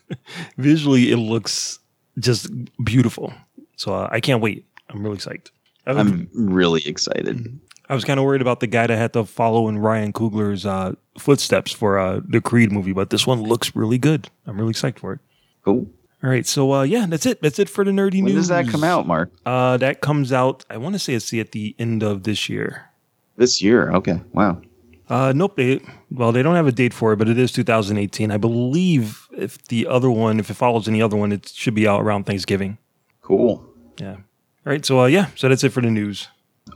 visually 0.58 1.12
it 1.12 1.18
looks 1.18 1.80
just 2.20 2.50
beautiful. 2.84 3.34
So 3.76 3.94
uh, 3.94 4.08
I 4.12 4.20
can't 4.20 4.42
wait. 4.42 4.66
I'm 4.90 5.04
really 5.04 5.18
psyched. 5.18 5.50
Was, 5.88 5.98
I'm 5.98 6.30
really 6.34 6.86
excited. 6.86 7.60
I 7.90 7.96
was 7.96 8.06
kind 8.06 8.20
of 8.20 8.26
worried 8.26 8.42
about 8.42 8.60
the 8.60 8.68
guy 8.68 8.88
that 8.88 8.96
had 8.96 9.14
to 9.14 9.26
follow 9.26 9.68
in 9.68 9.80
Ryan 9.80 10.14
Coogler's 10.14 10.66
uh, 10.66 10.94
footsteps 11.18 11.72
for 11.72 12.00
uh, 12.00 12.22
the 12.26 12.40
Creed 12.40 12.72
movie, 12.72 12.94
but 12.94 13.10
this 13.10 13.28
one 13.28 13.42
looks 13.42 13.76
really 13.76 13.98
good. 13.98 14.30
I'm 14.48 14.58
really 14.58 14.74
psyched 14.74 15.00
for 15.00 15.14
it. 15.14 15.20
Cool. 15.66 15.90
All 16.24 16.30
right, 16.30 16.46
so 16.46 16.72
uh, 16.74 16.84
yeah, 16.84 17.06
that's 17.08 17.26
it. 17.26 17.42
That's 17.42 17.60
it 17.60 17.68
for 17.68 17.84
the 17.84 17.92
nerdy 17.92 18.24
When 18.24 18.34
news. 18.34 18.36
does 18.36 18.48
that 18.48 18.70
come 18.70 18.84
out, 18.84 19.06
Mark? 19.06 19.32
Uh, 19.46 19.76
that 19.78 20.00
comes 20.00 20.32
out. 20.32 20.64
I 20.70 20.78
want 20.78 20.94
to 20.94 21.00
say 21.00 21.14
it's 21.14 21.34
at 21.34 21.52
the 21.52 21.76
end 21.78 22.02
of 22.02 22.24
this 22.24 22.48
year. 22.48 22.90
This 23.36 23.62
year. 23.62 23.92
Okay. 23.92 24.22
Wow. 24.32 24.62
Uh, 25.10 25.34
nope. 25.36 25.56
They, 25.56 25.82
well, 26.12 26.32
they 26.32 26.42
don't 26.42 26.56
have 26.56 26.68
a 26.68 26.72
date 26.72 26.94
for 26.94 27.14
it, 27.14 27.18
but 27.18 27.30
it 27.30 27.38
is 27.38 27.52
2018. 27.52 28.32
I 28.32 28.38
believe 28.38 29.28
if 29.38 29.58
the 29.68 29.88
other 29.88 30.10
one, 30.10 30.40
if 30.40 30.50
it 30.50 30.56
follows 30.56 30.88
any 30.88 31.02
other 31.02 31.18
one, 31.18 31.32
it 31.32 31.50
should 31.50 31.76
be 31.76 31.88
out 31.88 32.02
around 32.02 32.26
Thanksgiving. 32.26 32.78
Cool. 33.22 33.66
Yeah. 34.00 34.14
All 34.16 34.22
right. 34.66 34.86
So 34.86 35.02
uh, 35.02 35.06
yeah. 35.06 35.28
So 35.36 35.50
that's 35.50 35.64
it 35.64 35.70
for 35.70 35.82
the 35.82 35.92
news. 35.92 36.28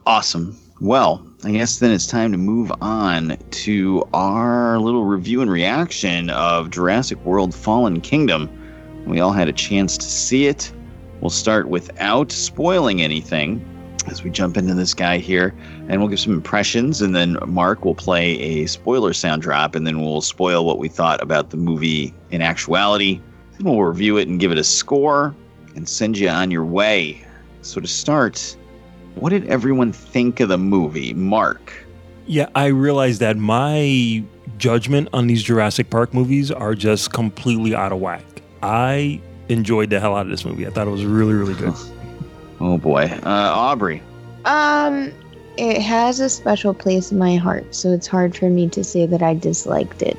Awesome. 0.06 0.58
Well, 0.80 1.26
I 1.44 1.52
guess 1.52 1.80
then 1.80 1.92
it's 1.92 2.06
time 2.06 2.32
to 2.34 2.38
move 2.38 2.72
on 2.82 3.38
to 3.50 4.08
our 4.13 4.78
little 4.80 5.06
review 5.06 5.42
and 5.42 5.50
reaction 5.50 6.30
of 6.30 6.70
Jurassic 6.70 7.24
World 7.26 7.56
Fallen 7.56 8.00
Kingdom. 8.02 8.50
We 9.08 9.20
all 9.20 9.32
had 9.32 9.48
a 9.48 9.54
chance 9.54 9.98
to 9.98 10.06
see 10.06 10.46
it. 10.46 10.72
We'll 11.20 11.32
start 11.32 11.68
without 11.68 12.32
spoiling 12.32 13.02
anything 13.02 13.66
as 14.08 14.24
we 14.24 14.30
jump 14.30 14.58
into 14.58 14.74
this 14.74 14.93
guy 14.93 15.17
here, 15.17 15.54
and 15.88 16.00
we'll 16.00 16.10
give 16.10 16.20
some 16.20 16.34
impressions, 16.34 17.02
and 17.02 17.15
then 17.15 17.38
Mark 17.46 17.86
will 17.86 17.96
play 17.96 18.39
a 18.39 18.65
spoiler 18.65 19.13
sound 19.13 19.41
drop, 19.41 19.76
and 19.76 19.86
then 19.86 20.02
we'll 20.02 20.22
spoil 20.22 20.65
what 20.65 20.80
we 20.80 20.88
thought 20.88 21.22
about 21.22 21.50
the 21.50 21.58
movie 21.58 22.13
in 22.32 22.41
actuality. 22.41 23.22
Then 23.58 23.65
we'll 23.65 23.84
review 23.84 24.17
it 24.17 24.28
and 24.28 24.39
give 24.39 24.52
it 24.52 24.58
a 24.58 24.63
score 24.63 25.36
and 25.76 25.88
send 25.88 26.17
you 26.17 26.30
on 26.30 26.52
your 26.52 26.65
way. 26.65 27.26
So 27.62 27.82
to 27.82 27.88
start, 27.88 28.56
what 29.15 29.30
did 29.30 29.48
everyone 29.48 29.91
think 29.91 30.39
of 30.39 30.50
the 30.50 30.58
movie? 30.58 31.13
Mark. 31.13 31.74
Yeah, 32.26 32.50
I 32.56 32.67
realized 32.67 33.22
that 33.22 33.38
my 33.38 34.24
judgment 34.58 35.10
on 35.13 35.28
these 35.28 35.43
Jurassic 35.43 35.89
Park 35.89 36.13
movies 36.13 36.52
are 36.52 36.76
just 36.76 37.13
completely 37.13 37.74
out 37.74 37.91
of 37.91 38.00
whack. 38.00 38.24
I 38.62 39.22
enjoyed 39.50 39.89
the 39.89 40.00
hell 40.00 40.15
out 40.15 40.26
of 40.26 40.30
this 40.30 40.43
movie. 40.46 40.67
I 40.67 40.70
thought 40.70 40.88
it 40.88 40.91
was 40.91 41.06
really, 41.06 41.34
really 41.34 41.54
good. 41.54 41.74
Oh 42.60 42.78
boy. 42.78 43.06
Uh, 43.24 43.30
Aubrey. 43.54 44.02
Um, 44.46 45.12
it 45.58 45.82
has 45.82 46.20
a 46.20 46.30
special 46.30 46.74
place 46.74 47.12
in 47.12 47.17
my 47.17 47.36
heart, 47.36 47.74
so 47.76 47.91
it's 47.91 48.08
hard 48.08 48.36
for 48.36 48.50
me 48.50 48.70
to 48.70 48.84
say 48.84 49.06
that 49.06 49.22
I 49.22 49.34
disliked 49.34 50.02
it. 50.02 50.17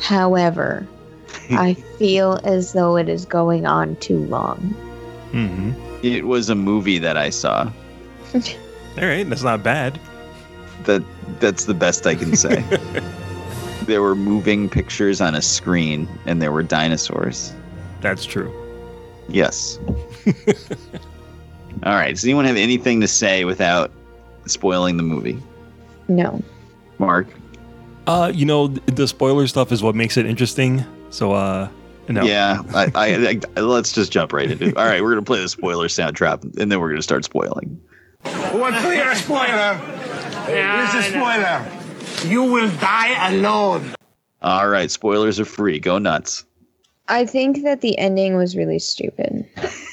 However, 0.00 0.86
I 1.50 1.74
feel 1.98 2.40
as 2.44 2.72
though 2.72 2.96
it 2.96 3.08
is 3.08 3.24
going 3.24 3.66
on 3.66 3.96
too 3.96 4.18
long. 4.26 4.58
hmm 5.32 5.72
It 6.02 6.26
was 6.26 6.48
a 6.48 6.54
movie 6.54 6.98
that 6.98 7.16
I 7.16 7.30
saw. 7.30 7.70
All 8.34 8.40
right, 9.06 9.28
that's 9.28 9.42
not 9.42 9.62
bad. 9.62 9.98
That 10.84 11.02
that's 11.40 11.64
the 11.64 11.74
best 11.74 12.06
I 12.06 12.14
can 12.14 12.36
say. 12.36 12.62
there 13.82 14.00
were 14.02 14.14
moving 14.14 14.68
pictures 14.68 15.20
on 15.20 15.34
a 15.34 15.42
screen 15.42 16.08
and 16.26 16.40
there 16.40 16.52
were 16.52 16.62
dinosaurs. 16.62 17.52
That's 18.00 18.24
true. 18.24 18.52
Yes. 19.28 19.78
All 21.86 21.94
right. 21.94 22.12
Does 22.12 22.24
anyone 22.24 22.46
have 22.46 22.56
anything 22.56 23.00
to 23.00 23.06
say 23.06 23.44
without 23.44 23.92
spoiling 24.46 24.96
the 24.96 25.04
movie? 25.04 25.40
No. 26.08 26.42
Mark. 26.98 27.28
Uh, 28.08 28.32
you 28.34 28.44
know, 28.44 28.66
the 28.66 29.06
spoiler 29.06 29.46
stuff 29.46 29.70
is 29.70 29.84
what 29.84 29.94
makes 29.94 30.16
it 30.16 30.26
interesting. 30.26 30.84
So, 31.10 31.32
uh, 31.32 31.68
no. 32.08 32.24
Yeah. 32.24 32.62
I, 32.74 32.90
I, 32.96 33.40
I, 33.56 33.60
let's 33.60 33.92
just 33.92 34.10
jump 34.10 34.32
right 34.32 34.50
into 34.50 34.66
it. 34.66 34.76
All 34.76 34.84
right. 34.84 35.00
We're 35.00 35.10
gonna 35.10 35.22
play 35.22 35.40
the 35.40 35.48
spoiler 35.48 35.88
sound 35.88 36.16
trap 36.16 36.42
and 36.42 36.72
then 36.72 36.80
we're 36.80 36.88
gonna 36.88 37.02
start 37.02 37.24
spoiling. 37.24 37.80
One 38.50 38.74
clear 38.82 39.14
spoiler. 39.14 39.74
Here's 40.46 40.92
a 40.92 41.02
spoiler. 41.04 42.28
You 42.28 42.42
will 42.42 42.70
die 42.78 43.28
alone. 43.30 43.94
All 44.42 44.68
right. 44.68 44.90
Spoilers 44.90 45.38
are 45.38 45.44
free. 45.44 45.78
Go 45.78 45.98
nuts. 45.98 46.44
I 47.06 47.26
think 47.26 47.62
that 47.62 47.80
the 47.80 47.96
ending 47.96 48.36
was 48.36 48.56
really 48.56 48.80
stupid. 48.80 49.48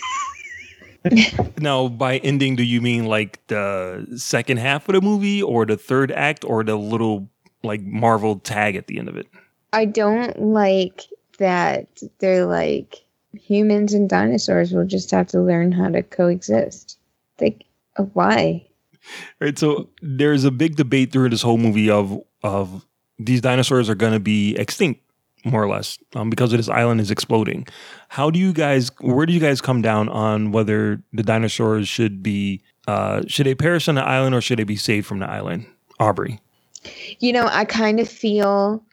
Now, 1.60 1.88
by 1.88 2.18
ending, 2.18 2.56
do 2.56 2.64
you 2.64 2.82
mean 2.82 3.06
like 3.06 3.46
the 3.48 4.06
second 4.18 4.58
half 4.58 4.88
of 4.90 4.94
the 4.94 5.02
movie, 5.02 5.42
or 5.42 5.66
the 5.66 5.78
third 5.78 6.12
act, 6.12 6.44
or 6.46 6.64
the 6.64 6.76
little 6.76 7.30
like 7.64 7.82
Marvel 7.82 8.40
tag 8.40 8.76
at 8.76 8.88
the 8.88 9.00
end 9.00 9.10
of 9.10 9.16
it? 9.16 9.28
I 9.72 9.86
don't 9.86 10.40
like 10.40 11.04
that 11.40 11.88
they're 12.20 12.46
like 12.46 13.04
humans 13.34 13.94
and 13.94 14.10
dinosaurs 14.10 14.72
will 14.72 14.86
just 14.86 15.12
have 15.12 15.28
to 15.28 15.42
learn 15.42 15.72
how 15.72 15.90
to 15.90 16.04
coexist. 16.04 16.98
Like, 17.40 17.66
uh, 17.98 18.04
why? 18.04 18.68
Right. 19.40 19.58
So 19.58 19.90
there's 20.02 20.44
a 20.44 20.52
big 20.52 20.76
debate 20.76 21.12
through 21.12 21.30
this 21.30 21.42
whole 21.42 21.58
movie 21.58 21.90
of 21.90 22.22
of 22.44 22.86
these 23.20 23.42
dinosaurs 23.42 23.90
are 23.90 23.96
going 23.96 24.14
to 24.14 24.20
be 24.20 24.56
extinct, 24.56 25.02
more 25.44 25.64
or 25.64 25.68
less, 25.68 25.98
um, 26.16 26.30
because 26.30 26.52
this 26.52 26.70
island 26.70 27.02
is 27.02 27.12
exploding. 27.12 27.68
How 28.10 28.30
do 28.30 28.40
you 28.40 28.54
guys? 28.54 28.92
Where 29.02 29.26
do 29.26 29.34
you 29.34 29.40
guys 29.40 29.62
come 29.62 29.82
down 29.82 30.10
on 30.10 30.52
whether 30.52 31.02
the 31.12 31.24
dinosaurs 31.24 31.88
should 31.88 32.24
be 32.24 32.62
uh, 32.88 33.22
should 33.28 33.46
they 33.46 33.56
perish 33.56 33.88
on 33.88 33.96
the 33.96 34.04
island 34.04 34.36
or 34.36 34.42
should 34.42 34.60
they 34.60 34.64
be 34.64 34.76
saved 34.76 35.06
from 35.06 35.20
the 35.20 35.30
island? 35.30 35.66
Aubrey. 36.00 36.40
You 37.20 37.32
know, 37.32 37.48
I 37.50 37.66
kind 37.66 38.00
of 38.00 38.10
feel 38.10 38.84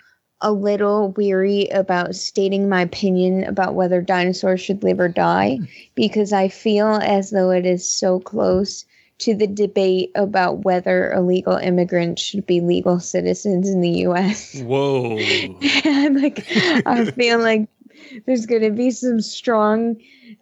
a 0.42 0.52
little 0.52 1.12
weary 1.12 1.66
about 1.68 2.14
stating 2.14 2.68
my 2.68 2.82
opinion 2.82 3.44
about 3.44 3.74
whether 3.74 4.00
dinosaurs 4.00 4.60
should 4.60 4.82
live 4.82 5.00
or 5.00 5.08
die 5.08 5.58
because 5.94 6.32
I 6.32 6.48
feel 6.48 6.94
as 7.02 7.30
though 7.30 7.50
it 7.50 7.66
is 7.66 7.88
so 7.88 8.20
close 8.20 8.86
to 9.20 9.34
the 9.34 9.46
debate 9.46 10.10
about 10.14 10.64
whether 10.64 11.12
illegal 11.12 11.56
immigrants 11.56 12.22
should 12.22 12.46
be 12.46 12.60
legal 12.60 12.98
citizens 12.98 13.68
in 13.68 13.80
the 13.80 14.06
US. 14.06 14.60
Whoa. 14.64 15.18
and 15.84 16.20
like 16.20 16.44
I 16.86 17.04
feel 17.16 17.38
like 17.38 17.68
there's 18.26 18.46
going 18.46 18.62
to 18.62 18.70
be 18.70 18.90
some 18.90 19.20
strong 19.20 19.96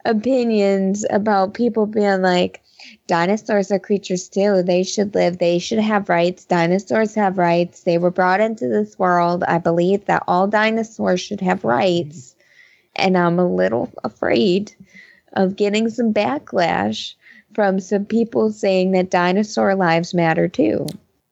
opinions 0.04 1.04
about 1.10 1.54
people 1.54 1.86
being 1.86 2.22
like 2.22 2.62
dinosaurs 3.08 3.72
are 3.72 3.78
creatures 3.78 4.28
too. 4.28 4.62
They 4.62 4.84
should 4.84 5.14
live. 5.14 5.38
They 5.38 5.58
should 5.58 5.80
have 5.80 6.08
rights. 6.08 6.44
Dinosaurs 6.44 7.14
have 7.14 7.36
rights. 7.36 7.82
They 7.82 7.98
were 7.98 8.10
brought 8.10 8.40
into 8.40 8.68
this 8.68 8.98
world. 8.98 9.42
I 9.44 9.58
believe 9.58 10.04
that 10.04 10.22
all 10.28 10.46
dinosaurs 10.46 11.20
should 11.20 11.40
have 11.40 11.64
rights. 11.64 12.36
And 12.94 13.18
I'm 13.18 13.38
a 13.38 13.48
little 13.48 13.92
afraid 14.04 14.72
of 15.32 15.56
getting 15.56 15.90
some 15.90 16.14
backlash 16.14 17.14
from 17.54 17.80
some 17.80 18.04
people 18.04 18.50
saying 18.50 18.92
that 18.92 19.10
dinosaur 19.10 19.74
lives 19.74 20.14
matter 20.14 20.48
too. 20.48 20.86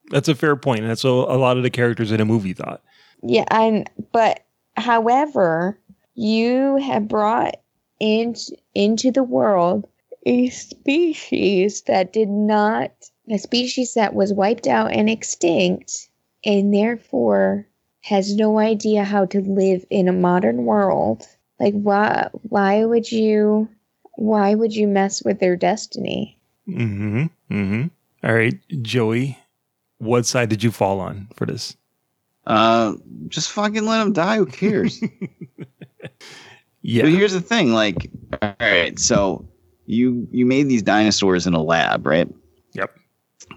That's 0.09 0.29
a 0.29 0.35
fair 0.35 0.55
point. 0.55 0.81
And 0.81 0.89
that's 0.89 1.03
what 1.03 1.29
a 1.29 1.37
lot 1.37 1.57
of 1.57 1.63
the 1.63 1.69
characters 1.69 2.11
in 2.11 2.21
a 2.21 2.25
movie 2.25 2.53
thought. 2.53 2.81
Yeah, 3.23 3.45
and 3.49 3.89
but 4.11 4.45
however, 4.75 5.79
you 6.15 6.77
have 6.77 7.07
brought 7.07 7.55
in, 7.99 8.35
into 8.73 9.11
the 9.11 9.23
world 9.23 9.87
a 10.25 10.49
species 10.49 11.83
that 11.83 12.13
did 12.13 12.29
not 12.29 12.91
a 13.29 13.37
species 13.37 13.93
that 13.93 14.13
was 14.13 14.33
wiped 14.33 14.67
out 14.67 14.91
and 14.91 15.09
extinct 15.09 16.09
and 16.45 16.73
therefore 16.73 17.67
has 18.01 18.35
no 18.35 18.57
idea 18.57 19.03
how 19.03 19.25
to 19.25 19.41
live 19.41 19.85
in 19.89 20.07
a 20.07 20.13
modern 20.13 20.65
world. 20.65 21.27
Like 21.59 21.73
why 21.73 22.29
why 22.43 22.85
would 22.85 23.11
you 23.11 23.69
why 24.17 24.55
would 24.55 24.75
you 24.75 24.87
mess 24.87 25.23
with 25.23 25.39
their 25.39 25.55
destiny? 25.55 26.37
Mm-hmm. 26.67 27.25
Mm-hmm. 27.51 27.87
All 28.23 28.33
right, 28.33 28.59
Joey, 28.81 29.37
what 29.99 30.25
side 30.25 30.49
did 30.49 30.63
you 30.63 30.71
fall 30.71 30.99
on 30.99 31.27
for 31.35 31.45
this? 31.45 31.77
Uh, 32.45 32.93
just 33.27 33.51
fucking 33.51 33.85
let 33.85 33.99
them 33.99 34.13
die. 34.13 34.37
Who 34.37 34.45
cares? 34.45 35.01
Yeah. 36.87 37.03
But 37.03 37.11
here's 37.11 37.33
the 37.33 37.41
thing, 37.41 37.73
like, 37.73 38.09
all 38.41 38.55
right, 38.61 38.97
so 38.97 39.45
you 39.87 40.25
you 40.31 40.45
made 40.45 40.69
these 40.69 40.81
dinosaurs 40.81 41.45
in 41.45 41.53
a 41.53 41.61
lab, 41.61 42.07
right? 42.07 42.33
Yep. 42.73 42.97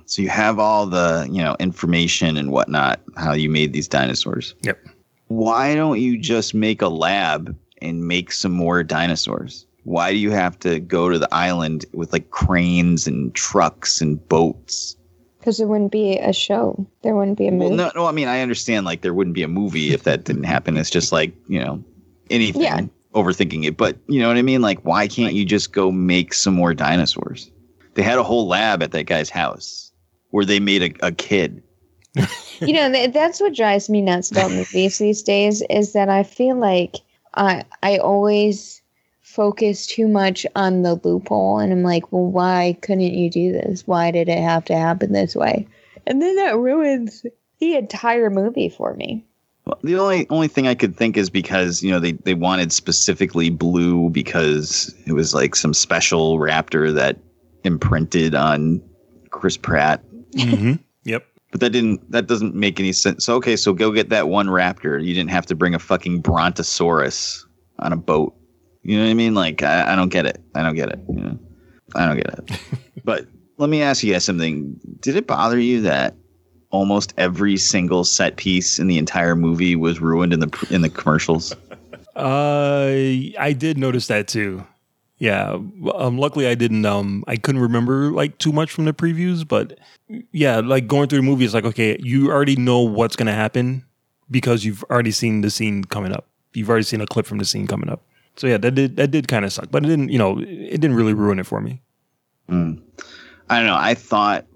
So 0.06 0.20
you 0.22 0.28
have 0.30 0.58
all 0.58 0.84
the 0.86 1.28
you 1.30 1.40
know 1.40 1.54
information 1.60 2.36
and 2.36 2.50
whatnot 2.50 3.00
how 3.16 3.32
you 3.32 3.48
made 3.48 3.72
these 3.72 3.86
dinosaurs. 3.86 4.56
Yep. 4.62 4.84
Why 5.28 5.76
don't 5.76 6.00
you 6.00 6.18
just 6.18 6.54
make 6.54 6.82
a 6.82 6.88
lab 6.88 7.56
and 7.80 8.08
make 8.08 8.32
some 8.32 8.50
more 8.50 8.82
dinosaurs? 8.82 9.64
Why 9.84 10.12
do 10.12 10.18
you 10.18 10.30
have 10.30 10.58
to 10.60 10.78
go 10.80 11.08
to 11.08 11.18
the 11.18 11.32
island 11.34 11.84
with 11.92 12.12
like 12.12 12.30
cranes 12.30 13.06
and 13.06 13.34
trucks 13.34 14.00
and 14.00 14.26
boats? 14.28 14.96
Because 15.38 15.56
there 15.56 15.66
wouldn't 15.66 15.90
be 15.92 16.18
a 16.18 16.32
show. 16.34 16.86
There 17.02 17.16
wouldn't 17.16 17.38
be 17.38 17.48
a 17.48 17.50
Well, 17.50 17.70
movie. 17.70 17.76
no, 17.76 17.90
no. 17.94 18.06
I 18.06 18.12
mean, 18.12 18.28
I 18.28 18.40
understand 18.42 18.84
like 18.84 19.00
there 19.00 19.14
wouldn't 19.14 19.34
be 19.34 19.42
a 19.42 19.48
movie 19.48 19.92
if 19.94 20.02
that 20.02 20.24
didn't 20.24 20.44
happen. 20.44 20.76
It's 20.76 20.90
just 20.90 21.12
like 21.12 21.34
you 21.48 21.60
know 21.62 21.82
anything. 22.30 22.62
Yeah. 22.62 22.80
Overthinking 23.14 23.64
it, 23.66 23.76
but 23.76 23.96
you 24.06 24.20
know 24.20 24.28
what 24.28 24.36
I 24.36 24.42
mean. 24.42 24.62
Like, 24.62 24.78
why 24.84 25.08
can't 25.08 25.34
you 25.34 25.44
just 25.44 25.72
go 25.72 25.90
make 25.90 26.32
some 26.32 26.54
more 26.54 26.72
dinosaurs? 26.74 27.50
They 27.94 28.02
had 28.02 28.18
a 28.18 28.22
whole 28.22 28.46
lab 28.46 28.84
at 28.84 28.92
that 28.92 29.04
guy's 29.06 29.28
house 29.28 29.90
where 30.30 30.44
they 30.44 30.60
made 30.60 30.82
a, 31.02 31.06
a 31.08 31.10
kid. 31.10 31.60
you 32.60 32.72
know 32.72 32.90
th- 32.92 33.12
that's 33.12 33.40
what 33.40 33.54
drives 33.54 33.88
me 33.90 34.00
nuts 34.00 34.30
about 34.30 34.50
movies 34.52 34.98
these 34.98 35.22
days 35.22 35.62
is 35.70 35.92
that 35.92 36.08
i 36.08 36.24
feel 36.24 36.56
like 36.56 36.96
i 37.34 37.64
i 37.84 37.98
always 37.98 38.79
focus 39.30 39.86
too 39.86 40.08
much 40.08 40.46
on 40.56 40.82
the 40.82 40.94
loophole 41.04 41.58
and 41.58 41.72
i'm 41.72 41.82
like 41.82 42.10
well 42.12 42.26
why 42.26 42.76
couldn't 42.82 43.14
you 43.14 43.30
do 43.30 43.52
this 43.52 43.86
why 43.86 44.10
did 44.10 44.28
it 44.28 44.38
have 44.38 44.64
to 44.64 44.74
happen 44.74 45.12
this 45.12 45.36
way 45.36 45.66
and 46.06 46.20
then 46.20 46.34
that 46.36 46.56
ruins 46.56 47.24
the 47.60 47.76
entire 47.76 48.30
movie 48.30 48.68
for 48.68 48.94
me 48.94 49.24
Well, 49.66 49.78
the 49.84 49.96
only 49.96 50.26
only 50.30 50.48
thing 50.48 50.66
I 50.66 50.74
could 50.74 50.96
think 50.96 51.16
is 51.16 51.30
because 51.30 51.82
you 51.82 51.90
know 51.90 52.00
they 52.00 52.12
they 52.12 52.34
wanted 52.34 52.72
specifically 52.72 53.50
blue 53.50 54.10
because 54.10 54.94
it 55.06 55.12
was 55.12 55.34
like 55.34 55.54
some 55.54 55.74
special 55.74 56.38
raptor 56.38 56.92
that 56.94 57.18
imprinted 57.64 58.34
on 58.34 58.82
Chris 59.30 59.56
Pratt. 59.56 60.02
Mm-hmm. 60.32 60.72
Yep. 61.04 61.24
But 61.50 61.60
that 61.60 61.70
didn't 61.70 62.10
that 62.10 62.26
doesn't 62.26 62.54
make 62.54 62.78
any 62.78 62.92
sense. 62.92 63.24
So 63.24 63.34
okay, 63.36 63.56
so 63.56 63.72
go 63.72 63.90
get 63.90 64.10
that 64.10 64.28
one 64.28 64.48
raptor. 64.48 65.02
You 65.02 65.14
didn't 65.14 65.30
have 65.30 65.46
to 65.46 65.54
bring 65.54 65.74
a 65.74 65.78
fucking 65.78 66.20
brontosaurus 66.20 67.46
on 67.78 67.92
a 67.92 67.96
boat. 67.96 68.34
You 68.82 68.96
know 68.96 69.04
what 69.04 69.10
I 69.10 69.14
mean? 69.14 69.34
Like 69.34 69.62
I, 69.62 69.92
I 69.92 69.96
don't 69.96 70.08
get 70.08 70.26
it. 70.26 70.40
I 70.54 70.62
don't 70.62 70.74
get 70.74 70.88
it. 70.88 71.00
You 71.08 71.20
know? 71.20 71.38
I 71.94 72.06
don't 72.06 72.16
get 72.16 72.38
it. 72.38 72.60
but 73.04 73.26
let 73.58 73.68
me 73.68 73.82
ask 73.82 74.02
you 74.02 74.12
guys 74.12 74.24
something. 74.24 74.78
Did 75.00 75.16
it 75.16 75.26
bother 75.26 75.58
you 75.58 75.82
that 75.82 76.14
almost 76.70 77.12
every 77.16 77.56
single 77.56 78.04
set 78.04 78.36
piece 78.36 78.78
in 78.78 78.86
the 78.86 78.96
entire 78.98 79.34
movie 79.36 79.76
was 79.76 80.00
ruined 80.00 80.32
in 80.32 80.40
the 80.40 80.66
in 80.70 80.82
the 80.82 80.88
commercials? 80.88 81.54
Uh, 82.16 82.86
I 83.38 83.54
did 83.56 83.78
notice 83.78 84.06
that 84.08 84.28
too. 84.28 84.66
Yeah. 85.18 85.58
Um, 85.94 86.16
luckily, 86.18 86.46
I 86.48 86.54
didn't. 86.54 86.86
Um, 86.86 87.24
I 87.28 87.36
couldn't 87.36 87.60
remember 87.60 88.10
like 88.10 88.38
too 88.38 88.52
much 88.52 88.72
from 88.72 88.86
the 88.86 88.94
previews, 88.94 89.46
but 89.46 89.78
yeah, 90.32 90.60
like 90.60 90.86
going 90.86 91.08
through 91.08 91.18
the 91.18 91.24
movie, 91.24 91.44
it's 91.44 91.54
like 91.54 91.64
okay, 91.64 91.98
you 92.00 92.30
already 92.30 92.56
know 92.56 92.80
what's 92.80 93.16
gonna 93.16 93.34
happen 93.34 93.84
because 94.30 94.64
you've 94.64 94.82
already 94.84 95.10
seen 95.10 95.42
the 95.42 95.50
scene 95.50 95.84
coming 95.84 96.12
up. 96.12 96.26
You've 96.54 96.70
already 96.70 96.84
seen 96.84 97.00
a 97.00 97.06
clip 97.06 97.26
from 97.26 97.38
the 97.38 97.44
scene 97.44 97.66
coming 97.66 97.90
up. 97.90 98.02
So 98.40 98.46
yeah, 98.46 98.56
that 98.56 98.74
did 98.74 98.96
that 98.96 99.10
did 99.10 99.28
kind 99.28 99.44
of 99.44 99.52
suck, 99.52 99.70
but 99.70 99.84
it 99.84 99.88
didn't. 99.88 100.08
You 100.08 100.16
know, 100.16 100.38
it 100.38 100.80
didn't 100.80 100.94
really 100.94 101.12
ruin 101.12 101.38
it 101.38 101.44
for 101.44 101.60
me. 101.60 101.82
Mm. 102.48 102.80
I 103.50 103.58
don't 103.58 103.66
know. 103.66 103.76
I 103.76 103.92
thought 103.92 104.46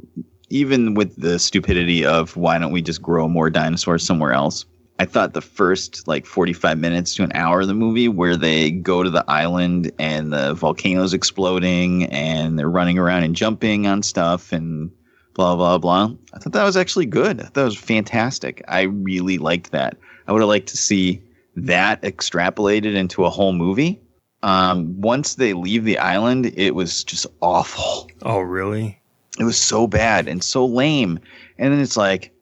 even 0.49 0.95
with 0.95 1.14
the 1.16 1.39
stupidity 1.39 2.03
of 2.03 2.35
why 2.35 2.57
don't 2.59 2.72
we 2.72 2.80
just 2.80 3.03
grow 3.03 3.28
more 3.28 3.51
dinosaurs 3.51 4.03
somewhere 4.03 4.32
else? 4.32 4.64
I 5.01 5.05
thought 5.05 5.35
the 5.35 5.43
first 5.43 6.09
like 6.09 6.24
45 6.24 6.78
minutes 6.78 7.14
to 7.16 7.24
an 7.24 7.32
hour 7.35 7.61
of 7.61 7.66
the 7.66 7.74
movie 7.74 8.09
where 8.09 8.37
they 8.37 8.70
go 8.70 9.03
to 9.03 9.11
the 9.11 9.24
island 9.28 9.93
and 9.99 10.32
the 10.32 10.55
volcano's 10.55 11.12
exploding 11.12 12.05
and 12.05 12.59
they're 12.59 12.70
running 12.70 12.99
around 12.99 13.24
and 13.24 13.37
jumping 13.37 13.87
on 13.87 14.03
stuff 14.03 14.51
and 14.51 14.91
blah 15.35 15.57
blah 15.57 15.76
blah. 15.76 16.11
I 16.32 16.39
thought 16.39 16.55
that 16.55 16.64
was 16.64 16.78
actually 16.78 17.05
good. 17.05 17.39
I 17.39 17.43
thought 17.45 17.55
that 17.55 17.64
was 17.64 17.76
fantastic. 17.76 18.64
I 18.66 18.82
really 18.82 19.37
liked 19.37 19.72
that. 19.72 19.99
I 20.26 20.32
would 20.32 20.41
have 20.41 20.49
liked 20.49 20.68
to 20.68 20.78
see 20.78 21.20
that 21.57 22.02
extrapolated 22.02 22.94
into 22.94 23.24
a 23.24 23.30
whole 23.30 23.52
movie. 23.52 24.00
Um, 24.42 25.00
once 25.00 25.36
they 25.36 25.55
leave 25.55 25.84
the 25.84 25.98
island, 25.98 26.52
it 26.57 26.74
was 26.74 27.02
just 27.05 27.26
awful. 27.40 28.11
Oh, 28.22 28.40
really? 28.40 29.00
It 29.38 29.44
was 29.44 29.59
so 29.59 29.86
bad 29.86 30.28
and 30.28 30.44
so 30.44 30.66
lame. 30.66 31.18
And 31.59 31.72
then 31.72 31.80
it's 31.80 31.96
like, 31.96 32.32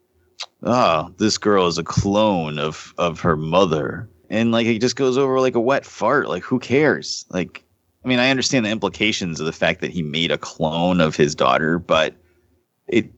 oh, 0.63 1.13
this 1.19 1.39
girl 1.39 1.67
is 1.67 1.79
a 1.79 1.85
clone 1.85 2.59
of 2.59 2.95
of 2.99 3.21
her 3.21 3.37
mother, 3.37 4.09
and 4.31 4.53
like 4.53 4.67
it 4.67 4.81
just 4.81 4.97
goes 4.97 5.19
over 5.19 5.41
like 5.41 5.55
a 5.55 5.61
wet 5.61 5.85
fart. 5.85 6.29
Like 6.29 6.43
who 6.43 6.59
cares? 6.59 7.25
Like, 7.31 7.65
I 8.05 8.09
mean, 8.09 8.19
I 8.19 8.31
understand 8.31 8.67
the 8.67 8.71
implications 8.71 9.41
of 9.41 9.47
the 9.47 9.53
fact 9.53 9.81
that 9.81 9.91
he 9.91 10.03
made 10.03 10.31
a 10.31 10.39
clone 10.39 11.01
of 11.01 11.17
his 11.17 11.35
daughter, 11.35 11.79
but 11.79 12.15
it 12.89 13.11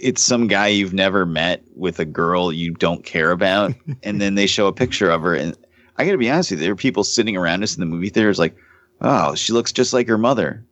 it's 0.00 0.22
some 0.22 0.46
guy 0.46 0.68
you've 0.68 0.94
never 0.94 1.26
met 1.26 1.62
with 1.74 1.98
a 1.98 2.04
girl 2.04 2.52
you 2.52 2.72
don't 2.74 3.04
care 3.04 3.30
about, 3.30 3.74
and 4.02 4.20
then 4.20 4.34
they 4.34 4.46
show 4.46 4.66
a 4.66 4.72
picture 4.72 5.10
of 5.10 5.22
her, 5.22 5.34
and 5.34 5.56
I 5.96 6.04
got 6.04 6.12
to 6.12 6.18
be 6.18 6.30
honest 6.30 6.50
with 6.50 6.60
you, 6.60 6.66
there 6.66 6.72
are 6.72 6.76
people 6.76 7.04
sitting 7.04 7.36
around 7.36 7.62
us 7.62 7.74
in 7.74 7.80
the 7.80 7.86
movie 7.86 8.10
theaters 8.10 8.38
like, 8.38 8.56
oh, 9.00 9.34
she 9.34 9.52
looks 9.52 9.72
just 9.72 9.92
like 9.92 10.08
her 10.08 10.18
mother. 10.18 10.64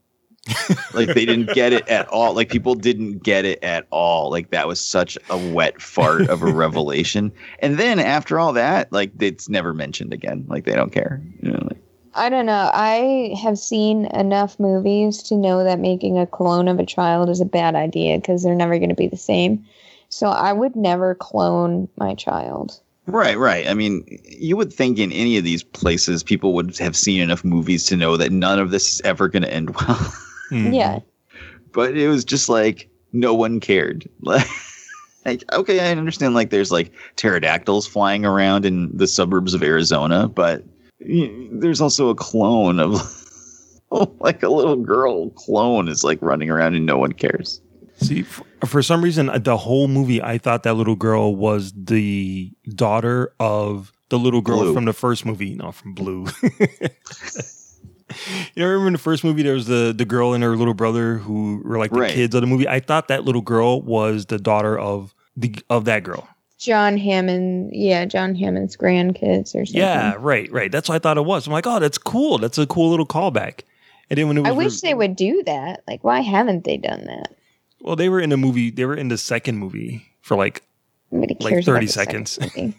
Like 0.93 1.09
they 1.09 1.27
didn't 1.27 1.53
get 1.55 1.73
it 1.73 1.89
at 1.89 2.07
all. 2.09 2.35
Like 2.35 2.49
people 2.49 2.77
didn't 2.77 3.25
get 3.25 3.45
it 3.45 3.59
at 3.65 3.89
all. 3.91 4.31
Like 4.31 4.51
that 4.51 4.69
was 4.69 4.79
such 4.79 5.19
a 5.29 5.37
wet 5.37 5.83
fart 5.83 6.29
of 6.29 6.41
a 6.43 6.53
revelation. 6.53 7.33
And 7.59 7.79
then 7.79 7.99
after 7.99 8.39
all 8.39 8.53
that 8.53 8.93
like 8.93 9.11
it's 9.21 9.49
never 9.49 9.75
mentioned 9.75 10.13
again. 10.13 10.45
Like 10.47 10.65
they 10.65 10.75
don't 10.75 10.93
care 10.93 11.21
you 11.43 11.51
know 11.51 11.59
like 11.69 11.83
I 12.15 12.29
don't 12.29 12.47
know. 12.47 12.71
I 12.73 13.35
have 13.43 13.59
seen 13.59 14.07
enough 14.07 14.59
movies 14.61 15.23
to 15.25 15.37
know 15.37 15.65
that 15.65 15.81
making 15.81 16.19
a 16.19 16.27
clone 16.27 16.69
of 16.69 16.79
a 16.79 16.87
child 16.87 17.29
is 17.29 17.41
a 17.41 17.45
bad 17.45 17.75
idea 17.75 18.19
because 18.19 18.43
they're 18.43 18.55
never 18.55 18.79
going 18.79 18.89
to 18.91 18.95
be 18.95 19.09
the 19.09 19.17
same. 19.17 19.65
So 20.09 20.29
I 20.29 20.53
would 20.53 20.77
never 20.77 21.15
clone 21.17 21.89
my 21.97 22.15
child. 22.15 22.81
right 23.07 23.37
right 23.37 23.67
i 23.69 23.75
mean 23.75 24.03
you 24.25 24.57
would 24.57 24.73
think 24.73 24.99
in 24.99 25.13
any 25.13 25.37
of 25.37 25.45
these 25.45 25.63
places 25.63 26.23
people 26.23 26.55
would 26.55 26.75
have 26.79 26.97
seen 26.97 27.21
enough 27.21 27.45
movies 27.45 27.85
to 27.85 27.97
know 27.97 28.17
that 28.17 28.33
none 28.33 28.59
of 28.59 28.71
this 28.71 28.95
is 28.95 29.01
ever 29.03 29.29
going 29.29 29.43
to 29.43 29.53
end 29.53 29.71
well 29.77 29.97
mm-hmm. 30.51 30.73
Yeah. 30.73 31.01
but 31.73 31.97
it 31.99 32.09
was 32.09 32.25
just 32.25 32.49
like 32.49 32.89
no 33.13 33.35
one 33.35 33.61
cared 33.61 34.09
like 34.23 34.47
like 35.27 35.45
okay 35.53 35.81
i 35.81 35.91
understand 35.91 36.35
like 36.35 36.49
there's 36.49 36.73
like 36.73 36.93
pterodactyls 37.17 37.87
flying 37.87 38.25
around 38.25 38.65
in 38.65 38.89
the 38.97 39.07
suburbs 39.07 39.53
of 39.53 39.63
arizona 39.63 40.27
but 40.27 40.65
y- 40.65 40.71
there's 41.05 41.81
also 41.81 42.09
a 42.11 42.15
clone 42.15 42.81
of 42.81 42.93
like 44.21 44.43
a 44.43 44.49
little 44.49 44.77
girl 44.77 45.31
clone 45.31 45.89
is 45.89 46.03
like 46.05 46.19
running 46.23 46.51
around 46.51 46.75
and 46.75 46.87
no 46.87 46.99
one 46.99 47.13
cares 47.13 47.61
See, 47.97 48.21
f- 48.23 48.43
for 48.67 48.83
some 48.83 49.05
reason, 49.05 49.31
uh, 49.31 49.39
the 49.39 49.57
whole 49.57 49.87
movie, 49.87 50.21
I 50.21 50.37
thought 50.39 50.65
that 50.65 50.75
little 50.75 50.97
girl 50.97 51.37
was 51.37 51.73
the 51.77 52.51
daughter 52.75 53.33
of 53.39 53.93
the 54.09 54.19
little 54.19 54.41
girl 54.41 54.63
Blue. 54.65 54.75
from 54.75 54.85
the 54.85 54.93
first 54.93 55.25
movie. 55.25 55.55
not 55.55 55.77
from 55.77 55.95
Blue. 55.95 56.27
you 56.43 56.57
know, 58.57 58.67
remember 58.67 58.89
in 58.89 58.93
the 58.95 58.99
first 58.99 59.23
movie, 59.25 59.43
there 59.43 59.55
was 59.55 59.67
the 59.67 59.95
the 59.97 60.05
girl 60.05 60.33
and 60.35 60.43
her 60.43 60.57
little 60.57 60.75
brother 60.75 61.19
who 61.19 61.63
were 61.65 61.79
like 61.79 61.93
the 61.93 62.01
Right. 62.01 62.11
kids 62.13 62.35
of 62.35 62.41
the 62.41 62.47
movie. 62.49 62.67
I 62.69 62.81
thought 62.81 63.07
that 63.09 63.25
little 63.25 63.41
girl 63.43 63.81
was 63.81 64.27
the 64.27 64.39
daughter 64.39 64.77
of 64.79 65.15
the 65.37 65.55
of 65.71 65.85
that 65.87 66.03
girl. 66.03 66.29
John 66.65 66.97
Hammond, 66.97 67.71
yeah, 67.73 68.07
John 68.07 68.35
Hammond's 68.35 68.77
grandkids 68.77 69.55
or 69.55 69.67
something. 69.67 69.77
Yeah, 69.77 70.15
right, 70.19 70.51
right. 70.51 70.73
That's 70.73 70.89
what 70.89 70.95
I 70.95 70.99
thought 70.99 71.19
it 71.19 71.25
was. 71.25 71.47
I'm 71.47 71.53
like, 71.53 71.67
oh, 71.67 71.79
that's 71.79 71.99
cool. 71.99 72.39
That's 72.39 72.57
a 72.57 72.67
cool 72.67 72.91
little 72.91 73.07
callback. 73.07 73.61
And 74.09 74.19
then 74.19 74.29
when 74.29 74.39
it 74.39 74.41
was 74.41 74.49
I 74.49 74.53
wish 74.53 74.73
re- 74.83 74.89
they 74.89 74.95
would 74.95 75.15
do 75.15 75.43
that. 75.45 75.83
Like, 75.87 76.03
why 76.05 76.21
haven't 76.21 76.65
they 76.65 76.77
done 76.77 77.05
that? 77.05 77.35
well, 77.81 77.97
they 77.97 78.09
were 78.09 78.21
in 78.21 78.33
a 78.33 78.37
movie. 78.39 78.71
They 78.71 78.87
were 78.87 78.97
in 78.97 79.09
the 79.09 79.19
second 79.19 79.59
movie 79.59 80.07
for 80.23 80.37
like 80.37 80.63
Nobody 81.11 81.37
like 81.39 81.65
30 81.65 81.87
seconds. 81.87 82.39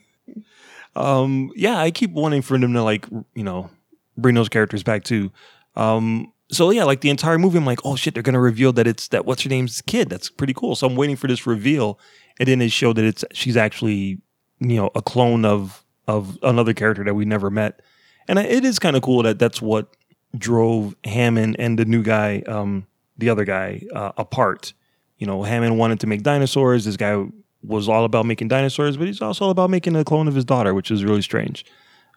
Um, 0.96 1.52
yeah, 1.56 1.78
I 1.78 1.92
keep 1.92 2.12
wanting 2.12 2.42
for 2.42 2.58
them 2.58 2.72
to 2.72 2.82
like, 2.82 3.06
you 3.34 3.44
know, 3.44 3.70
bring 4.18 4.36
those 4.36 4.48
characters 4.48 4.82
back 4.82 5.04
too. 5.04 5.30
Um, 5.76 6.32
so 6.50 6.70
yeah, 6.70 6.86
like 6.86 7.02
the 7.02 7.10
entire 7.10 7.38
movie, 7.38 7.58
I'm 7.58 7.66
like, 7.66 7.80
oh 7.84 7.98
shit, 7.98 8.14
they're 8.14 8.24
gonna 8.24 8.40
reveal 8.40 8.72
that 8.74 8.88
it's 8.88 9.10
that 9.10 9.26
what's 9.26 9.44
her 9.44 9.50
name's 9.50 9.82
kid. 9.82 10.10
That's 10.10 10.30
pretty 10.30 10.54
cool. 10.54 10.74
So 10.76 10.88
I'm 10.88 10.96
waiting 10.96 11.18
for 11.18 11.28
this 11.28 11.46
reveal, 11.46 12.00
and 12.40 12.48
then 12.48 12.60
they 12.60 12.68
show 12.68 12.94
that 12.94 13.06
it's 13.06 13.24
she's 13.34 13.58
actually 13.58 14.20
you 14.60 14.76
know 14.76 14.90
a 14.96 15.02
clone 15.02 15.46
of 15.46 15.84
of 16.08 16.38
another 16.44 16.74
character 16.74 17.04
that 17.04 17.14
we 17.14 17.26
never 17.26 17.50
met, 17.50 17.82
and 18.28 18.40
it 18.40 18.66
is 18.66 18.80
kind 18.80 18.96
of 18.96 19.02
cool 19.02 19.24
that 19.24 19.40
that's 19.40 19.62
what 19.62 19.96
drove 20.38 20.96
Hammond 21.04 21.56
and 21.60 21.80
the 21.80 21.86
new 21.86 22.04
guy, 22.04 22.44
um, 22.48 22.86
the 23.18 23.30
other 23.30 23.46
guy, 23.46 23.82
uh, 23.94 24.12
apart. 24.18 24.74
You 25.18 25.28
know, 25.28 25.44
Hammond 25.44 25.78
wanted 25.78 26.00
to 26.02 26.08
make 26.08 26.24
dinosaurs. 26.24 26.86
This 26.86 26.98
guy 26.98 27.26
was 27.64 27.90
all 27.90 28.04
about 28.04 28.26
making 28.26 28.50
dinosaurs, 28.50 28.98
but 28.98 29.08
he's 29.08 29.22
also 29.22 29.46
all 29.46 29.52
about 29.52 29.70
making 29.70 29.96
a 29.96 30.04
clone 30.04 30.28
of 30.28 30.36
his 30.36 30.46
daughter, 30.46 30.74
which 30.74 30.92
is 30.92 31.04
really 31.04 31.22
strange. 31.22 31.66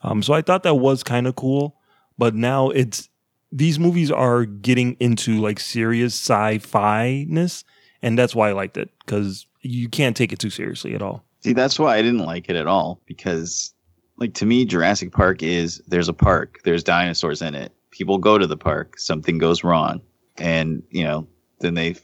Um, 0.02 0.22
so 0.22 0.32
I 0.34 0.42
thought 0.42 0.62
that 0.64 0.76
was 0.76 1.02
kind 1.02 1.26
of 1.26 1.36
cool, 1.36 1.76
but 2.16 2.34
now 2.34 2.70
it's 2.70 3.08
these 3.50 3.78
movies 3.78 4.10
are 4.10 4.44
getting 4.44 4.96
into 5.00 5.40
like 5.40 5.58
serious 5.58 6.14
sci-fi 6.14 7.24
ness, 7.28 7.64
and 8.02 8.18
that's 8.18 8.34
why 8.34 8.50
I 8.50 8.52
liked 8.52 8.76
it 8.76 8.90
because 9.04 9.46
you 9.62 9.88
can't 9.88 10.16
take 10.16 10.32
it 10.32 10.38
too 10.38 10.50
seriously 10.50 10.94
at 10.94 11.02
all. 11.02 11.24
See, 11.40 11.52
that's 11.52 11.78
why 11.78 11.96
I 11.96 12.02
didn't 12.02 12.24
like 12.24 12.48
it 12.48 12.56
at 12.56 12.66
all 12.66 13.00
because, 13.06 13.72
like, 14.16 14.34
to 14.34 14.46
me, 14.46 14.64
Jurassic 14.64 15.12
Park 15.12 15.42
is 15.42 15.80
there's 15.88 16.08
a 16.08 16.12
park, 16.12 16.58
there's 16.64 16.82
dinosaurs 16.84 17.40
in 17.42 17.54
it. 17.54 17.72
People 17.90 18.18
go 18.18 18.38
to 18.38 18.46
the 18.46 18.56
park, 18.56 18.98
something 18.98 19.38
goes 19.38 19.62
wrong, 19.64 20.00
and 20.36 20.82
you 20.90 21.04
know, 21.04 21.26
then 21.60 21.74
they 21.74 21.96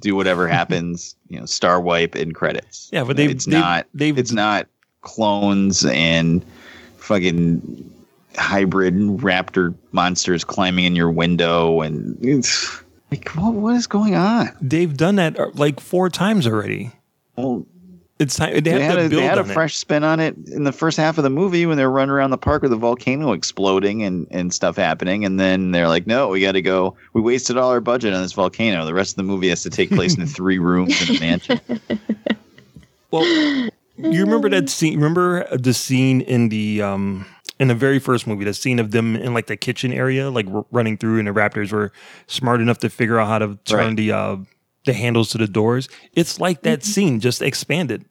do 0.00 0.14
whatever 0.16 0.46
happens. 0.58 1.14
You 1.28 1.40
know, 1.40 1.46
star 1.46 1.80
wipe 1.80 2.14
and 2.14 2.34
credits. 2.34 2.88
Yeah, 2.92 3.04
but 3.04 3.16
they 3.16 3.26
it's 3.26 3.44
they've- 3.46 3.54
not 3.60 3.86
they've- 3.94 4.18
it's 4.18 4.32
not 4.32 4.66
clones 5.02 5.84
and 5.86 6.44
fucking 6.98 7.90
hybrid 8.36 8.94
raptor 8.94 9.74
monsters 9.92 10.44
climbing 10.44 10.84
in 10.84 10.94
your 10.94 11.10
window 11.10 11.80
and 11.80 12.16
it's 12.24 12.80
like 13.10 13.28
what, 13.30 13.54
what 13.54 13.74
is 13.74 13.86
going 13.88 14.14
on? 14.14 14.50
They've 14.60 14.96
done 14.96 15.16
that 15.16 15.38
uh, 15.38 15.50
like 15.54 15.80
four 15.80 16.08
times 16.10 16.46
already. 16.46 16.92
Well, 17.36 17.66
it's 18.18 18.36
time 18.36 18.52
they, 18.52 18.60
They, 18.60 18.82
had, 18.82 18.98
a, 18.98 19.08
build 19.08 19.12
they 19.22 19.26
had 19.26 19.38
a 19.38 19.42
on 19.42 19.50
it. 19.50 19.54
fresh 19.54 19.76
spin 19.76 20.04
on 20.04 20.20
it 20.20 20.36
in 20.48 20.64
the 20.64 20.72
first 20.72 20.98
half 20.98 21.16
of 21.16 21.24
the 21.24 21.30
movie 21.30 21.64
when 21.64 21.78
they're 21.78 21.90
running 21.90 22.10
around 22.10 22.30
the 22.30 22.36
park 22.38 22.60
with 22.60 22.70
the 22.70 22.76
volcano 22.76 23.32
exploding 23.32 24.02
and, 24.02 24.26
and 24.30 24.52
stuff 24.52 24.76
happening. 24.76 25.24
And 25.24 25.40
then 25.40 25.70
they're 25.70 25.88
like, 25.88 26.06
no, 26.06 26.28
we 26.28 26.42
got 26.42 26.52
to 26.52 26.60
go. 26.60 26.94
We 27.14 27.22
wasted 27.22 27.56
all 27.56 27.70
our 27.70 27.80
budget 27.80 28.12
on 28.12 28.20
this 28.20 28.32
volcano. 28.34 28.84
The 28.84 28.92
rest 28.92 29.12
of 29.12 29.16
the 29.16 29.22
movie 29.22 29.48
has 29.48 29.62
to 29.62 29.70
take 29.70 29.90
place 29.90 30.18
in 30.18 30.26
three 30.26 30.58
rooms 30.58 31.08
in 31.08 31.16
a 31.16 31.20
mansion. 31.20 31.60
Well, 33.10 33.24
you 33.96 34.20
remember 34.24 34.48
that 34.50 34.68
scene? 34.68 34.94
Remember 34.94 35.44
the 35.56 35.74
scene 35.74 36.20
in 36.20 36.48
the 36.48 36.80
um 36.80 37.26
in 37.58 37.66
the 37.68 37.74
very 37.74 37.98
first 37.98 38.24
movie, 38.26 38.44
the 38.44 38.54
scene 38.54 38.78
of 38.78 38.92
them 38.92 39.16
in 39.16 39.34
like 39.34 39.48
the 39.48 39.56
kitchen 39.56 39.92
area, 39.92 40.30
like 40.30 40.46
r- 40.46 40.64
running 40.70 40.96
through, 40.96 41.18
and 41.18 41.26
the 41.26 41.32
Raptors 41.32 41.72
were 41.72 41.90
smart 42.28 42.60
enough 42.60 42.78
to 42.78 42.88
figure 42.88 43.18
out 43.18 43.26
how 43.26 43.38
to 43.40 43.58
turn 43.64 43.88
Right. 43.88 43.96
the 43.96 44.12
uh 44.12 44.36
the 44.84 44.92
handles 44.92 45.30
to 45.30 45.38
the 45.38 45.46
doors. 45.46 45.88
It's 46.14 46.40
like 46.40 46.62
that 46.62 46.80
mm-hmm. 46.80 46.90
scene 46.90 47.20
just 47.20 47.42
expanded. 47.42 48.04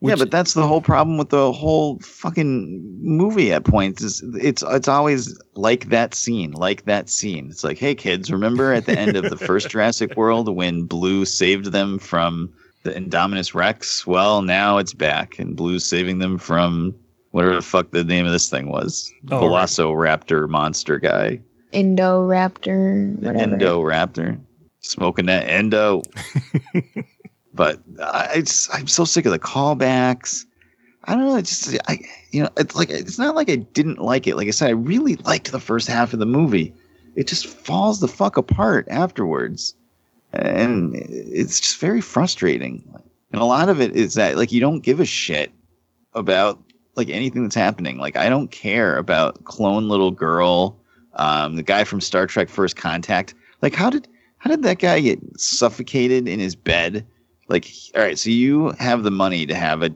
yeah, 0.00 0.14
but 0.16 0.30
that's 0.30 0.54
the 0.54 0.66
whole 0.66 0.80
problem 0.80 1.18
with 1.18 1.30
the 1.30 1.52
whole 1.52 1.98
fucking 2.00 2.98
movie 3.00 3.52
at 3.52 3.64
points 3.64 4.02
is 4.02 4.22
it's 4.34 4.62
it's 4.68 4.88
always 4.88 5.38
like 5.54 5.88
that 5.88 6.14
scene, 6.14 6.52
like 6.52 6.84
that 6.84 7.08
scene. 7.08 7.48
It's 7.50 7.64
like, 7.64 7.78
hey 7.78 7.94
kids, 7.94 8.30
remember 8.30 8.72
at 8.72 8.86
the 8.86 8.98
end 8.98 9.16
of 9.16 9.30
the 9.30 9.36
first 9.36 9.68
Jurassic 9.70 10.16
World 10.16 10.54
when 10.54 10.84
Blue 10.84 11.24
saved 11.24 11.72
them 11.72 11.98
from 11.98 12.52
the 12.82 12.92
Indominus 12.92 13.54
Rex? 13.54 14.06
Well, 14.06 14.42
now 14.42 14.78
it's 14.78 14.94
back, 14.94 15.38
and 15.38 15.56
Blue's 15.56 15.84
saving 15.84 16.18
them 16.18 16.38
from 16.38 16.94
whatever 17.32 17.56
the 17.56 17.62
fuck 17.62 17.90
the 17.90 18.04
name 18.04 18.24
of 18.24 18.32
this 18.32 18.48
thing 18.48 18.70
was. 18.70 19.12
Oh, 19.30 19.48
right. 19.92 20.48
Monster 20.48 20.98
guy. 20.98 21.40
Indoraptor, 21.72 23.20
The 23.20 23.32
whatever. 23.32 23.56
Endoraptor. 23.56 24.40
Smoking 24.86 25.26
that 25.26 25.48
endo. 25.48 26.02
but 27.54 27.80
I, 28.02 28.42
I'm 28.72 28.86
so 28.86 29.04
sick 29.04 29.26
of 29.26 29.32
the 29.32 29.38
callbacks. 29.38 30.44
I 31.04 31.14
don't 31.14 31.26
know. 31.26 31.36
It's 31.36 31.66
just, 31.66 31.80
I, 31.88 32.00
you 32.30 32.42
know, 32.42 32.50
it's 32.56 32.74
like, 32.74 32.90
it's 32.90 33.18
not 33.18 33.34
like 33.34 33.50
I 33.50 33.56
didn't 33.56 33.98
like 33.98 34.26
it. 34.26 34.36
Like 34.36 34.48
I 34.48 34.52
said, 34.52 34.68
I 34.68 34.72
really 34.72 35.16
liked 35.16 35.52
the 35.52 35.60
first 35.60 35.88
half 35.88 36.12
of 36.12 36.18
the 36.18 36.26
movie. 36.26 36.74
It 37.14 37.26
just 37.26 37.46
falls 37.46 38.00
the 38.00 38.08
fuck 38.08 38.36
apart 38.36 38.86
afterwards. 38.90 39.74
And 40.32 40.94
it's 40.96 41.60
just 41.60 41.78
very 41.78 42.00
frustrating. 42.00 42.82
And 43.32 43.40
a 43.40 43.44
lot 43.44 43.68
of 43.68 43.80
it 43.80 43.96
is 43.96 44.14
that, 44.14 44.36
like, 44.36 44.52
you 44.52 44.60
don't 44.60 44.80
give 44.80 45.00
a 45.00 45.04
shit 45.04 45.52
about 46.14 46.60
like 46.96 47.10
anything 47.10 47.42
that's 47.42 47.54
happening. 47.54 47.98
Like 47.98 48.16
I 48.16 48.28
don't 48.28 48.50
care 48.50 48.96
about 48.96 49.44
clone 49.44 49.88
little 49.88 50.10
girl, 50.10 50.80
um, 51.14 51.56
the 51.56 51.62
guy 51.62 51.84
from 51.84 52.00
Star 52.00 52.26
Trek 52.26 52.48
First 52.48 52.76
Contact. 52.76 53.34
Like 53.62 53.74
how 53.74 53.90
did 53.90 54.08
how 54.46 54.54
did 54.54 54.62
that 54.62 54.78
guy 54.78 55.00
get 55.00 55.18
suffocated 55.40 56.28
in 56.28 56.38
his 56.38 56.54
bed? 56.54 57.04
Like 57.48 57.68
all 57.96 58.02
right, 58.02 58.16
so 58.16 58.30
you 58.30 58.70
have 58.78 59.02
the 59.02 59.10
money 59.10 59.44
to 59.44 59.56
have 59.56 59.82
a 59.82 59.90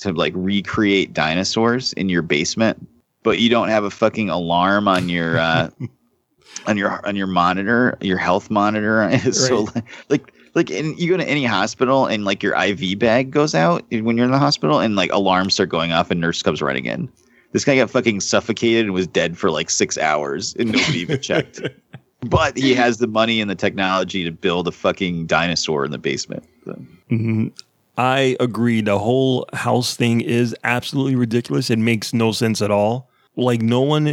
to 0.00 0.12
like 0.12 0.32
recreate 0.36 1.12
dinosaurs 1.12 1.92
in 1.94 2.08
your 2.08 2.22
basement, 2.22 2.86
but 3.24 3.40
you 3.40 3.50
don't 3.50 3.66
have 3.66 3.82
a 3.82 3.90
fucking 3.90 4.30
alarm 4.30 4.86
on 4.86 5.08
your 5.08 5.38
uh 5.38 5.70
on 6.68 6.76
your 6.76 7.04
on 7.04 7.16
your 7.16 7.26
monitor, 7.26 7.98
your 8.00 8.16
health 8.16 8.48
monitor. 8.48 9.18
so 9.32 9.66
like 10.08 10.32
like 10.54 10.70
and 10.70 10.96
you 11.00 11.10
go 11.10 11.16
to 11.16 11.28
any 11.28 11.44
hospital 11.44 12.06
and 12.06 12.24
like 12.24 12.44
your 12.44 12.54
IV 12.54 13.00
bag 13.00 13.32
goes 13.32 13.56
out 13.56 13.84
when 13.90 14.16
you're 14.16 14.26
in 14.26 14.30
the 14.30 14.38
hospital 14.38 14.78
and 14.78 14.94
like 14.94 15.10
alarms 15.12 15.54
start 15.54 15.68
going 15.68 15.90
off 15.90 16.12
and 16.12 16.20
nurse 16.20 16.44
comes 16.44 16.62
running 16.62 16.84
in. 16.84 17.10
This 17.50 17.64
guy 17.64 17.74
got 17.74 17.90
fucking 17.90 18.20
suffocated 18.20 18.84
and 18.84 18.94
was 18.94 19.08
dead 19.08 19.36
for 19.36 19.50
like 19.50 19.68
six 19.68 19.98
hours 19.98 20.54
and 20.60 20.70
nobody 20.70 21.00
even 21.00 21.20
checked. 21.20 21.60
But 22.28 22.56
he 22.56 22.74
has 22.74 22.98
the 22.98 23.06
money 23.06 23.40
and 23.40 23.50
the 23.50 23.54
technology 23.54 24.24
to 24.24 24.30
build 24.30 24.68
a 24.68 24.72
fucking 24.72 25.26
dinosaur 25.26 25.84
in 25.84 25.90
the 25.90 25.98
basement. 25.98 26.44
So, 26.64 26.78
Mhm. 27.10 27.52
I 27.98 28.36
agree. 28.40 28.82
The 28.82 28.98
whole 28.98 29.46
house 29.54 29.96
thing 29.96 30.20
is 30.20 30.54
absolutely 30.64 31.16
ridiculous. 31.16 31.70
It 31.70 31.78
makes 31.78 32.12
no 32.12 32.30
sense 32.32 32.60
at 32.60 32.70
all. 32.70 33.08
Like 33.36 33.62
no 33.62 33.80
one, 33.80 34.04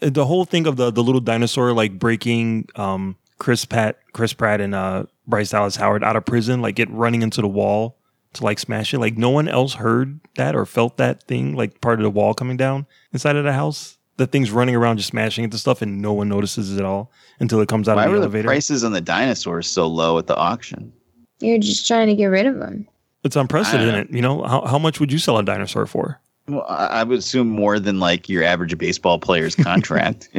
the 0.00 0.24
whole 0.26 0.44
thing 0.44 0.66
of 0.66 0.76
the 0.76 0.90
the 0.92 1.02
little 1.02 1.20
dinosaur 1.20 1.72
like 1.72 1.98
breaking 1.98 2.68
um 2.76 3.16
Chris 3.38 3.64
Pratt, 3.64 3.98
Chris 4.12 4.32
Pratt 4.32 4.60
and 4.60 4.74
uh 4.74 5.04
Bryce 5.26 5.50
Dallas 5.50 5.76
Howard 5.76 6.04
out 6.04 6.16
of 6.16 6.24
prison, 6.24 6.62
like 6.62 6.78
it 6.78 6.88
running 6.90 7.22
into 7.22 7.40
the 7.40 7.48
wall 7.48 7.96
to 8.34 8.44
like 8.44 8.58
smash 8.58 8.94
it. 8.94 8.98
Like 8.98 9.16
no 9.16 9.30
one 9.30 9.48
else 9.48 9.74
heard 9.74 10.20
that 10.36 10.54
or 10.54 10.64
felt 10.66 10.96
that 10.98 11.22
thing, 11.24 11.56
like 11.56 11.80
part 11.80 11.98
of 11.98 12.04
the 12.04 12.10
wall 12.10 12.34
coming 12.34 12.56
down 12.56 12.86
inside 13.12 13.36
of 13.36 13.44
the 13.44 13.52
house. 13.52 13.95
The 14.16 14.26
thing's 14.26 14.50
running 14.50 14.74
around 14.74 14.96
just 14.96 15.10
smashing 15.10 15.44
into 15.44 15.58
stuff, 15.58 15.82
and 15.82 16.00
no 16.00 16.12
one 16.12 16.28
notices 16.28 16.72
it 16.72 16.78
at 16.78 16.84
all 16.84 17.12
until 17.38 17.60
it 17.60 17.68
comes 17.68 17.88
out 17.88 17.96
why 17.96 18.04
of 18.04 18.12
the 18.12 18.20
were 18.20 18.28
the 18.28 18.42
prices 18.42 18.82
on 18.82 18.92
the 18.92 19.00
dinosaurs 19.00 19.68
so 19.68 19.86
low 19.86 20.18
at 20.18 20.26
the 20.26 20.36
auction? 20.36 20.92
You're 21.40 21.58
just 21.58 21.86
trying 21.86 22.08
to 22.08 22.14
get 22.14 22.26
rid 22.26 22.46
of 22.46 22.58
them. 22.58 22.88
It's 23.24 23.36
unprecedented. 23.36 24.14
You 24.14 24.22
know 24.22 24.42
how 24.44 24.64
how 24.64 24.78
much 24.78 25.00
would 25.00 25.12
you 25.12 25.18
sell 25.18 25.36
a 25.36 25.42
dinosaur 25.42 25.86
for? 25.86 26.20
Well, 26.48 26.64
I 26.68 26.86
I 26.86 27.02
would 27.02 27.18
assume 27.18 27.48
more 27.48 27.78
than 27.78 28.00
like 28.00 28.28
your 28.28 28.42
average 28.42 28.76
baseball 28.78 29.18
player's 29.18 29.54
contract. 29.56 30.30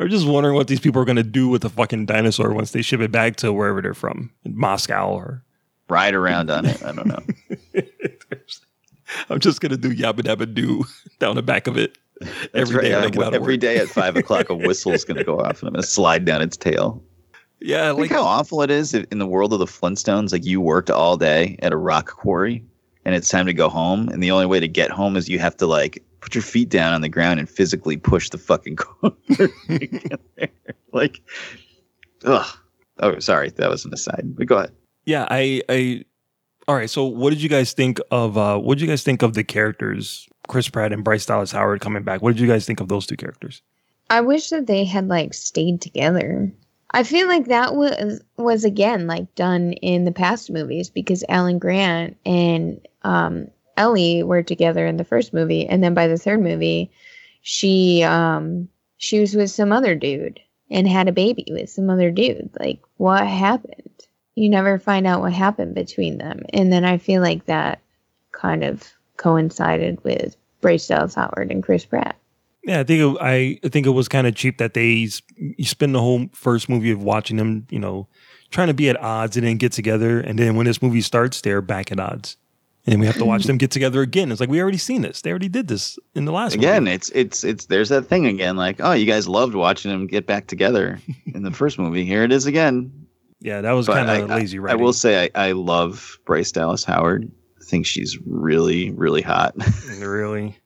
I'm 0.00 0.08
just 0.08 0.26
wondering 0.26 0.54
what 0.54 0.68
these 0.68 0.80
people 0.80 1.00
are 1.00 1.04
going 1.04 1.16
to 1.16 1.22
do 1.22 1.48
with 1.48 1.62
the 1.62 1.70
fucking 1.70 2.06
dinosaur 2.06 2.52
once 2.52 2.72
they 2.72 2.82
ship 2.82 3.00
it 3.00 3.12
back 3.12 3.36
to 3.36 3.52
wherever 3.52 3.80
they're 3.80 3.94
from, 3.94 4.30
in 4.44 4.56
Moscow 4.56 5.10
or. 5.10 5.42
Ride 5.88 6.14
around 6.14 6.50
on 6.50 6.64
it. 6.64 6.82
I 6.82 6.92
don't 6.92 7.06
know. 7.06 7.82
I'm 9.30 9.40
just 9.40 9.60
going 9.60 9.70
to 9.70 9.78
do 9.78 9.94
yabba 9.94 10.20
dabba 10.20 10.52
do 10.52 10.84
down 11.18 11.36
the 11.36 11.42
back 11.42 11.66
of 11.66 11.76
it 11.76 11.98
every 12.52 12.82
day 12.82 12.94
right, 12.94 13.04
I 13.04 13.20
yeah, 13.20 13.36
of 13.36 13.42
work. 13.42 13.60
day 13.60 13.78
at 13.78 13.88
five 13.88 14.16
o'clock, 14.16 14.50
a 14.50 14.54
whistle 14.54 14.92
is 14.92 15.04
going 15.04 15.16
to 15.16 15.24
go 15.24 15.40
off, 15.40 15.60
and 15.60 15.68
I'm 15.68 15.74
going 15.74 15.82
to 15.82 15.88
slide 15.88 16.24
down 16.24 16.42
its 16.42 16.56
tail. 16.56 17.02
Yeah, 17.60 17.94
Think 17.94 18.10
how 18.12 18.22
awful 18.22 18.62
it 18.62 18.70
is 18.70 18.92
if, 18.94 19.06
in 19.10 19.18
the 19.18 19.26
world 19.26 19.52
of 19.52 19.58
the 19.58 19.66
Flintstones. 19.66 20.32
Like 20.32 20.44
you 20.44 20.60
worked 20.60 20.90
all 20.90 21.16
day 21.16 21.56
at 21.62 21.72
a 21.72 21.76
rock 21.76 22.08
quarry, 22.10 22.64
and 23.04 23.14
it's 23.14 23.28
time 23.28 23.46
to 23.46 23.54
go 23.54 23.68
home, 23.68 24.08
and 24.08 24.22
the 24.22 24.30
only 24.30 24.46
way 24.46 24.60
to 24.60 24.68
get 24.68 24.90
home 24.90 25.16
is 25.16 25.28
you 25.28 25.38
have 25.38 25.56
to 25.58 25.66
like 25.66 26.02
put 26.20 26.34
your 26.34 26.42
feet 26.42 26.68
down 26.68 26.92
on 26.92 27.00
the 27.00 27.08
ground 27.08 27.38
and 27.38 27.48
physically 27.48 27.96
push 27.96 28.30
the 28.30 28.38
fucking 28.38 28.76
corner. 28.76 29.16
to 29.36 29.78
get 29.78 30.20
there. 30.36 30.48
like, 30.92 31.20
ugh. 32.24 32.46
Oh, 33.00 33.18
sorry, 33.18 33.50
that 33.50 33.68
was 33.68 33.84
an 33.84 33.92
aside. 33.92 34.36
But 34.36 34.46
go 34.46 34.58
ahead. 34.58 34.72
Yeah, 35.04 35.26
I, 35.30 35.62
I. 35.68 36.04
All 36.66 36.74
right. 36.74 36.88
So, 36.88 37.04
what 37.04 37.30
did 37.30 37.42
you 37.42 37.48
guys 37.48 37.72
think 37.72 38.00
of? 38.10 38.38
uh 38.38 38.58
What 38.58 38.78
did 38.78 38.82
you 38.82 38.88
guys 38.88 39.02
think 39.02 39.22
of 39.22 39.34
the 39.34 39.44
characters, 39.44 40.28
Chris 40.48 40.68
Pratt 40.68 40.92
and 40.92 41.04
Bryce 41.04 41.26
Dallas 41.26 41.52
Howard 41.52 41.80
coming 41.80 42.02
back? 42.02 42.22
What 42.22 42.34
did 42.34 42.40
you 42.40 42.48
guys 42.48 42.66
think 42.66 42.80
of 42.80 42.88
those 42.88 43.06
two 43.06 43.16
characters? 43.16 43.62
I 44.10 44.20
wish 44.20 44.50
that 44.50 44.66
they 44.66 44.84
had 44.84 45.08
like 45.08 45.34
stayed 45.34 45.80
together. 45.80 46.52
I 46.90 47.02
feel 47.02 47.26
like 47.26 47.46
that 47.46 47.74
was 47.74 48.22
was 48.36 48.64
again 48.64 49.06
like 49.06 49.34
done 49.34 49.72
in 49.74 50.04
the 50.04 50.12
past 50.12 50.50
movies 50.50 50.90
because 50.90 51.24
Alan 51.28 51.58
Grant 51.58 52.16
and 52.24 52.80
um, 53.02 53.48
Ellie 53.76 54.22
were 54.22 54.42
together 54.42 54.86
in 54.86 54.96
the 54.96 55.04
first 55.04 55.34
movie, 55.34 55.66
and 55.66 55.82
then 55.82 55.94
by 55.94 56.06
the 56.06 56.18
third 56.18 56.40
movie, 56.40 56.90
she 57.42 58.02
um, 58.02 58.68
she 58.96 59.20
was 59.20 59.34
with 59.34 59.50
some 59.50 59.72
other 59.72 59.94
dude 59.94 60.40
and 60.70 60.88
had 60.88 61.08
a 61.08 61.12
baby 61.12 61.46
with 61.50 61.68
some 61.68 61.90
other 61.90 62.10
dude. 62.10 62.50
Like, 62.58 62.80
what 62.96 63.26
happened? 63.26 63.90
You 64.36 64.48
never 64.50 64.78
find 64.78 65.06
out 65.06 65.20
what 65.20 65.32
happened 65.32 65.74
between 65.74 66.18
them, 66.18 66.42
and 66.52 66.72
then 66.72 66.84
I 66.84 66.98
feel 66.98 67.22
like 67.22 67.46
that 67.46 67.80
kind 68.32 68.64
of 68.64 68.92
coincided 69.16 70.02
with 70.02 70.36
Bryce 70.60 70.86
Dallas 70.86 71.14
Howard 71.14 71.50
and 71.50 71.62
Chris 71.62 71.84
Pratt. 71.84 72.16
Yeah, 72.64 72.80
I 72.80 72.84
think 72.84 73.00
it, 73.00 73.18
I 73.20 73.58
I 73.62 73.68
think 73.68 73.86
it 73.86 73.90
was 73.90 74.08
kind 74.08 74.26
of 74.26 74.34
cheap 74.34 74.58
that 74.58 74.74
they 74.74 75.08
you 75.36 75.64
spend 75.64 75.94
the 75.94 76.00
whole 76.00 76.26
first 76.32 76.68
movie 76.68 76.90
of 76.90 77.02
watching 77.02 77.36
them, 77.36 77.66
you 77.70 77.78
know, 77.78 78.08
trying 78.50 78.68
to 78.68 78.74
be 78.74 78.88
at 78.88 79.00
odds 79.00 79.36
and 79.36 79.46
then 79.46 79.56
get 79.58 79.72
together, 79.72 80.20
and 80.20 80.38
then 80.38 80.56
when 80.56 80.66
this 80.66 80.80
movie 80.80 81.02
starts, 81.02 81.42
they're 81.42 81.60
back 81.60 81.92
at 81.92 82.00
odds, 82.00 82.36
and 82.86 83.00
we 83.00 83.06
have 83.06 83.16
to 83.16 83.24
watch 83.24 83.44
them 83.44 83.58
get 83.58 83.70
together 83.70 84.00
again. 84.00 84.32
It's 84.32 84.40
like 84.40 84.48
we 84.48 84.62
already 84.62 84.78
seen 84.78 85.02
this; 85.02 85.20
they 85.20 85.30
already 85.30 85.48
did 85.50 85.68
this 85.68 85.98
in 86.14 86.24
the 86.24 86.32
last 86.32 86.52
one. 86.52 86.60
Again, 86.60 86.84
movie. 86.84 86.94
it's 86.94 87.10
it's 87.10 87.44
it's 87.44 87.66
there's 87.66 87.90
that 87.90 88.06
thing 88.06 88.26
again. 88.26 88.56
Like, 88.56 88.76
oh, 88.80 88.92
you 88.92 89.04
guys 89.04 89.28
loved 89.28 89.54
watching 89.54 89.90
them 89.90 90.06
get 90.06 90.26
back 90.26 90.46
together 90.46 90.98
in 91.26 91.42
the 91.42 91.50
first 91.50 91.78
movie. 91.78 92.06
Here 92.06 92.24
it 92.24 92.32
is 92.32 92.46
again. 92.46 93.03
Yeah, 93.44 93.60
that 93.60 93.72
was 93.72 93.86
kind 93.86 94.08
of 94.08 94.30
lazy 94.30 94.58
I, 94.58 94.72
I 94.72 94.74
will 94.74 94.94
say 94.94 95.30
I, 95.34 95.48
I 95.48 95.52
love 95.52 96.18
Bryce 96.24 96.50
Dallas 96.50 96.82
Howard. 96.82 97.30
I 97.60 97.64
think 97.64 97.84
she's 97.84 98.18
really 98.26 98.90
really 98.92 99.20
hot, 99.20 99.54
really. 99.98 100.58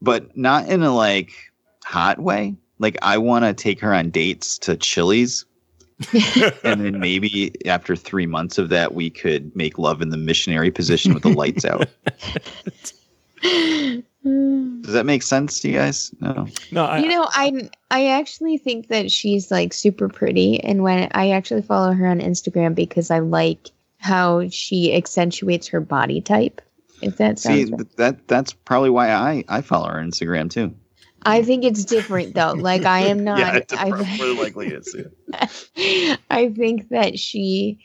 but 0.00 0.36
not 0.36 0.68
in 0.68 0.84
a 0.84 0.94
like 0.94 1.32
hot 1.84 2.20
way. 2.20 2.54
Like 2.78 2.96
I 3.02 3.18
want 3.18 3.44
to 3.44 3.52
take 3.52 3.80
her 3.80 3.92
on 3.92 4.10
dates 4.10 4.58
to 4.58 4.76
Chili's. 4.76 5.44
and 6.64 6.84
then 6.84 7.00
maybe 7.00 7.52
after 7.66 7.96
three 7.96 8.26
months 8.26 8.58
of 8.58 8.68
that, 8.68 8.94
we 8.94 9.10
could 9.10 9.54
make 9.56 9.76
love 9.76 10.00
in 10.00 10.10
the 10.10 10.16
missionary 10.16 10.70
position 10.70 11.14
with 11.14 11.24
the 11.24 11.30
lights 11.30 11.64
out. 11.64 11.88
Does 14.84 14.92
that 14.92 15.06
make 15.06 15.22
sense 15.22 15.60
to 15.60 15.68
you 15.68 15.78
guys? 15.78 16.14
No. 16.20 16.46
No, 16.70 16.84
I, 16.84 16.98
you 16.98 17.08
know, 17.08 17.26
I 17.30 17.70
I 17.90 18.08
actually 18.08 18.58
think 18.58 18.88
that 18.88 19.10
she's 19.10 19.50
like 19.50 19.72
super 19.72 20.08
pretty, 20.08 20.62
and 20.62 20.82
when 20.82 21.08
I 21.12 21.30
actually 21.30 21.62
follow 21.62 21.92
her 21.92 22.06
on 22.06 22.20
Instagram 22.20 22.74
because 22.74 23.10
I 23.10 23.20
like 23.20 23.70
how 23.98 24.46
she 24.50 24.94
accentuates 24.94 25.68
her 25.68 25.80
body 25.80 26.20
type. 26.20 26.60
If 27.00 27.16
that 27.16 27.38
sounds 27.38 27.68
See, 27.68 27.72
right. 27.72 27.96
that 27.96 28.28
that's 28.28 28.52
probably 28.52 28.90
why 28.90 29.10
I 29.10 29.42
I 29.48 29.62
follow 29.62 29.88
her 29.88 29.98
on 29.98 30.10
Instagram 30.10 30.50
too. 30.50 30.74
I 31.22 31.42
think 31.42 31.64
it's 31.64 31.86
different 31.86 32.34
though. 32.34 32.52
Like 32.52 32.84
I 32.84 33.00
am 33.06 33.24
not. 33.24 33.38
yeah, 33.38 33.56
it's 33.56 33.72
I, 33.72 33.88
more 34.18 34.42
likely 34.42 34.68
is. 34.68 34.94
yeah. 35.74 36.16
I 36.30 36.50
think 36.50 36.90
that 36.90 37.18
she 37.18 37.78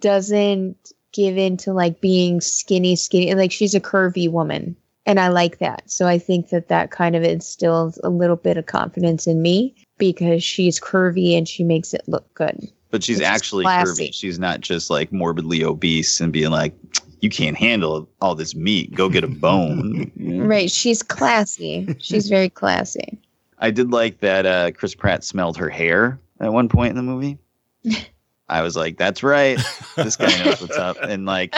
doesn't 0.00 0.92
give 1.12 1.38
in 1.38 1.56
to 1.58 1.72
like 1.72 2.02
being 2.02 2.42
skinny, 2.42 2.96
skinny. 2.96 3.34
Like 3.34 3.52
she's 3.52 3.74
a 3.74 3.80
curvy 3.80 4.30
woman, 4.30 4.76
and 5.06 5.18
I 5.20 5.28
like 5.28 5.58
that. 5.58 5.90
So 5.90 6.06
I 6.06 6.18
think 6.18 6.50
that 6.50 6.68
that 6.68 6.90
kind 6.90 7.16
of 7.16 7.22
instills 7.22 7.98
a 8.04 8.08
little 8.08 8.36
bit 8.36 8.56
of 8.56 8.66
confidence 8.66 9.26
in 9.26 9.42
me 9.42 9.74
because 9.98 10.42
she's 10.44 10.80
curvy 10.80 11.36
and 11.36 11.48
she 11.48 11.64
makes 11.64 11.92
it 11.94 12.02
look 12.06 12.32
good. 12.34 12.70
But 12.90 13.02
she's 13.02 13.18
Which 13.18 13.26
actually 13.26 13.64
classy. 13.64 14.08
curvy. 14.08 14.14
She's 14.14 14.38
not 14.38 14.60
just 14.60 14.90
like 14.90 15.12
morbidly 15.12 15.64
obese 15.64 16.20
and 16.20 16.32
being 16.32 16.50
like, 16.50 16.74
"You 17.20 17.30
can't 17.30 17.56
handle 17.56 18.08
all 18.20 18.34
this 18.34 18.54
meat. 18.54 18.94
Go 18.94 19.08
get 19.08 19.24
a 19.24 19.28
bone." 19.28 20.10
Right? 20.42 20.70
She's 20.70 21.02
classy. 21.02 21.94
She's 21.98 22.28
very 22.28 22.50
classy. 22.50 23.18
I 23.58 23.70
did 23.70 23.92
like 23.92 24.20
that 24.20 24.44
uh, 24.44 24.72
Chris 24.72 24.94
Pratt 24.94 25.24
smelled 25.24 25.56
her 25.56 25.68
hair 25.70 26.18
at 26.40 26.52
one 26.52 26.68
point 26.68 26.90
in 26.90 26.96
the 26.96 27.02
movie. 27.02 27.38
I 28.48 28.60
was 28.62 28.76
like, 28.76 28.98
"That's 28.98 29.22
right. 29.22 29.58
This 29.96 30.16
guy 30.16 30.44
knows 30.44 30.60
what's 30.60 30.76
up." 30.76 30.98
And 31.00 31.24
like, 31.24 31.54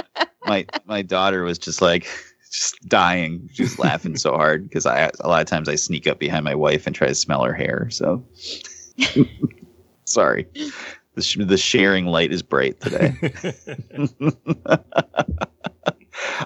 my 0.47 0.67
my 0.85 1.03
daughter 1.03 1.43
was 1.43 1.59
just 1.59 1.83
like, 1.83 2.07
just 2.55 2.89
dying, 2.89 3.49
just 3.53 3.79
laughing 3.81 4.17
so 4.17 4.33
hard 4.33 4.63
because 4.69 4.87
I 4.87 5.11
a 5.21 5.29
lot 5.29 5.41
of 5.41 5.47
times 5.49 5.69
I 5.69 5.75
sneak 5.75 6.07
up 6.07 6.19
behind 6.21 6.45
my 6.45 6.55
wife 6.55 6.87
and 6.87 6.95
try 6.95 7.09
to 7.09 7.15
smell 7.15 7.43
her 7.43 7.53
hair. 7.53 7.89
So, 7.91 8.25
sorry, 10.05 10.47
the 11.15 11.23
sh- 11.23 11.39
the 11.41 11.57
sharing 11.59 12.07
light 12.07 12.33
is 12.33 12.43
bright 12.43 12.81
today. 12.81 13.13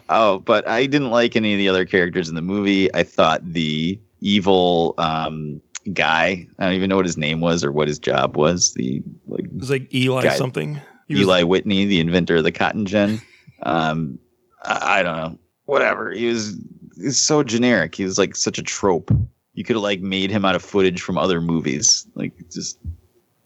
oh, 0.09 0.38
but 0.40 0.66
I 0.66 0.86
didn't 0.86 1.11
like 1.11 1.36
any 1.36 1.52
of 1.52 1.59
the 1.59 1.68
other 1.68 1.84
characters 1.84 2.28
in 2.28 2.34
the 2.34 2.42
movie. 2.42 2.92
I 2.94 3.02
thought 3.02 3.40
the 3.44 4.00
evil 4.20 4.94
um, 4.98 5.61
guy, 5.92 6.46
I 6.59 6.64
don't 6.64 6.74
even 6.74 6.88
know 6.88 6.96
what 6.96 7.04
his 7.06 7.18
name 7.18 7.40
was 7.40 7.62
or 7.64 7.70
what 7.72 7.88
his 7.88 7.98
job 7.98 8.36
was. 8.36 8.72
The 8.74 9.02
like 9.26 9.44
It 9.44 9.59
was 9.59 9.70
like 9.70 9.94
Eli 9.94 10.22
Guy- 10.22 10.36
something. 10.36 10.80
He 11.06 11.14
was- 11.14 11.22
Eli 11.22 11.42
Whitney, 11.42 11.84
the 11.84 12.00
inventor 12.00 12.36
of 12.36 12.44
the 12.44 12.52
cotton 12.52 12.86
gin. 12.86 13.20
Um, 13.62 14.18
I, 14.62 15.00
I 15.00 15.02
don't 15.02 15.16
know. 15.16 15.38
Whatever. 15.68 16.10
He 16.12 16.26
was 16.28 16.56
he's 16.96 17.18
so 17.18 17.42
generic. 17.42 17.94
He 17.94 18.04
was 18.04 18.16
like 18.18 18.34
such 18.34 18.58
a 18.58 18.62
trope. 18.62 19.10
You 19.52 19.64
could 19.64 19.76
have 19.76 19.82
like 19.82 20.00
made 20.00 20.30
him 20.30 20.46
out 20.46 20.54
of 20.54 20.62
footage 20.62 21.02
from 21.02 21.18
other 21.18 21.42
movies. 21.42 22.06
Like 22.14 22.32
just 22.50 22.78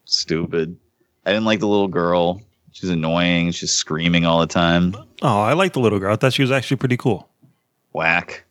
stupid. 0.05 0.77
I 1.27 1.31
didn't 1.33 1.47
like 1.47 1.59
the 1.59 1.67
little 1.67 1.89
girl. 1.89 2.41
She's 2.71 2.91
annoying. 2.91 3.51
She's 3.51 3.73
screaming 3.73 4.25
all 4.25 4.39
the 4.39 4.47
time. 4.47 4.95
Oh, 5.21 5.41
I 5.43 5.55
like 5.55 5.73
the 5.73 5.81
little 5.81 5.99
girl. 5.99 6.13
I 6.13 6.17
thought 6.17 6.33
she 6.33 6.43
was 6.43 6.53
actually 6.53 6.77
pretty 6.77 6.97
cool. 6.97 7.29
Whack. 7.93 8.45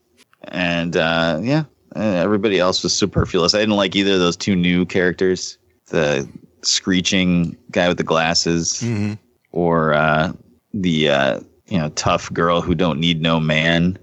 And 0.49 0.97
uh, 0.97 1.39
yeah, 1.41 1.63
uh, 1.95 1.99
everybody 1.99 2.59
else 2.59 2.83
was 2.83 2.93
superfluous. 2.93 3.53
I 3.55 3.59
didn't 3.59 3.77
like 3.77 3.95
either 3.95 4.13
of 4.13 4.19
those 4.19 4.35
two 4.35 4.55
new 4.57 4.85
characters. 4.85 5.57
The 5.87 6.27
screeching 6.61 7.55
guy 7.71 7.87
with 7.87 7.97
the 7.97 8.03
glasses, 8.03 8.81
Mm-hmm. 8.83 9.13
or 9.53 9.93
uh, 9.93 10.33
the 10.73 11.09
uh, 11.09 11.39
you 11.71 11.79
know 11.79 11.89
tough 11.89 12.31
girl 12.33 12.61
who 12.61 12.75
don't 12.75 12.99
need 12.99 13.21
no 13.21 13.39
man, 13.39 13.97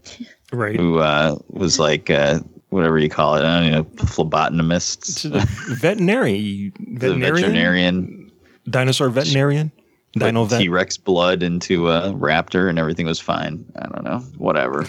Right. 0.52 0.74
who 0.74 0.98
uh, 0.98 1.36
was 1.48 1.78
like 1.78 2.08
uh, 2.10 2.40
whatever 2.70 2.98
you 2.98 3.08
call 3.10 3.36
it. 3.36 3.44
I 3.44 3.60
don't 3.60 3.70
know, 3.70 3.84
phlebotomist, 4.04 5.30
veterinary, 5.78 6.72
veterinarian, 6.80 7.36
veterinarian, 7.36 8.32
dinosaur 8.68 9.10
veterinarian, 9.10 9.70
dino 10.14 10.44
vet. 10.44 10.60
T 10.60 10.68
Rex 10.68 10.96
blood 10.96 11.42
into 11.42 11.90
a 11.90 12.12
raptor, 12.12 12.68
and 12.68 12.78
everything 12.78 13.06
was 13.06 13.20
fine. 13.20 13.64
I 13.76 13.86
don't 13.88 14.04
know, 14.04 14.18
whatever. 14.38 14.86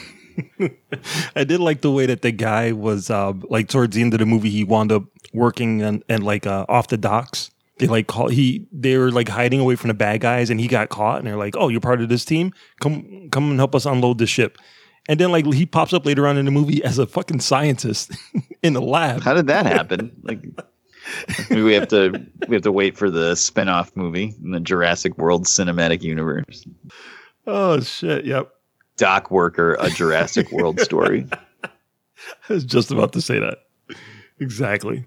I 1.36 1.44
did 1.44 1.60
like 1.60 1.82
the 1.82 1.92
way 1.92 2.06
that 2.06 2.22
the 2.22 2.32
guy 2.32 2.72
was 2.72 3.10
uh, 3.10 3.34
like 3.50 3.68
towards 3.68 3.96
the 3.96 4.02
end 4.02 4.14
of 4.14 4.20
the 4.20 4.26
movie, 4.26 4.50
he 4.50 4.64
wound 4.64 4.92
up 4.92 5.04
working 5.34 5.82
and, 5.82 6.02
and 6.08 6.24
like 6.24 6.48
uh, 6.48 6.66
off 6.70 6.88
the 6.88 6.98
docks. 6.98 7.52
They 7.80 7.88
like 7.88 8.08
call 8.08 8.28
he 8.28 8.68
they 8.72 8.98
were 8.98 9.12
like 9.12 9.30
hiding 9.30 9.60
away 9.60 9.76
from 9.76 9.88
the 9.88 9.94
bad 9.94 10.22
guys, 10.22 10.50
and 10.50 10.60
he 10.60 10.68
got 10.68 10.90
caught. 10.90 11.20
And 11.20 11.28
they're 11.28 11.38
like, 11.38 11.56
"Oh, 11.58 11.70
you're 11.70 11.82
part 11.82 12.02
of 12.02 12.10
this 12.10 12.26
team. 12.26 12.54
Come 12.82 13.30
come 13.32 13.50
and 13.50 13.60
help 13.60 13.74
us 13.74 13.86
unload 13.86 14.18
the 14.18 14.28
ship." 14.28 14.58
And 15.08 15.20
then 15.20 15.32
like 15.32 15.52
he 15.52 15.66
pops 15.66 15.94
up 15.94 16.06
later 16.06 16.28
on 16.28 16.38
in 16.38 16.46
the 16.46 16.52
movie 16.52 16.84
as 16.84 17.00
a 17.00 17.08
fucking 17.08 17.40
scientist 17.40 18.12
in 18.64 18.74
the 18.74 18.82
lab. 18.82 19.24
How 19.24 19.34
did 19.34 19.48
that 19.48 19.66
happen? 19.66 20.12
Like 20.24 20.44
maybe 21.50 21.64
we 21.64 21.74
have 21.74 21.88
to 21.88 22.24
we 22.48 22.56
have 22.56 22.64
to 22.64 22.72
wait 22.72 22.96
for 22.96 23.10
the 23.10 23.34
spin-off 23.36 23.96
movie 23.96 24.36
in 24.44 24.52
the 24.52 24.60
Jurassic 24.60 25.18
World 25.18 25.46
cinematic 25.46 26.04
universe. 26.04 26.66
Oh 27.48 27.80
shit! 27.80 28.26
Yep, 28.26 28.52
Doc 28.98 29.32
Worker, 29.32 29.76
a 29.80 29.90
Jurassic 29.90 30.52
World 30.52 30.80
story. 30.82 31.28
I 31.64 32.54
was 32.54 32.66
just 32.66 32.92
about 32.92 33.14
to 33.14 33.22
say 33.22 33.40
that. 33.40 33.60
Exactly. 34.40 35.06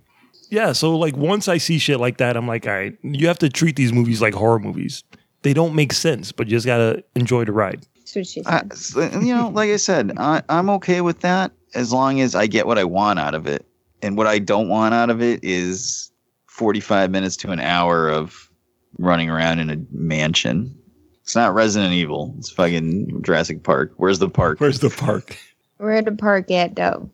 Yeah, 0.53 0.73
so 0.73 0.95
like 0.99 1.17
once 1.17 1.49
I 1.49 1.57
see 1.57 1.79
shit 1.79 1.99
like 1.99 2.19
that, 2.19 2.37
I'm 2.37 2.47
like, 2.47 2.67
all 2.67 2.75
right, 2.75 2.95
you 3.01 3.27
have 3.27 3.39
to 3.39 3.49
treat 3.49 3.75
these 3.75 3.91
movies 3.91 4.21
like 4.21 4.35
horror 4.35 4.59
movies. 4.59 5.03
They 5.41 5.55
don't 5.55 5.75
make 5.75 5.95
sense, 5.95 6.31
but 6.31 6.47
you 6.47 6.51
just 6.51 6.67
gotta 6.67 7.03
enjoy 7.17 7.47
the 7.47 7.53
ride. 7.53 7.87
That's 7.97 8.15
what 8.15 8.27
she 8.27 8.43
I, 8.45 8.59
said. 8.59 8.73
so, 8.75 9.01
uh, 9.01 9.21
you 9.21 9.35
know, 9.35 9.49
like 9.49 9.71
I 9.71 9.77
said, 9.77 10.13
I, 10.19 10.43
I'm 10.51 10.69
okay 10.69 11.01
with 11.01 11.21
that 11.21 11.53
as 11.75 11.91
long 11.91 12.21
as 12.21 12.35
I 12.35 12.47
get 12.47 12.67
what 12.67 12.77
I 12.77 12.85
want 12.85 13.19
out 13.19 13.35
of 13.35 13.47
it. 13.47 13.65
And 14.03 14.15
what 14.15 14.27
I 14.27 14.39
don't 14.39 14.69
want 14.69 14.93
out 14.93 15.09
of 15.09 15.23
it 15.23 15.41
is 15.43 16.13
45 16.49 17.11
minutes 17.11 17.39
to 17.39 17.51
an 17.51 17.61
hour 17.61 18.11
of 18.11 18.51
running 18.99 19.31
around 19.31 19.59
in 19.59 19.71
a 19.71 19.79
mansion. 19.91 20.79
It's 21.23 21.35
not 21.35 21.55
Resident 21.55 21.95
Evil. 21.95 22.35
It's 22.37 22.51
fucking 22.51 23.23
Jurassic 23.23 23.63
Park. 23.63 23.95
Where's 23.97 24.19
the 24.19 24.29
park? 24.29 24.61
Where's 24.61 24.81
the 24.81 24.91
park? 24.91 25.39
We're 25.79 25.93
at 25.93 26.05
the 26.05 26.13
park 26.13 26.51
at 26.51 26.77
though. 26.77 27.11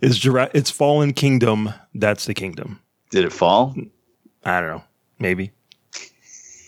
Is 0.00 0.18
Jura- 0.18 0.50
it's 0.54 0.70
Fallen 0.70 1.12
Kingdom? 1.12 1.72
That's 1.94 2.24
the 2.26 2.34
kingdom. 2.34 2.80
Did 3.10 3.24
it 3.24 3.32
fall? 3.32 3.74
I 4.44 4.60
don't 4.60 4.70
know. 4.70 4.84
Maybe. 5.18 5.52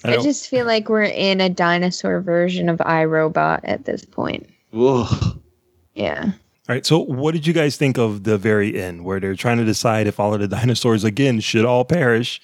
I 0.05 0.15
I, 0.15 0.17
just 0.19 0.49
feel 0.49 0.67
like 0.67 0.89
we're 0.89 1.03
in 1.03 1.41
a 1.41 1.49
dinosaur 1.49 2.21
version 2.21 2.69
of 2.69 2.79
iRobot 2.79 3.61
at 3.65 3.85
this 3.85 4.05
point. 4.05 4.49
Ugh. 4.73 5.39
Yeah. 5.95 6.25
all 6.25 6.33
right. 6.69 6.87
So, 6.87 6.99
what 6.99 7.33
did 7.35 7.47
you 7.47 7.53
guys 7.53 7.77
think 7.77 7.99
of 7.99 8.25
the 8.25 8.39
very 8.39 8.81
end, 8.81 9.05
where 9.05 9.21
they're 9.21 9.35
trying 9.35 9.59
to 9.59 9.65
decide 9.65 10.07
if 10.07 10.19
all 10.19 10.33
of 10.33 10.41
the 10.41 10.49
dinosaurs 10.57 11.05
again 11.05 11.41
should 11.41 11.65
all 11.65 11.85
perish 11.85 12.41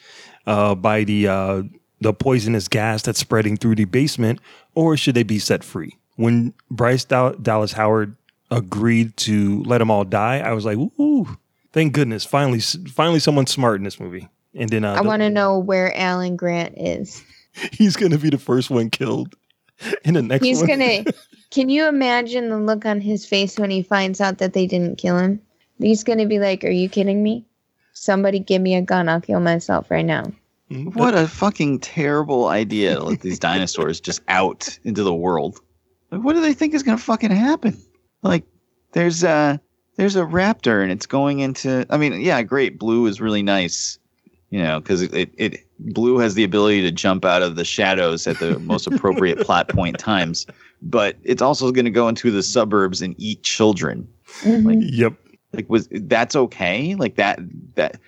uh, 0.46 0.74
by 0.74 1.04
the 1.04 1.28
uh, 1.28 1.62
the 2.00 2.12
poisonous 2.12 2.68
gas 2.68 3.02
that's 3.02 3.18
spreading 3.18 3.56
through 3.56 3.76
the 3.76 3.84
basement, 3.86 4.40
or 4.74 4.96
should 4.96 5.14
they 5.14 5.22
be 5.22 5.38
set 5.38 5.64
free? 5.64 5.96
When 6.16 6.52
Bryce 6.70 7.04
Dal- 7.04 7.34
Dallas 7.34 7.72
Howard 7.72 8.16
agreed 8.50 9.16
to 9.18 9.62
let 9.64 9.78
them 9.78 9.90
all 9.90 10.04
die, 10.04 10.38
I 10.38 10.52
was 10.52 10.64
like, 10.64 10.78
"Ooh, 10.78 11.36
thank 11.72 11.92
goodness! 11.92 12.24
Finally, 12.24 12.60
finally, 12.60 13.20
someone 13.20 13.46
smart 13.46 13.78
in 13.78 13.84
this 13.84 14.00
movie." 14.00 14.28
And 14.54 14.70
then 14.70 14.84
uh, 14.84 14.94
I 14.94 15.02
want 15.02 15.22
to 15.22 15.30
know 15.30 15.58
where 15.58 15.96
Alan 15.96 16.36
Grant 16.36 16.74
is. 16.76 17.22
he's 17.72 17.96
going 17.96 18.12
to 18.12 18.18
be 18.18 18.30
the 18.30 18.38
first 18.38 18.70
one 18.70 18.90
killed 18.90 19.34
in 20.04 20.14
the 20.14 20.22
next 20.22 20.44
He's 20.44 20.58
one. 20.58 20.68
gonna. 20.68 21.04
Can 21.50 21.68
you 21.68 21.86
imagine 21.86 22.48
the 22.48 22.58
look 22.58 22.84
on 22.84 23.00
his 23.00 23.24
face 23.24 23.58
when 23.58 23.70
he 23.70 23.82
finds 23.82 24.20
out 24.20 24.38
that 24.38 24.52
they 24.52 24.66
didn't 24.66 24.98
kill 24.98 25.16
him? 25.18 25.40
He's 25.78 26.04
gonna 26.04 26.26
be 26.26 26.38
like, 26.38 26.64
"Are 26.64 26.70
you 26.70 26.88
kidding 26.88 27.22
me? 27.22 27.46
Somebody 27.92 28.40
give 28.40 28.60
me 28.62 28.74
a 28.74 28.82
gun. 28.82 29.08
I'll 29.08 29.20
kill 29.20 29.40
myself 29.40 29.90
right 29.90 30.04
now." 30.04 30.32
What 30.68 31.14
a 31.14 31.28
fucking 31.28 31.78
terrible 31.78 32.48
idea 32.48 32.96
to 32.96 33.04
let 33.04 33.20
these 33.20 33.38
dinosaurs 33.38 34.00
just 34.00 34.20
out 34.26 34.76
into 34.82 35.04
the 35.04 35.14
world. 35.14 35.60
Like, 36.10 36.22
what 36.22 36.32
do 36.32 36.40
they 36.40 36.54
think 36.54 36.74
is 36.74 36.82
gonna 36.82 36.98
fucking 36.98 37.30
happen? 37.30 37.80
Like, 38.22 38.44
there's 38.92 39.22
a 39.24 39.60
there's 39.96 40.16
a 40.16 40.22
raptor 40.22 40.82
and 40.82 40.92
it's 40.92 41.06
going 41.06 41.40
into. 41.40 41.86
I 41.90 41.96
mean, 41.96 42.20
yeah, 42.20 42.42
great. 42.42 42.78
Blue 42.78 43.06
is 43.06 43.20
really 43.20 43.42
nice, 43.42 43.98
you 44.50 44.62
know, 44.62 44.80
because 44.80 45.02
it, 45.02 45.14
it, 45.14 45.30
it 45.36 45.60
blue 45.78 46.18
has 46.18 46.34
the 46.34 46.44
ability 46.44 46.82
to 46.82 46.90
jump 46.90 47.24
out 47.24 47.42
of 47.42 47.56
the 47.56 47.64
shadows 47.64 48.26
at 48.26 48.38
the 48.38 48.58
most 48.60 48.86
appropriate 48.90 49.40
plot 49.40 49.68
point 49.68 49.98
times, 49.98 50.46
but 50.82 51.16
it's 51.22 51.42
also 51.42 51.70
going 51.72 51.84
to 51.84 51.90
go 51.90 52.08
into 52.08 52.30
the 52.30 52.42
suburbs 52.42 53.02
and 53.02 53.14
eat 53.18 53.42
children. 53.42 54.06
Mm-hmm. 54.40 54.66
Like, 54.66 54.78
Yep. 54.80 55.14
like 55.52 55.70
was 55.70 55.88
that's 55.90 56.36
okay? 56.36 56.94
Like 56.94 57.16
that 57.16 57.38
that 57.74 57.98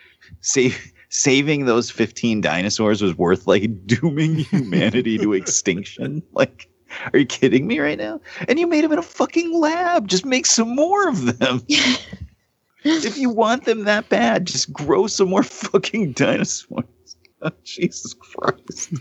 save 0.41 0.93
saving 1.11 1.65
those 1.65 1.91
15 1.91 2.43
dinosaurs 2.43 3.01
was 3.01 3.17
worth 3.17 3.47
like 3.47 3.87
dooming 3.87 4.35
humanity 4.51 5.17
to 5.19 5.33
extinction? 5.33 6.23
Like 6.33 6.69
are 7.13 7.19
you 7.19 7.27
kidding 7.27 7.67
me 7.67 7.79
right 7.81 7.99
now? 7.99 8.21
And 8.49 8.59
you 8.59 8.67
made 8.67 8.85
them 8.85 8.93
in 8.93 8.99
a 8.99 9.03
fucking 9.03 9.53
lab. 9.53 10.09
Just 10.09 10.25
make 10.25 10.47
some 10.47 10.75
more 10.75 11.09
of 11.09 11.39
them. 11.39 11.63
if 12.85 13.17
you 13.19 13.31
want 13.31 13.65
them 13.65 13.85
that 13.85 14.09
bad, 14.09 14.47
just 14.47 14.73
grow 14.73 15.07
some 15.07 15.29
more 15.29 15.43
fucking 15.43 16.13
dinosaurs. 16.13 16.85
Oh, 17.41 17.53
Jesus 17.63 18.15
Christ. 18.15 18.95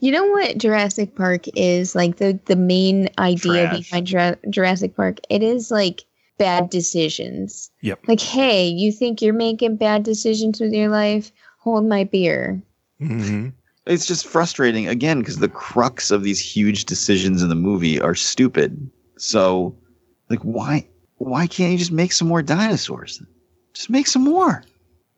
You 0.00 0.12
know 0.12 0.24
what 0.26 0.56
Jurassic 0.56 1.16
Park 1.16 1.46
is 1.56 1.96
like 1.96 2.18
the 2.18 2.38
the 2.44 2.54
main 2.54 3.08
idea 3.18 3.66
Trash. 3.66 3.90
behind 3.90 4.06
Jura- 4.06 4.38
Jurassic 4.48 4.94
Park. 4.94 5.18
It 5.28 5.42
is 5.42 5.72
like 5.72 6.04
bad 6.38 6.70
decisions. 6.70 7.72
Yep. 7.82 8.06
Like, 8.06 8.20
hey, 8.20 8.68
you 8.68 8.92
think 8.92 9.20
you're 9.20 9.34
making 9.34 9.78
bad 9.78 10.04
decisions 10.04 10.60
with 10.60 10.72
your 10.72 10.90
life? 10.90 11.32
Hold 11.58 11.86
my 11.86 12.04
beer. 12.04 12.62
hmm 13.00 13.48
It's 13.88 14.06
just 14.06 14.26
frustrating 14.26 14.86
again 14.86 15.20
because 15.20 15.38
the 15.38 15.48
crux 15.48 16.10
of 16.10 16.22
these 16.22 16.38
huge 16.38 16.84
decisions 16.84 17.42
in 17.42 17.48
the 17.48 17.54
movie 17.54 18.00
are 18.00 18.14
stupid. 18.14 18.90
So, 19.16 19.76
like, 20.28 20.40
why 20.40 20.86
why 21.16 21.46
can't 21.46 21.72
you 21.72 21.78
just 21.78 21.90
make 21.90 22.12
some 22.12 22.28
more 22.28 22.42
dinosaurs? 22.42 23.22
Just 23.72 23.90
make 23.90 24.06
some 24.06 24.22
more. 24.22 24.62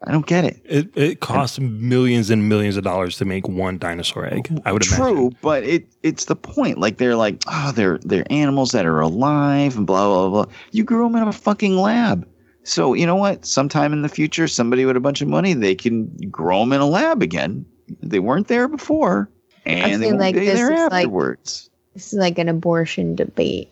I 0.07 0.13
don't 0.13 0.27
get 0.27 0.45
it. 0.45 0.63
It 0.65 0.97
it 0.97 1.21
costs 1.21 1.59
millions 1.59 2.31
and 2.31 2.49
millions 2.49 2.79
of 2.79 2.85
dollars 2.85 3.19
to 3.19 3.27
make 3.27 3.47
one 3.47 3.77
dinosaur 3.77 4.27
egg. 4.33 4.49
I 4.65 4.73
would 4.73 4.87
imagine. 4.87 5.05
True, 5.05 5.31
but 5.43 5.63
it 5.65 5.87
it's 6.03 6.25
the 6.25 6.37
point. 6.37 6.79
Like 6.79 6.97
they're 6.97 7.17
like, 7.17 7.43
oh, 7.49 7.73
they're 7.73 7.99
they're 7.99 8.31
animals 8.31 8.73
that 8.73 8.87
are 8.87 9.01
alive 9.01 9.77
and 9.77 9.87
blah 9.87 10.07
blah 10.07 10.29
blah. 10.31 10.55
You 10.71 10.85
grew 10.85 11.05
them 11.05 11.21
in 11.21 11.29
a 11.29 11.33
fucking 11.33 11.77
lab. 11.77 12.27
So 12.63 12.95
you 12.95 13.05
know 13.05 13.17
what? 13.17 13.45
Sometime 13.45 13.93
in 13.93 14.01
the 14.01 14.09
future, 14.09 14.49
somebody 14.49 14.87
with 14.87 14.97
a 14.97 15.01
bunch 15.01 15.21
of 15.21 15.29
money, 15.29 15.53
they 15.53 15.75
can 15.75 16.07
grow 16.31 16.61
them 16.61 16.73
in 16.73 16.81
a 16.81 16.87
lab 16.87 17.23
again. 17.23 17.67
They 18.03 18.19
weren't 18.19 18.49
there 18.49 18.69
before, 18.69 19.29
and 19.67 20.03
they 20.03 20.07
feel 20.07 20.09
won't 20.11 20.21
like 20.21 20.35
be 20.35 20.41
this 20.47 20.55
there 20.55 20.73
is 20.73 20.91
like- 20.91 21.05
afterwards. 21.05 21.71
This 21.95 22.13
is 22.13 22.19
like 22.19 22.39
an 22.39 22.49
abortion 22.49 23.17
debate. 23.17 23.69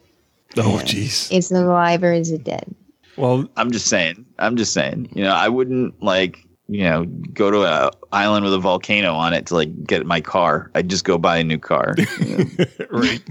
Oh, 0.56 0.80
jeez. 0.84 1.30
Is 1.30 1.52
it 1.52 1.56
alive 1.56 2.02
or 2.02 2.12
is 2.12 2.32
it 2.32 2.42
dead? 2.42 2.74
Well, 3.16 3.48
I'm 3.56 3.70
just 3.70 3.86
saying. 3.86 4.24
I'm 4.38 4.56
just 4.56 4.72
saying. 4.72 5.08
You 5.14 5.22
know, 5.24 5.32
I 5.32 5.48
wouldn't 5.48 6.02
like 6.02 6.38
you 6.68 6.84
know 6.84 7.04
go 7.32 7.50
to 7.50 7.62
a 7.62 7.90
island 8.12 8.44
with 8.44 8.54
a 8.54 8.58
volcano 8.58 9.14
on 9.14 9.34
it 9.34 9.46
to 9.46 9.54
like 9.54 9.84
get 9.84 10.04
my 10.06 10.20
car. 10.20 10.70
I'd 10.74 10.88
just 10.88 11.04
go 11.04 11.16
buy 11.18 11.36
a 11.38 11.44
new 11.44 11.58
car. 11.58 11.94
right. 12.90 13.22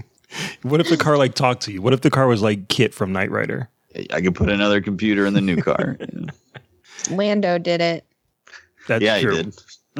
What 0.62 0.80
if 0.80 0.88
the 0.88 0.96
car 0.96 1.16
like 1.16 1.34
talked 1.34 1.62
to 1.62 1.72
you? 1.72 1.82
What 1.82 1.92
if 1.92 2.02
the 2.02 2.10
car 2.10 2.26
was 2.26 2.42
like 2.42 2.68
KITT 2.68 2.94
from 2.94 3.12
Knight 3.12 3.30
Rider? 3.30 3.68
I 4.12 4.20
could 4.20 4.34
put 4.34 4.48
another 4.50 4.80
computer 4.80 5.26
in 5.26 5.34
the 5.34 5.40
new 5.40 5.56
car. 5.56 5.96
you 6.00 6.20
know. 6.20 6.32
Lando 7.16 7.58
did 7.58 7.80
it. 7.80 8.04
That's 8.86 9.02
yeah, 9.02 9.20
true. 9.20 9.36
he 9.36 9.42
did. 9.44 9.54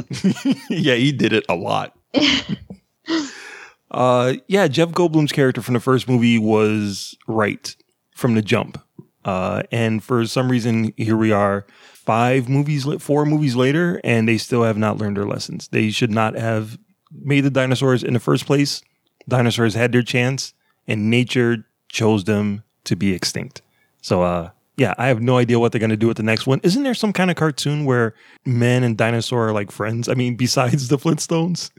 yeah, 0.70 0.94
he 0.94 1.12
did 1.12 1.32
it 1.32 1.44
a 1.48 1.54
lot. 1.54 1.96
uh, 3.90 4.34
yeah, 4.46 4.68
Jeff 4.68 4.90
Goldblum's 4.90 5.32
character 5.32 5.62
from 5.62 5.74
the 5.74 5.80
first 5.80 6.08
movie 6.08 6.38
was 6.38 7.16
right 7.26 7.74
from 8.14 8.34
the 8.34 8.42
jump. 8.42 8.82
Uh, 9.24 9.62
and 9.70 10.02
for 10.02 10.24
some 10.26 10.50
reason, 10.50 10.92
here 10.96 11.16
we 11.16 11.32
are, 11.32 11.66
five 11.92 12.48
movies, 12.48 12.86
four 13.00 13.26
movies 13.26 13.54
later, 13.54 14.00
and 14.02 14.26
they 14.26 14.38
still 14.38 14.62
have 14.62 14.78
not 14.78 14.98
learned 14.98 15.16
their 15.16 15.26
lessons. 15.26 15.68
They 15.68 15.90
should 15.90 16.10
not 16.10 16.34
have 16.34 16.78
made 17.12 17.42
the 17.42 17.50
dinosaurs 17.50 18.02
in 18.02 18.14
the 18.14 18.20
first 18.20 18.46
place. 18.46 18.82
Dinosaurs 19.28 19.74
had 19.74 19.92
their 19.92 20.02
chance, 20.02 20.54
and 20.86 21.10
nature 21.10 21.66
chose 21.88 22.24
them 22.24 22.62
to 22.84 22.96
be 22.96 23.12
extinct. 23.12 23.60
So, 24.00 24.22
uh, 24.22 24.50
yeah, 24.78 24.94
I 24.96 25.08
have 25.08 25.20
no 25.20 25.38
idea 25.38 25.58
what 25.58 25.72
they're 25.72 25.80
going 25.80 25.90
to 25.90 25.96
do 25.96 26.06
with 26.06 26.16
the 26.16 26.22
next 26.22 26.46
one. 26.46 26.60
Isn't 26.62 26.84
there 26.84 26.94
some 26.94 27.12
kind 27.12 27.30
of 27.30 27.36
cartoon 27.36 27.84
where 27.84 28.14
men 28.46 28.84
and 28.84 28.96
dinosaur 28.96 29.48
are 29.48 29.52
like 29.52 29.70
friends? 29.70 30.08
I 30.08 30.14
mean, 30.14 30.36
besides 30.36 30.88
the 30.88 30.96
Flintstones? 30.96 31.70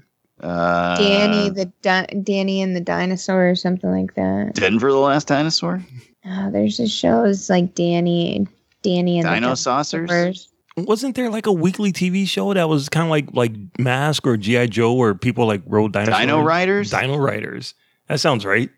Uh, 0.41 0.97
Danny 0.97 1.50
the 1.50 1.66
di- 1.82 2.22
Danny 2.24 2.62
and 2.62 2.76
the 2.76 2.80
dinosaur 2.82 3.50
or 3.50 3.56
something 3.56 3.89
like 3.91 4.16
that. 4.16 4.54
Denver, 4.56 4.91
the 4.91 4.97
last 4.97 5.28
dinosaur. 5.28 5.84
Oh, 6.26 6.52
there's 6.52 6.80
a 6.80 6.88
show 6.88 7.24
it's 7.24 7.50
like 7.50 7.76
Danny 7.76 8.47
Danny 8.82 9.20
and 9.20 9.28
Dino 9.28 9.50
the 9.50 9.56
saucers? 9.56 10.50
Wasn't 10.78 11.16
there 11.16 11.30
like 11.30 11.45
a 11.45 11.52
weekly 11.52 11.91
TV 11.91 12.26
show 12.28 12.54
that 12.54 12.70
was 12.70 12.88
kind 12.88 13.06
of 13.06 13.10
like 13.10 13.34
like 13.34 13.54
Mask 13.78 14.26
or 14.26 14.38
GI 14.38 14.68
Joe 14.68 14.93
where 14.93 15.14
people 15.16 15.45
like 15.45 15.62
rode 15.66 15.93
dinosaurs? 15.93 16.20
Dino 16.20 16.41
Riders? 16.41 16.91
Dino 16.91 17.18
Riders. 17.18 17.74
That 18.08 18.20
sounds 18.20 18.45
right. 18.45 18.70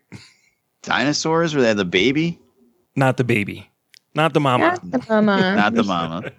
Dinosaurs 0.82 1.54
where 1.54 1.62
they 1.62 1.68
had 1.68 1.76
the 1.76 1.84
baby, 1.84 2.40
Not 2.96 3.16
the 3.16 3.24
baby, 3.24 3.70
not 4.14 4.32
the 4.34 4.40
mama. 4.40 4.78
Not 4.82 4.90
the 4.90 4.98
mama. 5.08 5.56
not 5.56 5.74
the 5.74 5.82
mama. 5.84 6.32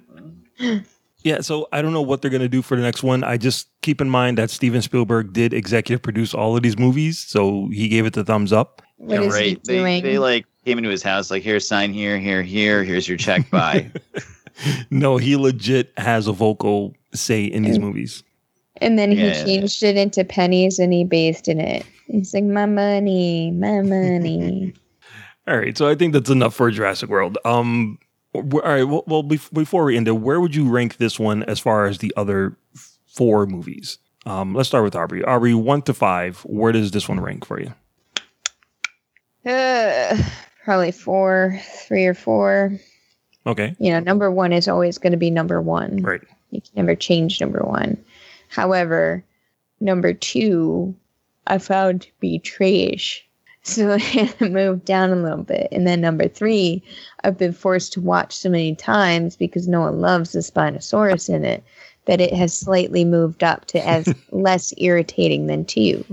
Yeah, 1.26 1.40
so 1.40 1.70
I 1.72 1.82
don't 1.82 1.94
know 1.94 2.02
what 2.02 2.22
they're 2.22 2.30
going 2.30 2.42
to 2.42 2.50
do 2.50 2.62
for 2.62 2.76
the 2.76 2.82
next 2.84 3.02
one. 3.02 3.24
I 3.24 3.38
just 3.38 3.70
keep 3.82 4.02
in 4.02 4.10
mind 4.10 4.38
that 4.38 4.50
Steven 4.50 4.82
Spielberg 4.82 5.32
did 5.32 5.54
executive 5.54 6.02
produce 6.02 6.34
all 6.34 6.58
of 6.58 6.64
these 6.64 6.78
movies, 6.78 7.18
so 7.18 7.70
he 7.72 7.88
gave 7.88 8.06
it 8.06 8.12
the 8.12 8.26
thumbs 8.26 8.52
up. 8.52 8.82
What 8.98 9.24
is 9.24 9.34
he 9.38 9.54
They, 9.66 9.78
doing? 9.78 10.04
they 10.04 10.18
like 10.18 10.46
came 10.66 10.78
into 10.78 10.90
his 10.90 11.02
house 11.02 11.32
like, 11.32 11.42
here, 11.42 11.62
sign 11.62 11.94
here, 11.94 12.20
here, 12.20 12.44
here. 12.44 12.84
Here's 12.84 13.08
your 13.08 13.18
check. 13.18 13.50
Bye. 13.50 13.90
No, 14.92 15.16
he 15.18 15.36
legit 15.36 15.92
has 15.98 16.28
a 16.28 16.32
vocal 16.32 16.94
say 17.16 17.44
in 17.46 17.64
these 17.64 17.80
movies. 17.80 18.22
and 18.82 19.00
then 19.00 19.10
he 19.12 19.18
Yeah. 19.26 19.44
changed 19.46 19.82
it 19.82 19.96
into 19.98 20.24
pennies 20.26 20.78
and 20.78 20.92
he 20.94 21.06
based 21.06 21.48
in 21.48 21.60
it. 21.60 21.86
He's 22.08 22.34
like, 22.36 22.44
my 22.44 22.66
money, 22.68 23.50
my 23.52 23.82
money. 23.82 24.74
All 25.48 25.58
right, 25.58 25.78
so 25.78 25.90
I 25.90 25.96
think 25.96 26.14
that's 26.14 26.30
enough 26.30 26.56
for 26.56 26.72
Jurassic 26.72 27.10
World. 27.10 27.38
Um, 27.44 28.00
all 28.34 28.44
right, 28.64 28.84
well, 28.84 29.04
well 29.08 29.24
bef- 29.24 29.54
before 29.54 29.84
we 29.86 29.98
end 29.98 30.08
it, 30.08 30.14
where 30.14 30.40
would 30.40 30.56
you 30.56 30.70
rank 30.70 30.98
this 30.98 31.20
one 31.20 31.44
as 31.44 31.60
far 31.60 31.86
as 31.86 31.98
the 31.98 32.14
other 32.16 32.56
four 33.08 33.46
movies? 33.46 33.98
Um, 34.26 34.54
let's 34.56 34.70
start 34.70 34.86
with 34.86 34.96
Aubrey. 34.96 35.24
Aubrey, 35.24 35.54
one 35.54 35.82
to 35.84 35.94
five, 35.94 36.40
where 36.46 36.72
does 36.72 36.92
this 36.92 37.10
one 37.10 37.20
rank 37.20 37.46
for 37.46 37.60
you? 37.60 37.74
Uh, 39.46 40.18
probably 40.64 40.92
four, 40.92 41.60
three 41.88 42.06
or 42.06 42.14
four. 42.14 42.80
Okay, 43.46 43.76
You 43.78 43.92
know, 43.92 44.00
number 44.00 44.32
one 44.32 44.54
is 44.54 44.70
always 44.70 44.98
going 44.98 45.12
to 45.12 45.18
be 45.18 45.30
number 45.30 45.62
one. 45.62 46.02
right. 46.02 46.22
You 46.52 46.62
can 46.62 46.72
never 46.76 46.96
change 46.96 47.42
number 47.42 47.60
one. 47.60 47.98
However, 48.48 49.26
number 49.82 50.14
two, 50.14 50.96
I 51.46 51.58
found 51.58 52.04
to 52.04 52.08
be 52.22 52.40
trash. 52.40 53.26
So 53.64 53.92
I 53.94 54.00
had 54.00 54.38
to 54.40 54.50
move 54.50 54.86
down 54.86 55.12
a 55.12 55.16
little 55.16 55.44
bit. 55.44 55.68
And 55.72 55.88
then 55.88 56.02
number 56.02 56.28
three, 56.28 56.84
I've 57.24 57.38
been 57.38 57.54
forced 57.54 57.94
to 57.94 58.02
watch 58.02 58.36
so 58.36 58.50
many 58.50 58.76
times 58.76 59.36
because 59.36 59.68
no 59.68 59.82
one 59.82 60.00
loves 60.00 60.34
the 60.34 60.40
Spinosaurus 60.40 61.30
in 61.30 61.44
it 61.44 61.64
that 62.06 62.22
it 62.22 62.34
has 62.34 62.56
slightly 62.56 63.06
moved 63.06 63.44
up 63.44 63.66
to 63.66 63.88
as 63.88 64.14
less 64.32 64.74
irritating 64.78 65.48
than 65.48 65.66
two. 65.66 66.04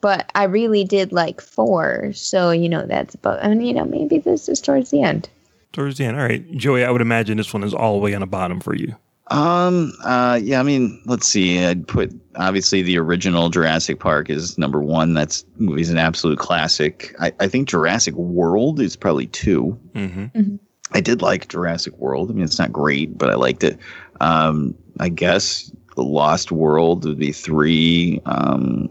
But 0.00 0.30
I 0.34 0.44
really 0.44 0.84
did 0.84 1.12
like 1.12 1.40
four. 1.40 2.12
So, 2.14 2.50
you 2.50 2.68
know, 2.68 2.86
that's 2.86 3.14
about, 3.14 3.44
I 3.44 3.48
mean, 3.48 3.60
you 3.62 3.74
know, 3.74 3.84
maybe 3.84 4.18
this 4.18 4.48
is 4.48 4.60
towards 4.60 4.90
the 4.90 5.02
end. 5.02 5.28
Towards 5.72 5.98
the 5.98 6.04
end. 6.04 6.16
All 6.16 6.22
right, 6.22 6.50
Joey, 6.52 6.84
I 6.84 6.90
would 6.90 7.02
imagine 7.02 7.36
this 7.36 7.52
one 7.52 7.64
is 7.64 7.74
all 7.74 7.94
the 7.94 7.98
way 7.98 8.14
on 8.14 8.20
the 8.20 8.26
bottom 8.26 8.60
for 8.60 8.74
you. 8.74 8.94
Um. 9.28 9.92
Uh. 10.04 10.38
Yeah. 10.42 10.60
I 10.60 10.62
mean, 10.62 11.02
let's 11.06 11.26
see. 11.26 11.64
I'd 11.64 11.88
put 11.88 12.12
obviously 12.36 12.82
the 12.82 12.98
original 12.98 13.48
Jurassic 13.48 13.98
Park 13.98 14.30
is 14.30 14.56
number 14.56 14.80
one. 14.82 15.14
That's 15.14 15.44
movie's 15.56 15.90
an 15.90 15.98
absolute 15.98 16.38
classic. 16.38 17.14
I, 17.18 17.32
I 17.40 17.48
think 17.48 17.68
Jurassic 17.68 18.14
World 18.14 18.80
is 18.80 18.94
probably 18.94 19.26
two. 19.26 19.78
Mm-hmm. 19.94 20.56
I 20.92 21.00
did 21.00 21.22
like 21.22 21.48
Jurassic 21.48 21.96
World. 21.98 22.30
I 22.30 22.34
mean, 22.34 22.44
it's 22.44 22.58
not 22.58 22.72
great, 22.72 23.18
but 23.18 23.30
I 23.30 23.34
liked 23.34 23.64
it. 23.64 23.78
Um. 24.20 24.74
I 25.00 25.08
guess 25.08 25.70
the 25.96 26.04
Lost 26.04 26.52
World 26.52 27.04
would 27.04 27.18
be 27.18 27.32
three. 27.32 28.20
Um. 28.26 28.88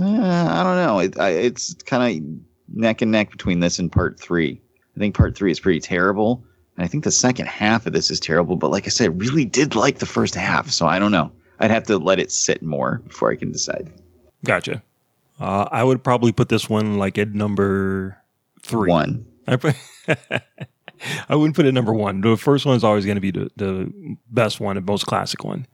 eh, 0.00 0.04
I 0.04 0.62
don't 0.62 0.76
know. 0.76 0.98
It, 0.98 1.18
I, 1.18 1.30
it's 1.30 1.74
kind 1.84 2.16
of 2.22 2.76
neck 2.76 3.00
and 3.00 3.10
neck 3.10 3.30
between 3.30 3.60
this 3.60 3.78
and 3.78 3.90
Part 3.90 4.20
three. 4.20 4.60
I 4.94 5.00
think 5.00 5.16
Part 5.16 5.34
three 5.36 5.50
is 5.50 5.60
pretty 5.60 5.80
terrible. 5.80 6.44
And 6.76 6.84
I 6.84 6.88
think 6.88 7.04
the 7.04 7.10
second 7.10 7.46
half 7.48 7.86
of 7.86 7.92
this 7.92 8.10
is 8.10 8.18
terrible, 8.20 8.56
but 8.56 8.70
like 8.70 8.86
I 8.86 8.90
said, 8.90 9.04
I 9.04 9.12
really 9.14 9.44
did 9.44 9.74
like 9.74 9.98
the 9.98 10.06
first 10.06 10.34
half, 10.34 10.70
so 10.70 10.86
I 10.86 10.98
don't 10.98 11.12
know. 11.12 11.30
I'd 11.60 11.70
have 11.70 11.84
to 11.84 11.98
let 11.98 12.18
it 12.18 12.32
sit 12.32 12.62
more 12.62 13.02
before 13.06 13.30
I 13.30 13.36
can 13.36 13.52
decide. 13.52 13.90
Gotcha. 14.44 14.82
Uh, 15.38 15.68
I 15.70 15.84
would 15.84 16.02
probably 16.02 16.32
put 16.32 16.48
this 16.48 16.68
one 16.70 16.96
like 16.98 17.18
at 17.18 17.32
number 17.34 18.16
three. 18.62 18.88
One. 18.90 19.26
I 19.46 19.56
put. 19.56 19.76
I 21.28 21.34
wouldn't 21.34 21.56
put 21.56 21.66
it 21.66 21.72
number 21.72 21.92
one. 21.92 22.20
The 22.20 22.36
first 22.36 22.64
one 22.64 22.76
is 22.76 22.84
always 22.84 23.04
going 23.04 23.16
to 23.16 23.20
be 23.20 23.32
the, 23.32 23.50
the 23.56 24.16
best 24.30 24.60
one, 24.60 24.76
the 24.76 24.82
most 24.82 25.06
classic 25.06 25.42
one. 25.42 25.66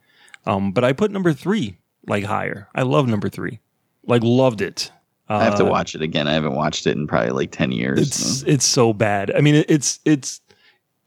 Um, 0.46 0.72
but 0.72 0.84
I 0.84 0.92
put 0.94 1.10
number 1.10 1.32
three 1.34 1.76
like 2.06 2.24
higher. 2.24 2.68
I 2.74 2.82
love 2.82 3.06
number 3.08 3.28
three. 3.28 3.60
Like 4.06 4.22
loved 4.24 4.62
it. 4.62 4.90
I 5.28 5.44
have 5.44 5.56
to 5.56 5.66
Uh, 5.66 5.70
watch 5.70 5.94
it 5.94 6.00
again. 6.00 6.26
I 6.26 6.32
haven't 6.32 6.54
watched 6.54 6.86
it 6.86 6.96
in 6.96 7.06
probably 7.06 7.30
like 7.32 7.50
ten 7.50 7.70
years. 7.72 8.00
It's 8.00 8.42
it's 8.44 8.64
so 8.64 8.94
bad. 8.94 9.30
I 9.36 9.42
mean, 9.42 9.64
it's 9.68 10.00
it's 10.06 10.40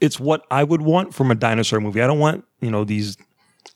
it's 0.01 0.19
what 0.19 0.45
I 0.51 0.63
would 0.63 0.81
want 0.81 1.13
from 1.13 1.31
a 1.31 1.35
dinosaur 1.35 1.79
movie. 1.79 2.01
I 2.01 2.07
don't 2.07 2.19
want 2.19 2.43
you 2.59 2.69
know 2.69 2.83
these 2.83 3.17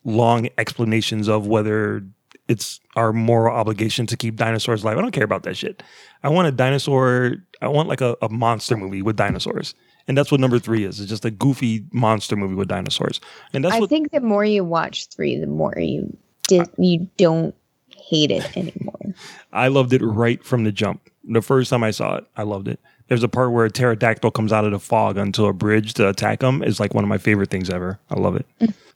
long 0.03 0.49
explanations 0.57 1.29
of 1.29 1.47
whether 1.47 2.03
it's 2.47 2.79
our 2.95 3.13
moral 3.13 3.55
obligation 3.55 4.05
to 4.07 4.17
keep 4.17 4.35
dinosaurs 4.35 4.83
alive. 4.83 4.97
I 4.97 5.01
don't 5.01 5.11
care 5.11 5.23
about 5.23 5.43
that 5.43 5.55
shit. 5.55 5.81
I 6.23 6.29
want 6.29 6.47
a 6.47 6.51
dinosaur. 6.51 7.35
I 7.61 7.67
want 7.67 7.87
like 7.87 8.01
a, 8.01 8.17
a 8.21 8.29
monster 8.29 8.75
movie 8.75 9.01
with 9.01 9.15
dinosaurs, 9.15 9.73
and 10.07 10.17
that's 10.17 10.31
what 10.31 10.41
number 10.41 10.59
three 10.59 10.83
is. 10.83 10.99
It's 10.99 11.09
just 11.09 11.25
a 11.25 11.31
goofy 11.31 11.85
monster 11.91 12.35
movie 12.35 12.55
with 12.55 12.67
dinosaurs, 12.67 13.21
and 13.53 13.63
that's 13.63 13.75
I 13.75 13.79
what 13.79 13.89
think 13.89 14.11
the 14.11 14.21
more 14.21 14.43
you 14.43 14.63
watch 14.63 15.07
three, 15.07 15.39
the 15.39 15.47
more 15.47 15.75
you 15.77 16.15
did 16.47 16.67
you 16.77 17.09
don't 17.17 17.55
hate 17.97 18.31
it 18.31 18.57
anymore. 18.57 18.99
I 19.53 19.67
loved 19.69 19.93
it 19.93 20.01
right 20.01 20.43
from 20.43 20.63
the 20.63 20.71
jump. 20.71 21.09
The 21.23 21.41
first 21.41 21.69
time 21.69 21.83
I 21.83 21.91
saw 21.91 22.17
it, 22.17 22.25
I 22.35 22.43
loved 22.43 22.67
it. 22.67 22.79
There's 23.07 23.23
a 23.23 23.27
part 23.27 23.51
where 23.51 23.65
a 23.65 23.71
pterodactyl 23.71 24.31
comes 24.31 24.51
out 24.51 24.65
of 24.65 24.71
the 24.71 24.79
fog 24.79 25.17
onto 25.17 25.45
a 25.45 25.53
bridge 25.53 25.93
to 25.95 26.09
attack 26.09 26.41
him. 26.41 26.63
It's 26.63 26.79
like 26.79 26.93
one 26.93 27.03
of 27.03 27.07
my 27.07 27.17
favorite 27.19 27.49
things 27.49 27.69
ever. 27.69 27.99
I 28.09 28.19
love 28.19 28.35
it. 28.35 28.45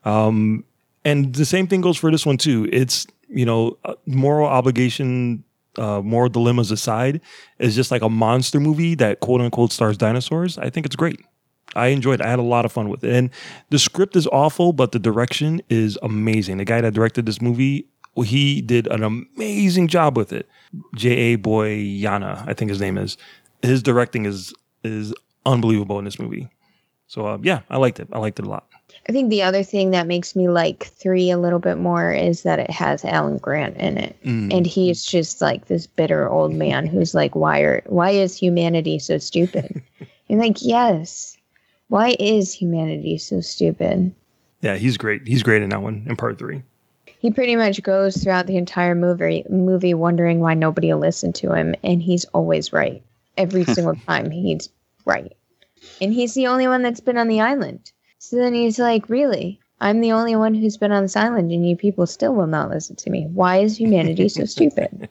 um, 0.06 0.64
and 1.06 1.34
the 1.36 1.46
same 1.46 1.68
thing 1.68 1.82
goes 1.82 1.98
for 1.98 2.12
this 2.12 2.26
one 2.26 2.38
too. 2.38 2.68
It's 2.72 3.06
you 3.30 3.46
know 3.46 3.78
uh, 3.86 3.94
moral 4.06 4.48
obligation, 4.48 5.44
uh, 5.78 6.02
moral 6.02 6.30
dilemmas 6.30 6.72
aside, 6.72 7.22
is 7.60 7.76
just 7.76 7.92
like 7.92 8.02
a 8.02 8.10
monster 8.10 8.60
movie 8.60 8.96
that 8.96 9.20
quote 9.20 9.42
unquote 9.42 9.72
stars 9.72 9.98
dinosaurs. 9.98 10.58
I 10.58 10.70
think 10.70 10.86
it's 10.86 10.96
great. 10.96 11.20
I 11.76 11.88
enjoyed. 11.88 12.20
it. 12.20 12.26
I 12.26 12.30
had 12.30 12.40
a 12.40 12.44
lot 12.44 12.66
of 12.66 12.72
fun 12.72 12.90
with 12.90 13.04
it, 13.04 13.14
and 13.14 13.30
the 13.70 13.78
script 13.80 14.16
is 14.16 14.28
awful, 14.28 14.74
but 14.74 14.92
the 14.92 15.00
direction 15.00 15.62
is 15.70 15.98
amazing. 16.02 16.58
The 16.58 16.66
guy 16.66 16.82
that 16.82 16.94
directed 16.96 17.28
this 17.28 17.42
movie, 17.42 17.86
he 18.26 18.60
did 18.62 18.88
an 18.88 19.04
amazing 19.04 19.88
job 19.88 20.18
with 20.18 20.34
it. 20.34 20.50
J. 20.96 21.34
A. 21.34 21.38
Bayona, 21.38 22.44
I 22.48 22.54
think 22.54 22.70
his 22.70 22.82
name 22.82 22.98
is. 22.98 23.18
His 23.62 23.84
directing 23.84 24.26
is 24.26 24.54
is 24.84 25.14
unbelievable 25.46 26.00
in 26.00 26.06
this 26.06 26.20
movie. 26.20 26.50
So 27.08 27.26
uh, 27.26 27.38
yeah, 27.42 27.62
I 27.70 27.78
liked 27.78 28.00
it. 28.00 28.08
I 28.14 28.20
liked 28.20 28.40
it 28.40 28.46
a 28.46 28.50
lot. 28.50 28.66
I 29.08 29.12
think 29.12 29.30
the 29.30 29.42
other 29.42 29.64
thing 29.64 29.92
that 29.92 30.06
makes 30.08 30.36
me 30.36 30.48
like 30.50 30.84
three 30.86 31.32
a 31.32 31.38
little 31.38 31.60
bit 31.60 31.78
more 31.78 32.12
is 32.12 32.44
that 32.44 32.60
it 32.60 32.70
has 32.70 33.04
Alan 33.04 33.38
Grant 33.38 33.76
in 33.78 33.98
it, 33.98 34.16
Mm. 34.24 34.54
and 34.56 34.68
he's 34.68 35.04
just 35.04 35.42
like 35.42 35.66
this 35.66 35.88
bitter 35.88 36.30
old 36.30 36.54
man 36.54 36.86
who's 36.86 37.14
like, 37.16 37.36
"Why 37.36 37.60
are 37.62 37.82
why 37.88 38.12
is 38.12 38.36
humanity 38.36 39.00
so 39.00 39.18
stupid?" 39.18 39.82
and 40.30 40.40
like, 40.40 40.58
yes, 40.62 41.38
why 41.88 42.16
is 42.20 42.54
humanity 42.54 43.18
so 43.18 43.42
stupid? 43.42 44.14
Yeah, 44.62 44.76
he's 44.76 44.98
great. 44.98 45.28
He's 45.28 45.42
great 45.44 45.62
in 45.64 45.70
that 45.70 45.82
one 45.82 46.06
in 46.08 46.16
part 46.16 46.38
three. 46.38 46.62
He 47.20 47.32
pretty 47.32 47.56
much 47.56 47.82
goes 47.84 48.18
throughout 48.18 48.46
the 48.48 48.58
entire 48.58 48.96
movie 48.96 49.44
movie 49.50 49.94
wondering 49.94 50.40
why 50.40 50.54
nobody 50.54 50.94
will 50.94 51.00
listen 51.00 51.34
to 51.34 51.54
him, 51.54 51.74
and 51.84 52.02
he's 52.02 52.26
always 52.26 52.72
right 52.72 53.02
every 53.40 53.64
single 53.74 53.96
time. 53.96 54.30
He's 54.30 54.70
right, 55.06 55.36
and 56.00 56.14
he's 56.14 56.36
the 56.36 56.46
only 56.48 56.68
one 56.68 56.84
that's 56.84 57.00
been 57.00 57.18
on 57.18 57.28
the 57.28 57.42
island. 57.42 57.92
So 58.20 58.36
then 58.36 58.54
he's 58.54 58.78
like, 58.78 59.10
"Really? 59.10 59.60
I'm 59.82 60.02
the 60.02 60.12
only 60.12 60.36
one 60.36 60.54
who's 60.54 60.78
been 60.78 60.92
on 60.92 61.04
this 61.04 61.16
island, 61.16 61.52
and 61.52 61.68
you 61.68 61.76
people 61.76 62.06
still 62.06 62.36
will 62.36 62.48
not 62.48 62.70
listen 62.70 62.96
to 62.98 63.10
me. 63.10 63.26
Why 63.34 63.58
is 63.58 63.80
humanity 63.80 64.30
so 64.30 64.46
stupid?" 64.56 65.10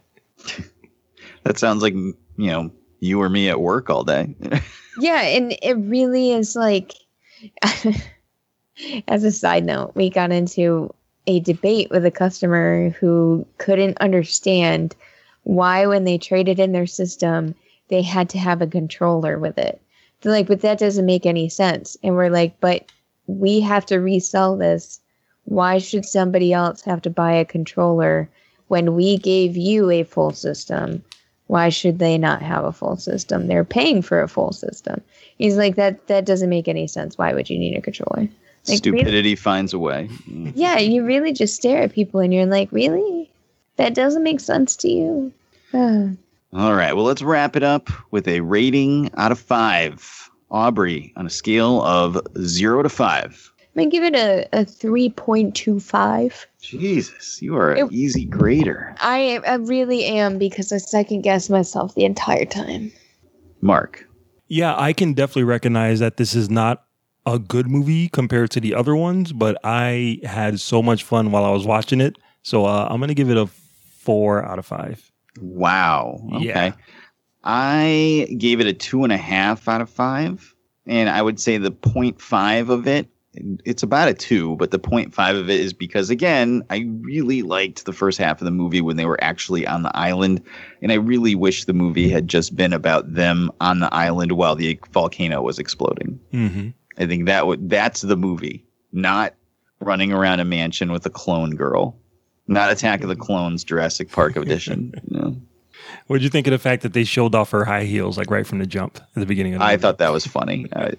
That 1.42 1.58
sounds 1.58 1.82
like 1.82 1.94
you 1.94 2.14
know 2.36 2.70
you 3.00 3.20
or 3.20 3.28
me 3.28 3.48
at 3.48 3.60
work 3.60 3.90
all 3.90 4.04
day. 4.04 4.36
Yeah, 5.00 5.20
and 5.20 5.56
it 5.62 5.74
really 5.74 6.32
is 6.32 6.56
like, 6.56 6.92
as 9.06 9.22
a 9.24 9.30
side 9.30 9.64
note, 9.64 9.92
we 9.94 10.10
got 10.10 10.32
into 10.32 10.92
a 11.26 11.40
debate 11.40 11.90
with 11.90 12.04
a 12.04 12.10
customer 12.10 12.90
who 12.90 13.46
couldn't 13.58 13.98
understand 14.00 14.96
why, 15.44 15.86
when 15.86 16.04
they 16.04 16.18
traded 16.18 16.58
in 16.58 16.72
their 16.72 16.86
system, 16.86 17.54
they 17.88 18.02
had 18.02 18.28
to 18.30 18.38
have 18.38 18.62
a 18.62 18.66
controller 18.66 19.38
with 19.38 19.58
it. 19.58 19.80
They're 20.20 20.32
like, 20.32 20.46
but 20.46 20.62
that 20.62 20.78
doesn't 20.78 21.06
make 21.06 21.26
any 21.26 21.48
sense. 21.48 21.96
And 22.02 22.14
we're 22.14 22.30
like, 22.30 22.58
but 22.60 22.90
we 23.26 23.60
have 23.60 23.86
to 23.86 23.98
resell 23.98 24.56
this. 24.56 25.00
Why 25.44 25.78
should 25.78 26.04
somebody 26.04 26.52
else 26.52 26.82
have 26.82 27.02
to 27.02 27.10
buy 27.10 27.32
a 27.32 27.44
controller 27.44 28.28
when 28.68 28.94
we 28.94 29.16
gave 29.16 29.56
you 29.56 29.90
a 29.90 30.02
full 30.02 30.32
system? 30.32 31.02
Why 31.46 31.70
should 31.70 31.98
they 31.98 32.18
not 32.18 32.42
have 32.42 32.64
a 32.64 32.72
full 32.72 32.96
system? 32.96 33.46
They're 33.46 33.64
paying 33.64 34.02
for 34.02 34.20
a 34.20 34.28
full 34.28 34.52
system. 34.52 35.00
He's 35.38 35.56
like 35.56 35.76
that. 35.76 36.06
That 36.08 36.26
doesn't 36.26 36.50
make 36.50 36.68
any 36.68 36.86
sense. 36.86 37.16
Why 37.16 37.32
would 37.32 37.48
you 37.48 37.58
need 37.58 37.76
a 37.76 37.80
controller? 37.80 38.22
Like, 38.22 38.28
really? 38.66 38.76
Stupidity 38.76 39.36
finds 39.36 39.72
a 39.72 39.78
way. 39.78 40.10
Mm. 40.28 40.52
Yeah, 40.54 40.78
you 40.78 41.04
really 41.06 41.32
just 41.32 41.54
stare 41.54 41.82
at 41.82 41.92
people 41.92 42.20
and 42.20 42.34
you're 42.34 42.44
like, 42.44 42.70
really? 42.70 43.30
That 43.76 43.94
doesn't 43.94 44.22
make 44.22 44.40
sense 44.40 44.76
to 44.76 44.88
you. 44.90 45.32
All 46.52 46.74
right. 46.74 46.94
Well, 46.94 47.04
let's 47.04 47.22
wrap 47.22 47.56
it 47.56 47.62
up 47.62 47.90
with 48.10 48.26
a 48.26 48.40
rating 48.40 49.10
out 49.16 49.32
of 49.32 49.38
five. 49.38 50.30
Aubrey, 50.50 51.12
on 51.16 51.26
a 51.26 51.30
scale 51.30 51.82
of 51.82 52.18
zero 52.42 52.82
to 52.82 52.88
five. 52.88 53.52
I'm 53.60 53.82
gonna 53.82 53.90
give 53.90 54.02
it 54.02 54.14
a, 54.16 54.48
a 54.58 54.64
three 54.64 55.10
point 55.10 55.54
two 55.54 55.78
five. 55.78 56.46
Jesus, 56.62 57.42
you 57.42 57.54
are 57.54 57.72
an 57.74 57.86
It- 57.86 57.92
easy 57.92 58.24
grader. 58.24 58.94
I 59.00 59.40
I 59.46 59.56
really 59.56 60.06
am 60.06 60.38
because 60.38 60.72
I 60.72 60.78
second 60.78 61.20
guess 61.20 61.50
myself 61.50 61.94
the 61.94 62.06
entire 62.06 62.46
time. 62.46 62.90
Mark. 63.60 64.08
Yeah, 64.46 64.74
I 64.78 64.94
can 64.94 65.12
definitely 65.12 65.44
recognize 65.44 66.00
that 66.00 66.16
this 66.16 66.34
is 66.34 66.48
not 66.48 66.84
a 67.26 67.38
good 67.38 67.68
movie 67.68 68.08
compared 68.08 68.50
to 68.52 68.60
the 68.60 68.74
other 68.74 68.96
ones, 68.96 69.34
but 69.34 69.58
I 69.64 70.20
had 70.24 70.60
so 70.60 70.82
much 70.82 71.04
fun 71.04 71.30
while 71.30 71.44
I 71.44 71.50
was 71.50 71.66
watching 71.66 72.00
it. 72.00 72.16
So 72.42 72.64
uh, 72.64 72.88
I'm 72.90 73.00
gonna 73.00 73.12
give 73.12 73.28
it 73.28 73.36
a 73.36 73.46
four 73.46 74.42
out 74.46 74.58
of 74.58 74.64
five. 74.64 75.07
Wow. 75.40 76.20
Okay. 76.34 76.44
Yeah. 76.44 76.72
I 77.44 78.28
gave 78.36 78.60
it 78.60 78.66
a 78.66 78.72
two 78.72 79.04
and 79.04 79.12
a 79.12 79.16
half 79.16 79.68
out 79.68 79.80
of 79.80 79.88
five. 79.90 80.54
And 80.86 81.08
I 81.08 81.20
would 81.20 81.38
say 81.38 81.58
the 81.58 81.70
0.5 81.70 82.70
of 82.70 82.86
it, 82.86 83.08
it's 83.64 83.82
about 83.82 84.08
a 84.08 84.14
two, 84.14 84.56
but 84.56 84.70
the 84.70 84.78
0.5 84.78 85.38
of 85.38 85.50
it 85.50 85.60
is 85.60 85.72
because, 85.72 86.10
again, 86.10 86.62
I 86.70 86.88
really 87.00 87.42
liked 87.42 87.84
the 87.84 87.92
first 87.92 88.18
half 88.18 88.40
of 88.40 88.46
the 88.46 88.50
movie 88.50 88.80
when 88.80 88.96
they 88.96 89.04
were 89.04 89.22
actually 89.22 89.66
on 89.66 89.82
the 89.82 89.96
island. 89.96 90.42
And 90.82 90.90
I 90.90 90.96
really 90.96 91.34
wish 91.34 91.64
the 91.64 91.74
movie 91.74 92.08
had 92.08 92.26
just 92.26 92.56
been 92.56 92.72
about 92.72 93.12
them 93.12 93.52
on 93.60 93.80
the 93.80 93.94
island 93.94 94.32
while 94.32 94.56
the 94.56 94.80
volcano 94.92 95.42
was 95.42 95.58
exploding. 95.58 96.18
Mm-hmm. 96.32 96.68
I 96.96 97.06
think 97.06 97.26
that 97.26 97.46
would 97.46 97.70
that's 97.70 98.02
the 98.02 98.16
movie, 98.16 98.66
not 98.92 99.34
running 99.80 100.12
around 100.12 100.40
a 100.40 100.44
mansion 100.44 100.90
with 100.90 101.06
a 101.06 101.10
clone 101.10 101.54
girl, 101.54 101.96
not 102.48 102.72
Attack 102.72 103.02
of 103.02 103.08
the 103.08 103.16
Clones 103.16 103.64
Jurassic 103.64 104.10
Park 104.10 104.36
edition. 104.36 104.92
you 105.10 105.18
know? 105.20 105.36
What 106.06 106.16
did 106.16 106.24
you 106.24 106.30
think 106.30 106.46
of 106.46 106.50
the 106.50 106.58
fact 106.58 106.82
that 106.82 106.92
they 106.92 107.04
showed 107.04 107.34
off 107.34 107.50
her 107.50 107.64
high 107.64 107.84
heels 107.84 108.18
like 108.18 108.30
right 108.30 108.46
from 108.46 108.58
the 108.58 108.66
jump 108.66 108.96
at 108.96 109.14
the 109.14 109.26
beginning 109.26 109.54
of 109.54 109.60
the 109.60 109.64
I 109.64 109.72
movie? 109.72 109.82
thought 109.82 109.98
that 109.98 110.12
was 110.12 110.26
funny. 110.26 110.66
I, 110.74 110.92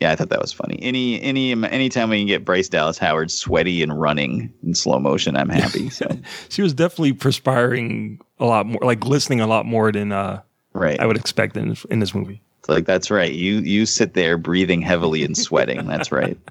yeah, 0.00 0.10
I 0.12 0.16
thought 0.16 0.28
that 0.28 0.40
was 0.40 0.52
funny. 0.52 0.78
Any 0.82 1.20
any 1.22 1.52
anytime 1.52 2.10
we 2.10 2.18
can 2.18 2.26
get 2.26 2.44
Bryce 2.44 2.68
Dallas 2.68 2.98
Howard 2.98 3.30
sweaty 3.30 3.82
and 3.82 3.98
running 3.98 4.52
in 4.62 4.74
slow 4.74 4.98
motion, 4.98 5.36
I'm 5.36 5.48
happy. 5.48 5.88
So 5.90 6.06
she 6.48 6.62
was 6.62 6.74
definitely 6.74 7.12
perspiring 7.12 8.20
a 8.38 8.44
lot 8.44 8.66
more, 8.66 8.80
like 8.82 9.00
glistening 9.00 9.40
a 9.40 9.46
lot 9.46 9.66
more 9.66 9.92
than 9.92 10.12
uh, 10.12 10.42
right, 10.72 10.98
I 11.00 11.06
would 11.06 11.16
expect 11.16 11.56
in 11.56 11.76
in 11.90 12.00
this 12.00 12.14
movie. 12.14 12.42
It's 12.58 12.68
like 12.68 12.86
that's 12.86 13.10
right. 13.10 13.32
You 13.32 13.60
you 13.60 13.86
sit 13.86 14.14
there 14.14 14.36
breathing 14.36 14.82
heavily 14.82 15.22
and 15.24 15.36
sweating. 15.36 15.86
That's 15.86 16.10
right. 16.12 16.38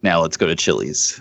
Now 0.00 0.22
let's 0.22 0.36
go 0.36 0.46
to 0.46 0.54
Chili's. 0.54 1.20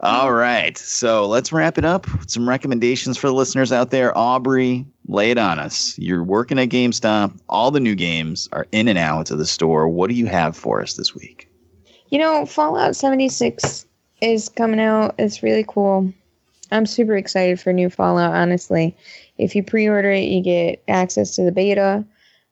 All 0.00 0.32
right. 0.32 0.76
So 0.76 1.26
let's 1.26 1.52
wrap 1.52 1.78
it 1.78 1.84
up 1.84 2.06
some 2.26 2.48
recommendations 2.48 3.16
for 3.16 3.28
the 3.28 3.34
listeners 3.34 3.72
out 3.72 3.90
there. 3.90 4.16
Aubrey, 4.16 4.86
lay 5.06 5.30
it 5.30 5.38
on 5.38 5.58
us. 5.58 5.96
You're 5.98 6.24
working 6.24 6.58
at 6.58 6.68
GameStop. 6.68 7.38
All 7.48 7.70
the 7.70 7.80
new 7.80 7.94
games 7.94 8.48
are 8.52 8.66
in 8.72 8.88
and 8.88 8.98
out 8.98 9.30
of 9.30 9.38
the 9.38 9.46
store. 9.46 9.88
What 9.88 10.08
do 10.08 10.16
you 10.16 10.26
have 10.26 10.56
for 10.56 10.82
us 10.82 10.94
this 10.94 11.14
week? 11.14 11.48
You 12.08 12.18
know, 12.18 12.44
Fallout 12.46 12.96
76 12.96 13.86
is 14.20 14.48
coming 14.48 14.80
out. 14.80 15.14
It's 15.18 15.42
really 15.42 15.64
cool. 15.66 16.12
I'm 16.70 16.86
super 16.86 17.16
excited 17.16 17.60
for 17.60 17.72
new 17.72 17.90
Fallout, 17.90 18.34
honestly. 18.34 18.96
If 19.38 19.54
you 19.54 19.62
pre 19.62 19.88
order 19.88 20.10
it, 20.10 20.24
you 20.24 20.42
get 20.42 20.82
access 20.88 21.36
to 21.36 21.42
the 21.42 21.52
beta, 21.52 22.04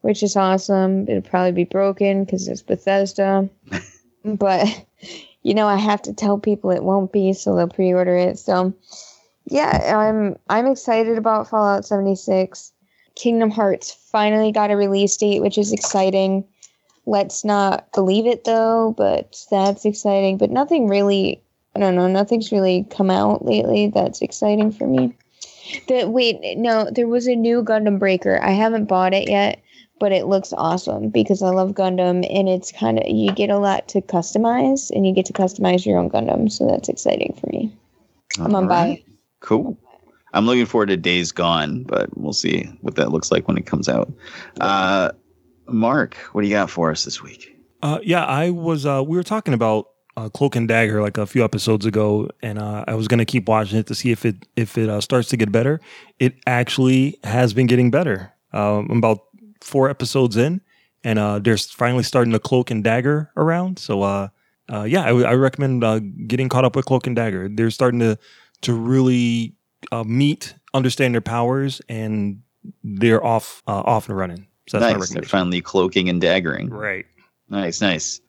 which 0.03 0.23
is 0.23 0.37
awesome. 0.37 1.09
It'll 1.09 1.23
probably 1.23 1.53
be 1.53 1.65
broken 1.65 2.25
because 2.25 2.47
it's 2.49 2.63
Bethesda. 2.63 3.49
but, 4.25 4.85
you 5.43 5.55
know, 5.55 5.67
I 5.67 5.77
have 5.77 6.03
to 6.03 6.13
tell 6.13 6.39
people 6.39 6.71
it 6.71 6.85
won't 6.85 7.13
be, 7.13 7.33
so 7.33 7.55
they'll 7.55 7.69
pre 7.69 7.93
order 7.93 8.17
it. 8.17 8.39
So, 8.39 8.75
yeah, 9.47 9.97
I'm 9.97 10.37
I'm 10.49 10.67
excited 10.67 11.19
about 11.19 11.49
Fallout 11.49 11.85
76. 11.85 12.73
Kingdom 13.15 13.51
Hearts 13.51 13.93
finally 13.93 14.53
got 14.53 14.71
a 14.71 14.77
release 14.77 15.17
date, 15.17 15.43
which 15.43 15.59
is 15.59 15.73
exciting. 15.73 16.45
Let's 17.07 17.45
not 17.45 17.91
believe 17.93 18.27
it 18.27 18.45
though, 18.45 18.95
but 18.97 19.45
that's 19.51 19.85
exciting. 19.85 20.37
But 20.37 20.51
nothing 20.51 20.89
really, 20.89 21.43
I 21.75 21.81
don't 21.81 21.97
know, 21.97 22.07
nothing's 22.07 22.53
really 22.53 22.87
come 22.91 23.11
out 23.11 23.45
lately 23.45 23.89
that's 23.89 24.23
exciting 24.23 24.71
for 24.71 24.87
me. 24.87 25.15
The 25.89 26.07
wait, 26.07 26.57
no, 26.57 26.89
there 26.91 27.09
was 27.09 27.27
a 27.27 27.35
new 27.35 27.63
Gundam 27.63 27.99
Breaker. 27.99 28.41
I 28.43 28.51
haven't 28.51 28.87
bought 28.87 29.15
it 29.15 29.29
yet, 29.29 29.61
but 30.01 30.11
it 30.11 30.27
looks 30.27 30.53
awesome 30.57 31.11
because 31.11 31.43
I 31.43 31.51
love 31.51 31.73
Gundam 31.73 32.27
and 32.29 32.49
it's 32.49 32.73
kind 32.73 32.99
of 32.99 33.05
you 33.07 33.31
get 33.31 33.51
a 33.51 33.59
lot 33.59 33.87
to 33.89 34.01
customize 34.01 34.91
and 34.91 35.07
you 35.07 35.15
get 35.15 35.27
to 35.27 35.33
customize 35.33 35.87
your 35.87 35.99
own 35.99 36.11
Gundam, 36.11 36.51
so 36.51 36.67
that's 36.67 36.89
exciting 36.89 37.39
for 37.41 37.47
me. 37.49 37.73
I'm 38.41 38.55
on 38.55 38.67
buy. 38.67 39.05
Cool. 39.41 39.79
I'm 40.33 40.47
looking 40.47 40.67
forward 40.67 40.87
to 40.87 40.97
Days 40.97 41.33
Gone, 41.33 41.85
but 41.85 42.17
we'll 42.17 42.33
see 42.33 42.65
what 42.81 42.95
that 42.97 43.11
looks 43.11 43.31
like 43.31 43.47
when 43.47 43.59
it 43.59 43.67
comes 43.67 43.89
out. 43.89 44.13
Uh, 44.61 45.11
Mark, 45.67 46.17
what 46.33 46.43
do 46.43 46.49
you 46.49 46.55
got 46.55 46.71
for 46.71 46.91
us 46.91 47.05
this 47.05 47.23
week? 47.23 47.57
Uh, 47.83 47.99
yeah, 48.03 48.25
I 48.25 48.51
was. 48.51 48.87
Uh, 48.87 49.03
we 49.07 49.17
were 49.17 49.23
talking 49.23 49.55
about 49.55 49.89
uh, 50.17 50.29
Cloak 50.29 50.57
and 50.57 50.69
Dagger 50.69 51.03
like 51.03 51.19
a 51.19 51.27
few 51.27 51.45
episodes 51.45 51.85
ago, 51.85 52.29
and 52.43 52.59
uh, 52.59 52.85
I 52.87 52.95
was 52.95 53.09
gonna 53.09 53.25
keep 53.25 53.49
watching 53.49 53.79
it 53.79 53.87
to 53.89 53.95
see 53.95 54.13
if 54.13 54.25
it 54.25 54.47
if 54.57 54.79
it 54.79 54.89
uh, 54.89 55.01
starts 55.01 55.29
to 55.31 55.37
get 55.37 55.51
better. 55.51 55.81
It 56.19 56.37
actually 56.47 57.19
has 57.25 57.53
been 57.53 57.67
getting 57.67 57.91
better. 57.91 58.33
Um, 58.53 58.89
I'm 58.91 58.99
about 58.99 59.21
four 59.61 59.89
episodes 59.91 60.37
in, 60.37 60.61
and 61.05 61.19
uh, 61.19 61.39
they're 61.39 61.57
finally 61.57 62.03
starting 62.03 62.33
the 62.33 62.39
Cloak 62.39 62.71
and 62.71 62.85
Dagger 62.85 63.31
around. 63.37 63.79
So, 63.79 64.03
uh, 64.03 64.29
uh, 64.73 64.85
yeah, 64.85 65.03
I, 65.03 65.35
recommend 65.35 65.83
uh, 65.83 65.99
getting 66.27 66.49
caught 66.49 66.65
up 66.65 66.77
with 66.77 66.85
Cloak 66.85 67.07
and 67.07 67.17
Dagger. 67.17 67.49
They're 67.49 67.71
starting 67.71 68.01
to 68.01 68.19
to 68.63 68.75
really 68.75 69.55
uh, 69.91 70.05
meet, 70.05 70.55
understand 70.75 71.15
their 71.15 71.21
powers, 71.21 71.81
and 71.89 72.41
they're 72.85 73.25
off 73.25 73.63
uh, 73.67 73.83
off 73.85 74.09
and 74.09 74.17
running. 74.17 74.47
So 74.69 74.79
that's 74.79 74.99
nice. 74.99 75.11
They're 75.11 75.23
finally 75.23 75.61
cloaking 75.61 76.09
and 76.09 76.23
daggering. 76.23 76.71
Right. 76.71 77.07
Nice, 77.49 77.81
nice. 77.81 78.21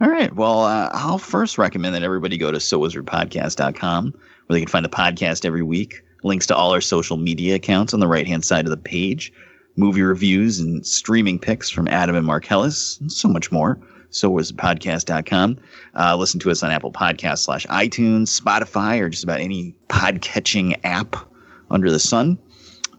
All 0.00 0.08
right. 0.08 0.32
Well, 0.34 0.60
uh, 0.60 0.90
I'll 0.92 1.18
first 1.18 1.58
recommend 1.58 1.94
that 1.96 2.04
everybody 2.04 2.38
go 2.38 2.52
to 2.52 2.58
sowizardpodcast.com 2.58 4.12
where 4.12 4.54
they 4.54 4.60
can 4.60 4.68
find 4.68 4.84
the 4.84 4.90
podcast 4.90 5.44
every 5.44 5.62
week. 5.62 6.02
Links 6.22 6.46
to 6.46 6.56
all 6.56 6.72
our 6.72 6.80
social 6.80 7.16
media 7.16 7.56
accounts 7.56 7.94
on 7.94 8.00
the 8.00 8.06
right 8.06 8.26
hand 8.26 8.44
side 8.44 8.64
of 8.64 8.70
the 8.70 8.76
page, 8.76 9.32
movie 9.78 10.02
reviews 10.02 10.58
and 10.58 10.84
streaming 10.84 11.38
picks 11.38 11.70
from 11.70 11.88
Adam 11.88 12.16
and 12.16 12.26
Mark 12.26 12.50
Ellis, 12.50 12.98
and 13.00 13.10
so 13.10 13.28
much 13.28 13.50
more. 13.50 13.78
Sowizardpodcast.com. 14.10 15.58
Uh, 15.94 16.16
listen 16.16 16.40
to 16.40 16.50
us 16.50 16.62
on 16.62 16.70
Apple 16.70 16.90
Podcasts 16.90 17.40
slash 17.40 17.66
iTunes, 17.66 18.40
Spotify, 18.40 19.00
or 19.00 19.08
just 19.08 19.22
about 19.22 19.40
any 19.40 19.74
podcatching 19.88 20.78
app 20.82 21.16
under 21.70 21.90
the 21.90 21.98
sun. 21.98 22.38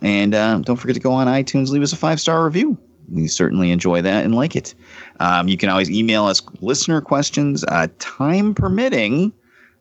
And 0.01 0.34
uh, 0.34 0.59
don't 0.59 0.77
forget 0.77 0.93
to 0.93 1.01
go 1.01 1.11
on 1.11 1.27
iTunes, 1.27 1.69
leave 1.69 1.82
us 1.82 1.93
a 1.93 1.97
five 1.97 2.21
star 2.21 2.45
review. 2.45 2.77
We 3.11 3.27
certainly 3.27 3.71
enjoy 3.71 4.03
that 4.03 4.23
and 4.23 4.36
like 4.36 4.55
it. 4.55 4.75
Um, 5.19 5.47
you 5.47 5.57
can 5.57 5.69
always 5.69 5.89
email 5.89 6.25
us 6.25 6.41
listener 6.61 7.01
questions, 7.01 7.65
uh, 7.65 7.88
time 7.97 8.53
permitting. 8.53 9.34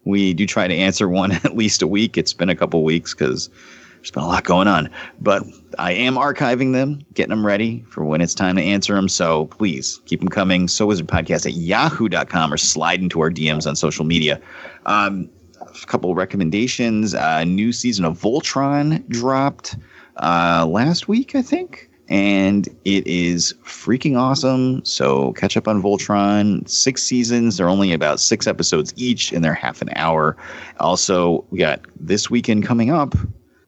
We 0.04 0.32
do 0.32 0.46
try 0.46 0.66
to 0.66 0.74
answer 0.74 1.08
one 1.08 1.32
at 1.44 1.54
least 1.54 1.82
a 1.82 1.86
week. 1.86 2.16
It's 2.16 2.32
been 2.32 2.48
a 2.48 2.56
couple 2.56 2.82
weeks 2.82 3.12
because 3.14 3.50
there's 3.98 4.10
been 4.12 4.22
a 4.22 4.28
lot 4.28 4.44
going 4.44 4.68
on, 4.68 4.88
but 5.20 5.42
I 5.78 5.92
am 5.92 6.14
archiving 6.14 6.72
them, 6.72 7.00
getting 7.14 7.30
them 7.30 7.44
ready 7.44 7.84
for 7.90 8.04
when 8.04 8.20
it's 8.20 8.34
time 8.34 8.56
to 8.56 8.62
answer 8.62 8.94
them. 8.94 9.08
So 9.08 9.46
please 9.46 10.00
keep 10.06 10.20
them 10.20 10.28
coming. 10.28 10.68
So 10.68 10.86
wizard 10.86 11.08
podcast 11.08 11.46
at 11.46 11.54
yahoo.com 11.54 12.52
or 12.52 12.56
slide 12.56 13.00
into 13.00 13.20
our 13.20 13.30
DMs 13.30 13.66
on 13.66 13.76
social 13.76 14.04
media. 14.04 14.40
Um, 14.86 15.28
a 15.60 15.86
couple 15.86 16.14
recommendations. 16.14 17.14
A 17.14 17.44
new 17.44 17.72
season 17.72 18.04
of 18.04 18.18
Voltron 18.18 19.06
dropped 19.08 19.76
uh, 20.16 20.66
last 20.68 21.08
week, 21.08 21.34
I 21.34 21.42
think, 21.42 21.90
and 22.08 22.68
it 22.84 23.06
is 23.06 23.52
freaking 23.64 24.16
awesome. 24.16 24.84
So 24.84 25.32
catch 25.32 25.56
up 25.56 25.68
on 25.68 25.82
Voltron. 25.82 26.68
Six 26.68 27.02
seasons. 27.02 27.56
They're 27.56 27.68
only 27.68 27.92
about 27.92 28.20
six 28.20 28.46
episodes 28.46 28.94
each, 28.96 29.32
and 29.32 29.44
they're 29.44 29.54
half 29.54 29.82
an 29.82 29.90
hour. 29.96 30.36
Also, 30.80 31.44
we 31.50 31.58
got 31.58 31.80
this 31.98 32.30
weekend 32.30 32.64
coming 32.64 32.90
up. 32.90 33.14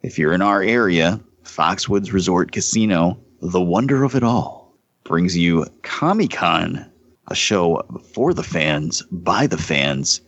If 0.02 0.18
you're 0.18 0.32
in 0.32 0.40
our 0.40 0.62
area, 0.62 1.20
Foxwoods 1.44 2.12
Resort 2.12 2.52
Casino, 2.52 3.18
the 3.42 3.60
wonder 3.60 4.02
of 4.02 4.14
it 4.14 4.22
all, 4.22 4.74
brings 5.04 5.36
you 5.36 5.66
Comic 5.82 6.30
Con, 6.30 6.90
a 7.28 7.34
show 7.34 7.82
for 8.14 8.32
the 8.32 8.42
fans, 8.42 9.02
by 9.10 9.46
the 9.46 9.58
fans. 9.58 10.22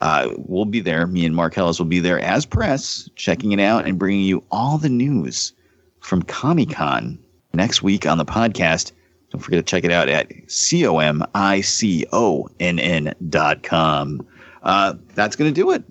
Uh, 0.00 0.28
we'll 0.36 0.64
be 0.64 0.78
there. 0.78 1.08
Me 1.08 1.26
and 1.26 1.34
Mark 1.34 1.58
Ellis 1.58 1.78
will 1.80 1.86
be 1.86 1.98
there 1.98 2.20
as 2.20 2.46
press, 2.46 3.10
checking 3.16 3.50
it 3.50 3.58
out 3.58 3.86
and 3.86 3.98
bringing 3.98 4.24
you 4.24 4.44
all 4.52 4.78
the 4.78 4.88
news 4.88 5.52
from 6.00 6.22
Comic 6.22 6.70
Con 6.70 7.18
next 7.52 7.82
week 7.82 8.06
on 8.06 8.18
the 8.18 8.24
podcast. 8.24 8.92
Don't 9.30 9.40
forget 9.40 9.58
to 9.58 9.68
check 9.68 9.82
it 9.82 9.90
out 9.90 10.08
at 10.08 10.30
C 10.46 10.86
O 10.86 10.98
M 10.98 11.24
I 11.34 11.62
C 11.62 12.06
O 12.12 12.48
N 12.60 12.78
N 12.78 13.12
dot 13.28 13.64
com. 13.64 14.24
Uh, 14.62 14.94
that's 15.14 15.34
going 15.34 15.52
to 15.52 15.60
do 15.60 15.72
it 15.72 15.82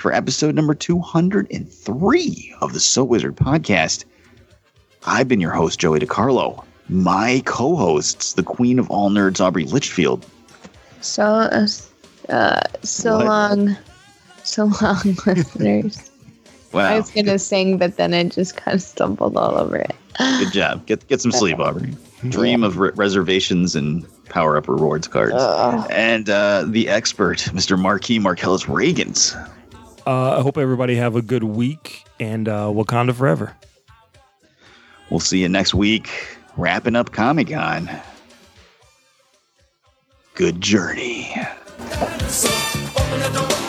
for 0.00 0.12
episode 0.14 0.54
number 0.54 0.74
203 0.74 2.54
of 2.62 2.72
the 2.72 2.80
So 2.80 3.04
Wizard 3.04 3.36
podcast. 3.36 4.06
I've 5.06 5.28
been 5.28 5.40
your 5.40 5.50
host, 5.52 5.78
Joey 5.78 6.00
DiCarlo. 6.00 6.64
My 6.88 7.42
co 7.44 7.76
hosts, 7.76 8.32
the 8.32 8.42
queen 8.42 8.78
of 8.78 8.90
all 8.90 9.10
nerds, 9.10 9.40
Aubrey 9.40 9.64
Litchfield. 9.64 10.24
So, 11.02 11.24
uh, 11.24 11.66
uh, 12.30 12.60
so 12.82 13.16
What? 13.18 13.26
long, 13.26 13.76
so 14.42 14.70
long, 14.80 15.16
listeners. 15.26 16.10
Wow. 16.72 16.86
I 16.86 16.96
was 16.98 17.10
gonna 17.10 17.38
sing, 17.38 17.76
but 17.78 17.96
then 17.96 18.14
I 18.14 18.24
just 18.24 18.56
kind 18.56 18.74
of 18.74 18.82
stumbled 18.82 19.36
all 19.36 19.56
over 19.58 19.76
it. 19.76 19.94
Good 20.18 20.52
job. 20.52 20.86
Get 20.86 21.06
get 21.08 21.20
some 21.20 21.32
sleep, 21.32 21.58
Aubrey. 21.58 21.94
Dream 22.28 22.62
of 22.64 22.78
re- 22.78 22.92
reservations 22.94 23.74
and 23.74 24.06
power 24.28 24.56
up 24.56 24.68
rewards 24.68 25.08
cards. 25.08 25.34
Ugh. 25.36 25.90
And 25.90 26.28
uh, 26.30 26.64
the 26.66 26.88
expert, 26.88 27.38
Mr. 27.52 27.78
Marquis 27.78 28.18
Marcellus 28.18 28.64
Reagans. 28.64 29.34
Uh, 30.06 30.38
I 30.38 30.40
hope 30.42 30.58
everybody 30.58 30.96
have 30.96 31.16
a 31.16 31.22
good 31.22 31.44
week 31.44 32.04
and 32.18 32.48
uh, 32.48 32.66
Wakanda 32.66 33.14
forever. 33.14 33.54
We'll 35.10 35.20
see 35.20 35.42
you 35.42 35.48
next 35.48 35.74
week, 35.74 36.08
wrapping 36.56 36.96
up 36.96 37.12
Comic 37.12 37.48
Con. 37.48 37.90
Good 40.34 40.60
journey. 40.60 41.34
So 42.28 42.48
open 42.96 43.20
the 43.20 43.30
door. 43.34 43.59